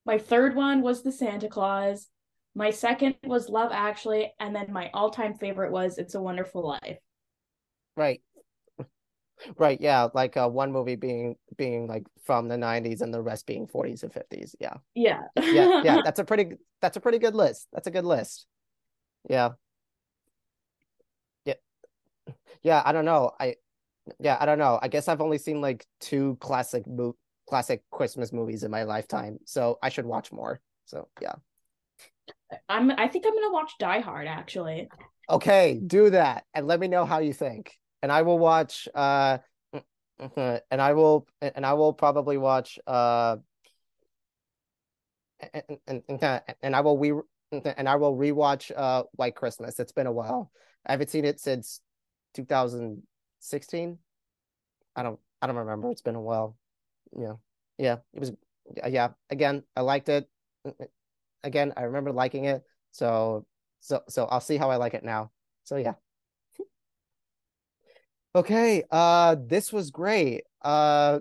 My 0.05 0.17
third 0.17 0.55
one 0.55 0.81
was 0.81 1.01
The 1.03 1.11
Santa 1.11 1.47
Claus. 1.47 2.07
My 2.53 2.69
second 2.69 3.15
was 3.25 3.49
Love 3.49 3.71
Actually, 3.73 4.33
and 4.39 4.55
then 4.55 4.71
my 4.71 4.89
all-time 4.93 5.35
favorite 5.35 5.71
was 5.71 5.97
It's 5.97 6.15
a 6.15 6.21
Wonderful 6.21 6.65
Life. 6.65 6.97
Right. 7.97 8.21
Right, 9.55 9.79
yeah, 9.79 10.07
like 10.13 10.35
uh, 10.35 10.49
one 10.49 10.71
movie 10.71 10.95
being 10.95 11.35
being 11.57 11.87
like 11.87 12.07
from 12.23 12.47
the 12.47 12.55
90s 12.57 13.01
and 13.01 13.13
the 13.13 13.21
rest 13.21 13.45
being 13.45 13.67
40s 13.67 14.03
and 14.03 14.11
50s. 14.11 14.55
Yeah. 14.59 14.75
Yeah. 14.95 15.21
yeah, 15.35 15.81
yeah, 15.83 16.01
that's 16.05 16.19
a 16.19 16.23
pretty 16.23 16.55
that's 16.81 16.97
a 16.97 16.99
pretty 16.99 17.19
good 17.19 17.35
list. 17.35 17.67
That's 17.71 17.87
a 17.87 17.91
good 17.91 18.05
list. 18.05 18.47
Yeah. 19.29 19.49
Yeah. 21.45 21.53
Yeah, 22.63 22.81
I 22.83 22.91
don't 22.91 23.05
know. 23.05 23.31
I 23.39 23.55
yeah, 24.19 24.37
I 24.39 24.45
don't 24.45 24.57
know. 24.57 24.79
I 24.81 24.87
guess 24.87 25.07
I've 25.07 25.21
only 25.21 25.37
seen 25.37 25.61
like 25.61 25.85
two 25.99 26.37
classic 26.39 26.87
mo- 26.87 27.15
classic 27.47 27.83
Christmas 27.91 28.33
movies 28.33 28.63
in 28.63 28.71
my 28.71 28.83
lifetime, 28.83 29.37
so 29.45 29.77
I 29.83 29.89
should 29.89 30.05
watch 30.05 30.31
more. 30.31 30.59
So 30.85 31.09
yeah. 31.21 31.35
I'm 32.69 32.91
I 32.91 33.07
think 33.07 33.25
I'm 33.27 33.33
gonna 33.33 33.53
watch 33.53 33.71
Die 33.79 33.99
Hard 33.99 34.27
actually. 34.27 34.89
Okay, 35.29 35.79
do 35.85 36.09
that 36.09 36.45
and 36.53 36.65
let 36.65 36.79
me 36.79 36.87
know 36.87 37.05
how 37.05 37.19
you 37.19 37.33
think. 37.33 37.77
And 38.01 38.11
I 38.11 38.21
will 38.21 38.39
watch 38.39 38.87
uh 38.93 39.39
and 40.35 40.81
I 40.81 40.93
will 40.93 41.27
and 41.41 41.65
I 41.65 41.73
will 41.73 41.93
probably 41.93 42.37
watch 42.37 42.79
uh 42.87 43.37
and 45.53 45.63
and, 45.87 46.03
and, 46.09 46.41
and 46.61 46.75
I 46.75 46.81
will 46.81 46.97
we 46.97 47.11
and 47.51 47.87
I 47.87 47.95
will 47.95 48.15
rewatch 48.15 48.71
uh 48.75 49.03
White 49.13 49.35
Christmas. 49.35 49.79
It's 49.79 49.91
been 49.91 50.07
a 50.07 50.11
while. 50.11 50.51
I 50.85 50.91
haven't 50.91 51.09
seen 51.09 51.25
it 51.25 51.39
since 51.39 51.81
2016. 52.33 53.97
i 54.95 55.03
don't 55.03 55.19
i 55.41 55.47
don't 55.47 55.55
remember. 55.55 55.91
It's 55.91 56.01
been 56.01 56.15
a 56.15 56.21
while. 56.21 56.57
Yeah. 57.17 57.33
Yeah. 57.77 57.97
It 58.13 58.19
was 58.19 58.31
yeah. 58.87 59.09
Again 59.29 59.63
i 59.75 59.81
liked 59.81 60.09
it. 60.09 60.29
Again 61.43 61.73
i 61.77 61.83
remember 61.83 62.11
liking 62.11 62.45
it. 62.45 62.63
So 62.91 63.45
so 63.79 64.01
so 64.09 64.25
i'll 64.25 64.41
see 64.41 64.57
how 64.57 64.71
i 64.71 64.75
like 64.77 64.93
it 64.93 65.03
now. 65.03 65.31
So 65.63 65.77
yeah 65.77 65.93
okay 68.35 68.83
uh 68.91 69.35
this 69.47 69.71
was 69.73 69.91
great 69.91 70.43
uh 70.61 71.19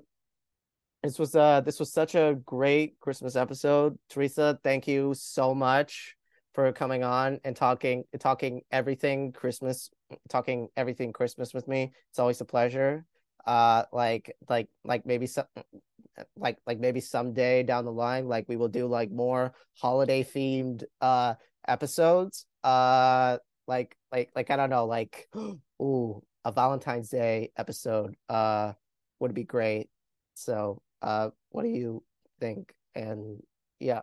this 1.02 1.18
was 1.18 1.34
uh 1.34 1.60
this 1.60 1.78
was 1.78 1.92
such 1.92 2.14
a 2.14 2.36
great 2.44 2.98
christmas 3.00 3.36
episode 3.36 3.98
teresa 4.08 4.58
thank 4.62 4.88
you 4.88 5.14
so 5.14 5.54
much 5.54 6.16
for 6.56 6.72
coming 6.72 7.04
on 7.04 7.38
and 7.44 7.54
talking 7.54 8.04
talking 8.18 8.62
everything 8.72 9.30
Christmas, 9.30 9.90
talking 10.30 10.68
everything 10.74 11.12
Christmas 11.12 11.52
with 11.52 11.68
me. 11.68 11.92
It's 12.08 12.18
always 12.18 12.40
a 12.40 12.46
pleasure. 12.46 13.04
Uh, 13.46 13.84
like 13.92 14.34
like 14.48 14.68
like 14.82 15.04
maybe 15.04 15.26
some 15.26 15.44
like 16.34 16.56
like 16.66 16.80
maybe 16.80 17.00
someday 17.00 17.62
down 17.62 17.84
the 17.84 17.92
line, 17.92 18.26
like 18.26 18.46
we 18.48 18.56
will 18.56 18.68
do 18.68 18.86
like 18.86 19.10
more 19.12 19.52
holiday 19.78 20.24
themed 20.24 20.82
uh 21.02 21.34
episodes. 21.68 22.46
Uh, 22.64 23.36
like 23.68 23.94
like 24.10 24.30
like 24.34 24.50
I 24.50 24.56
don't 24.56 24.70
know, 24.70 24.86
like 24.86 25.28
ooh, 25.80 26.22
a 26.46 26.52
Valentine's 26.52 27.10
Day 27.10 27.50
episode 27.56 28.14
uh 28.28 28.72
would 29.18 29.34
be 29.34 29.42
great. 29.42 29.88
So 30.34 30.80
uh, 31.02 31.30
what 31.50 31.62
do 31.64 31.68
you 31.68 32.04
think? 32.38 32.72
And 32.94 33.42
yeah, 33.80 34.02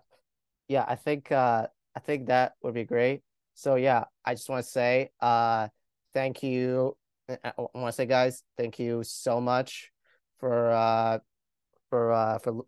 yeah, 0.68 0.84
I 0.86 0.96
think 0.96 1.32
uh 1.32 1.68
I 1.96 2.00
think 2.00 2.28
that 2.28 2.54
would 2.62 2.74
be 2.74 2.84
great. 2.84 3.22
So 3.54 3.76
yeah, 3.76 4.06
I 4.26 4.34
just 4.36 4.50
want 4.50 4.66
to 4.66 4.70
say 4.70 5.10
uh 5.22 5.70
thank 6.14 6.44
you. 6.44 6.98
I 7.30 7.54
want 7.58 7.88
to 7.88 7.92
say 7.94 8.06
guys, 8.06 8.44
thank 8.58 8.78
you 8.78 9.04
so 9.04 9.40
much 9.40 9.90
for 10.40 10.72
uh 10.72 11.20
for 11.90 12.12
uh 12.12 12.40
for 12.40 12.66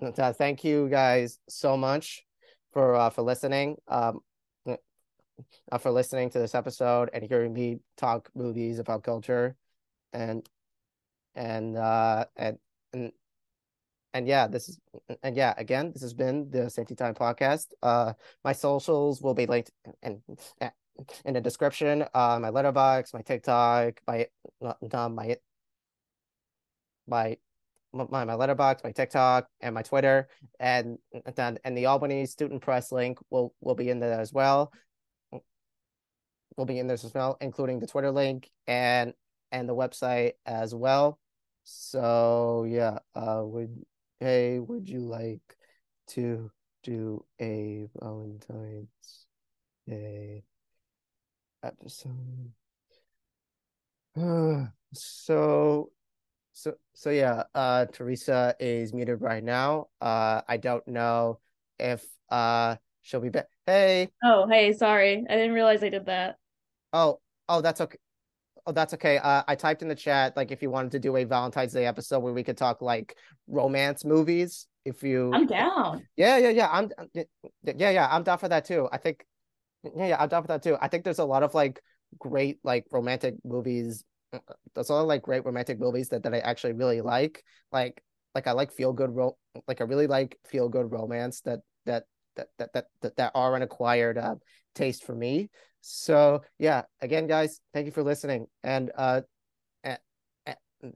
uh, 0.00 0.32
thank 0.32 0.64
you 0.64 0.88
guys 0.88 1.38
so 1.50 1.76
much 1.76 2.24
for 2.72 2.94
uh 2.94 3.10
for 3.10 3.20
listening. 3.22 3.76
Um 3.88 4.20
uh, 5.72 5.78
for 5.78 5.90
listening 5.90 6.30
to 6.30 6.38
this 6.38 6.54
episode 6.54 7.10
and 7.12 7.24
hearing 7.24 7.52
me 7.52 7.78
talk 7.96 8.30
movies 8.34 8.78
about 8.78 9.02
culture 9.02 9.56
and 10.12 10.48
and 11.34 11.76
uh 11.76 12.24
and 12.36 12.58
and 12.92 13.12
and 14.16 14.26
yeah, 14.26 14.46
this 14.46 14.70
is 14.70 14.80
and 15.22 15.36
yeah, 15.36 15.52
again, 15.58 15.92
this 15.92 16.00
has 16.00 16.14
been 16.14 16.48
the 16.50 16.70
Safety 16.70 16.94
Time 16.94 17.14
podcast. 17.14 17.66
Uh, 17.82 18.14
my 18.42 18.52
socials 18.52 19.20
will 19.20 19.34
be 19.34 19.44
linked 19.44 19.70
in 20.02 20.22
in 21.26 21.34
the 21.34 21.40
description. 21.42 22.02
Uh, 22.14 22.38
my 22.40 22.50
Letterboxd, 22.50 23.12
my 23.12 23.20
TikTok, 23.20 24.00
my 24.06 24.26
uh, 24.64 25.08
my 25.10 25.36
my 27.06 27.36
my 27.92 28.24
my 28.24 28.32
Letterboxd, 28.32 28.84
my 28.84 28.92
TikTok, 28.92 29.48
and 29.60 29.74
my 29.74 29.82
Twitter, 29.82 30.28
and 30.58 30.96
then 31.34 31.58
and 31.64 31.76
the 31.76 31.84
Albany 31.84 32.24
Student 32.24 32.62
Press 32.62 32.90
link 32.92 33.18
will 33.28 33.54
will 33.60 33.74
be 33.74 33.90
in 33.90 34.00
there 34.00 34.18
as 34.18 34.32
well. 34.32 34.72
Will 36.56 36.64
be 36.64 36.78
in 36.78 36.86
there 36.86 36.94
as 36.94 37.12
well, 37.14 37.36
including 37.40 37.80
the 37.80 37.86
Twitter 37.86 38.10
link 38.10 38.50
and 38.66 39.12
and 39.52 39.68
the 39.68 39.74
website 39.74 40.32
as 40.46 40.74
well. 40.74 41.18
So 41.64 42.64
yeah, 42.68 42.98
uh, 43.14 43.42
we 43.44 43.66
hey, 44.20 44.58
would 44.58 44.88
you 44.88 45.00
like 45.00 45.56
to 46.08 46.50
do 46.82 47.24
a 47.40 47.88
Valentine's 48.00 49.26
Day 49.86 50.44
episode? 51.62 52.52
so, 54.94 55.90
so 56.52 56.74
so 56.94 57.10
yeah, 57.10 57.42
uh 57.54 57.86
Teresa 57.86 58.54
is 58.58 58.94
muted 58.94 59.20
right 59.20 59.44
now. 59.44 59.88
Uh 60.00 60.40
I 60.48 60.56
don't 60.56 60.86
know 60.88 61.40
if 61.78 62.04
uh 62.30 62.76
she'll 63.02 63.20
be 63.20 63.28
back. 63.28 63.48
Hey. 63.66 64.08
Oh, 64.24 64.46
hey, 64.48 64.72
sorry. 64.72 65.24
I 65.28 65.34
didn't 65.34 65.52
realize 65.52 65.82
I 65.82 65.88
did 65.88 66.06
that. 66.06 66.38
Oh, 66.96 67.20
oh, 67.46 67.60
that's 67.60 67.82
okay. 67.82 67.98
Oh, 68.66 68.72
that's 68.72 68.94
okay. 68.94 69.18
Uh, 69.18 69.42
I 69.46 69.54
typed 69.54 69.82
in 69.82 69.88
the 69.88 69.94
chat 69.94 70.34
like 70.34 70.50
if 70.50 70.62
you 70.62 70.70
wanted 70.70 70.92
to 70.92 70.98
do 70.98 71.14
a 71.16 71.24
Valentine's 71.24 71.74
Day 71.74 71.84
episode 71.84 72.20
where 72.20 72.32
we 72.32 72.42
could 72.42 72.56
talk 72.56 72.80
like 72.80 73.16
romance 73.46 74.02
movies. 74.02 74.66
If 74.86 75.02
you, 75.02 75.30
I'm 75.34 75.46
down. 75.46 76.06
Yeah, 76.16 76.38
yeah, 76.38 76.48
yeah. 76.50 76.68
I'm, 76.72 76.90
yeah, 77.12 77.90
yeah. 77.90 78.08
I'm 78.10 78.22
down 78.22 78.38
for 78.38 78.48
that 78.48 78.64
too. 78.64 78.88
I 78.90 78.96
think, 78.96 79.26
yeah, 79.84 80.06
yeah. 80.06 80.16
I'm 80.18 80.28
down 80.28 80.42
for 80.42 80.48
that 80.48 80.62
too. 80.62 80.78
I 80.80 80.88
think 80.88 81.04
there's 81.04 81.18
a 81.18 81.24
lot 81.24 81.42
of 81.42 81.54
like 81.54 81.80
great 82.18 82.60
like 82.64 82.86
romantic 82.90 83.34
movies. 83.44 84.02
There's 84.74 84.88
a 84.88 84.94
lot 84.94 85.02
of 85.02 85.08
like 85.08 85.22
great 85.22 85.44
romantic 85.44 85.78
movies 85.78 86.08
that 86.08 86.22
that 86.22 86.34
I 86.34 86.38
actually 86.38 86.72
really 86.72 87.02
like. 87.02 87.44
Like, 87.72 88.02
like 88.34 88.46
I 88.46 88.52
like 88.52 88.72
feel 88.72 88.94
good 88.94 89.14
ro- 89.14 89.36
like 89.68 89.82
I 89.82 89.84
really 89.84 90.06
like 90.06 90.38
feel 90.46 90.70
good 90.70 90.90
romance 90.90 91.42
that 91.42 91.60
that 91.84 92.04
that 92.36 92.48
that 92.58 92.72
that 92.72 92.84
that, 93.02 93.16
that 93.16 93.32
are 93.34 93.54
an 93.54 93.62
acquired 93.62 94.16
uh, 94.16 94.36
taste 94.74 95.04
for 95.04 95.14
me. 95.14 95.50
So 95.88 96.42
yeah, 96.58 96.82
again, 97.00 97.28
guys, 97.28 97.60
thank 97.72 97.86
you 97.86 97.92
for 97.92 98.02
listening. 98.02 98.48
And 98.64 98.90
uh, 98.96 99.20
and, 99.84 99.98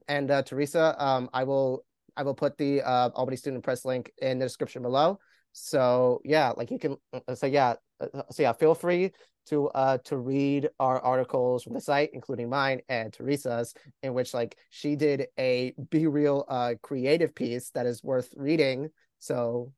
and 0.09 0.29
uh, 0.29 0.43
Teresa, 0.43 0.95
um, 1.03 1.29
I 1.33 1.45
will 1.45 1.85
I 2.17 2.23
will 2.23 2.33
put 2.33 2.57
the 2.57 2.81
uh, 2.81 3.09
Albany 3.15 3.37
Student 3.37 3.63
Press 3.63 3.85
link 3.85 4.11
in 4.17 4.37
the 4.37 4.45
description 4.45 4.81
below. 4.81 5.17
So 5.53 6.19
yeah, 6.25 6.49
like 6.57 6.71
you 6.71 6.77
can. 6.77 6.97
Uh, 7.13 7.35
so 7.35 7.45
yeah, 7.45 7.75
uh, 8.01 8.23
so 8.31 8.43
yeah, 8.43 8.51
feel 8.51 8.75
free 8.75 9.11
to 9.47 9.69
uh 9.69 9.97
to 10.05 10.17
read 10.17 10.69
our 10.77 10.99
articles 10.99 11.63
from 11.63 11.73
the 11.73 11.81
site, 11.81 12.09
including 12.11 12.49
mine 12.49 12.81
and 12.89 13.13
Teresa's, 13.13 13.73
in 14.03 14.13
which 14.13 14.33
like 14.33 14.57
she 14.71 14.97
did 14.97 15.27
a 15.39 15.73
BeReal 15.89 16.43
uh 16.49 16.73
creative 16.81 17.33
piece 17.33 17.69
that 17.71 17.85
is 17.85 18.03
worth 18.03 18.33
reading. 18.35 18.89
So 19.19 19.71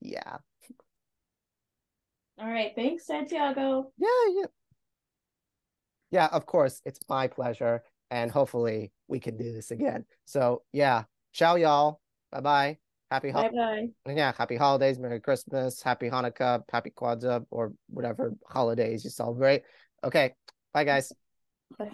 yeah. 0.00 0.38
All 2.38 2.48
right. 2.48 2.72
Thanks, 2.74 3.06
Santiago. 3.06 3.92
Yeah, 3.98 4.08
yeah. 4.30 4.46
Yeah, 6.10 6.28
of 6.32 6.46
course. 6.46 6.80
It's 6.84 7.00
my 7.08 7.26
pleasure. 7.28 7.82
And 8.10 8.30
hopefully 8.30 8.92
we 9.08 9.18
can 9.18 9.36
do 9.36 9.52
this 9.52 9.70
again. 9.70 10.04
So 10.24 10.62
yeah. 10.72 11.04
Ciao, 11.32 11.56
y'all. 11.56 12.00
Bye 12.30 12.40
bye. 12.40 12.78
Happy 13.10 13.30
bye. 13.32 13.88
Yeah, 14.06 14.32
happy 14.36 14.56
holidays, 14.56 14.98
Merry 14.98 15.20
Christmas, 15.20 15.82
Happy 15.82 16.08
Hanukkah, 16.08 16.62
Happy 16.70 16.90
Kwanzaa, 16.90 17.44
or 17.50 17.72
whatever 17.88 18.32
holidays 18.46 19.04
you 19.04 19.10
celebrate. 19.10 19.62
Okay. 20.02 20.34
Bye 20.72 20.84
guys. 20.84 21.12
Bye. 21.78 21.90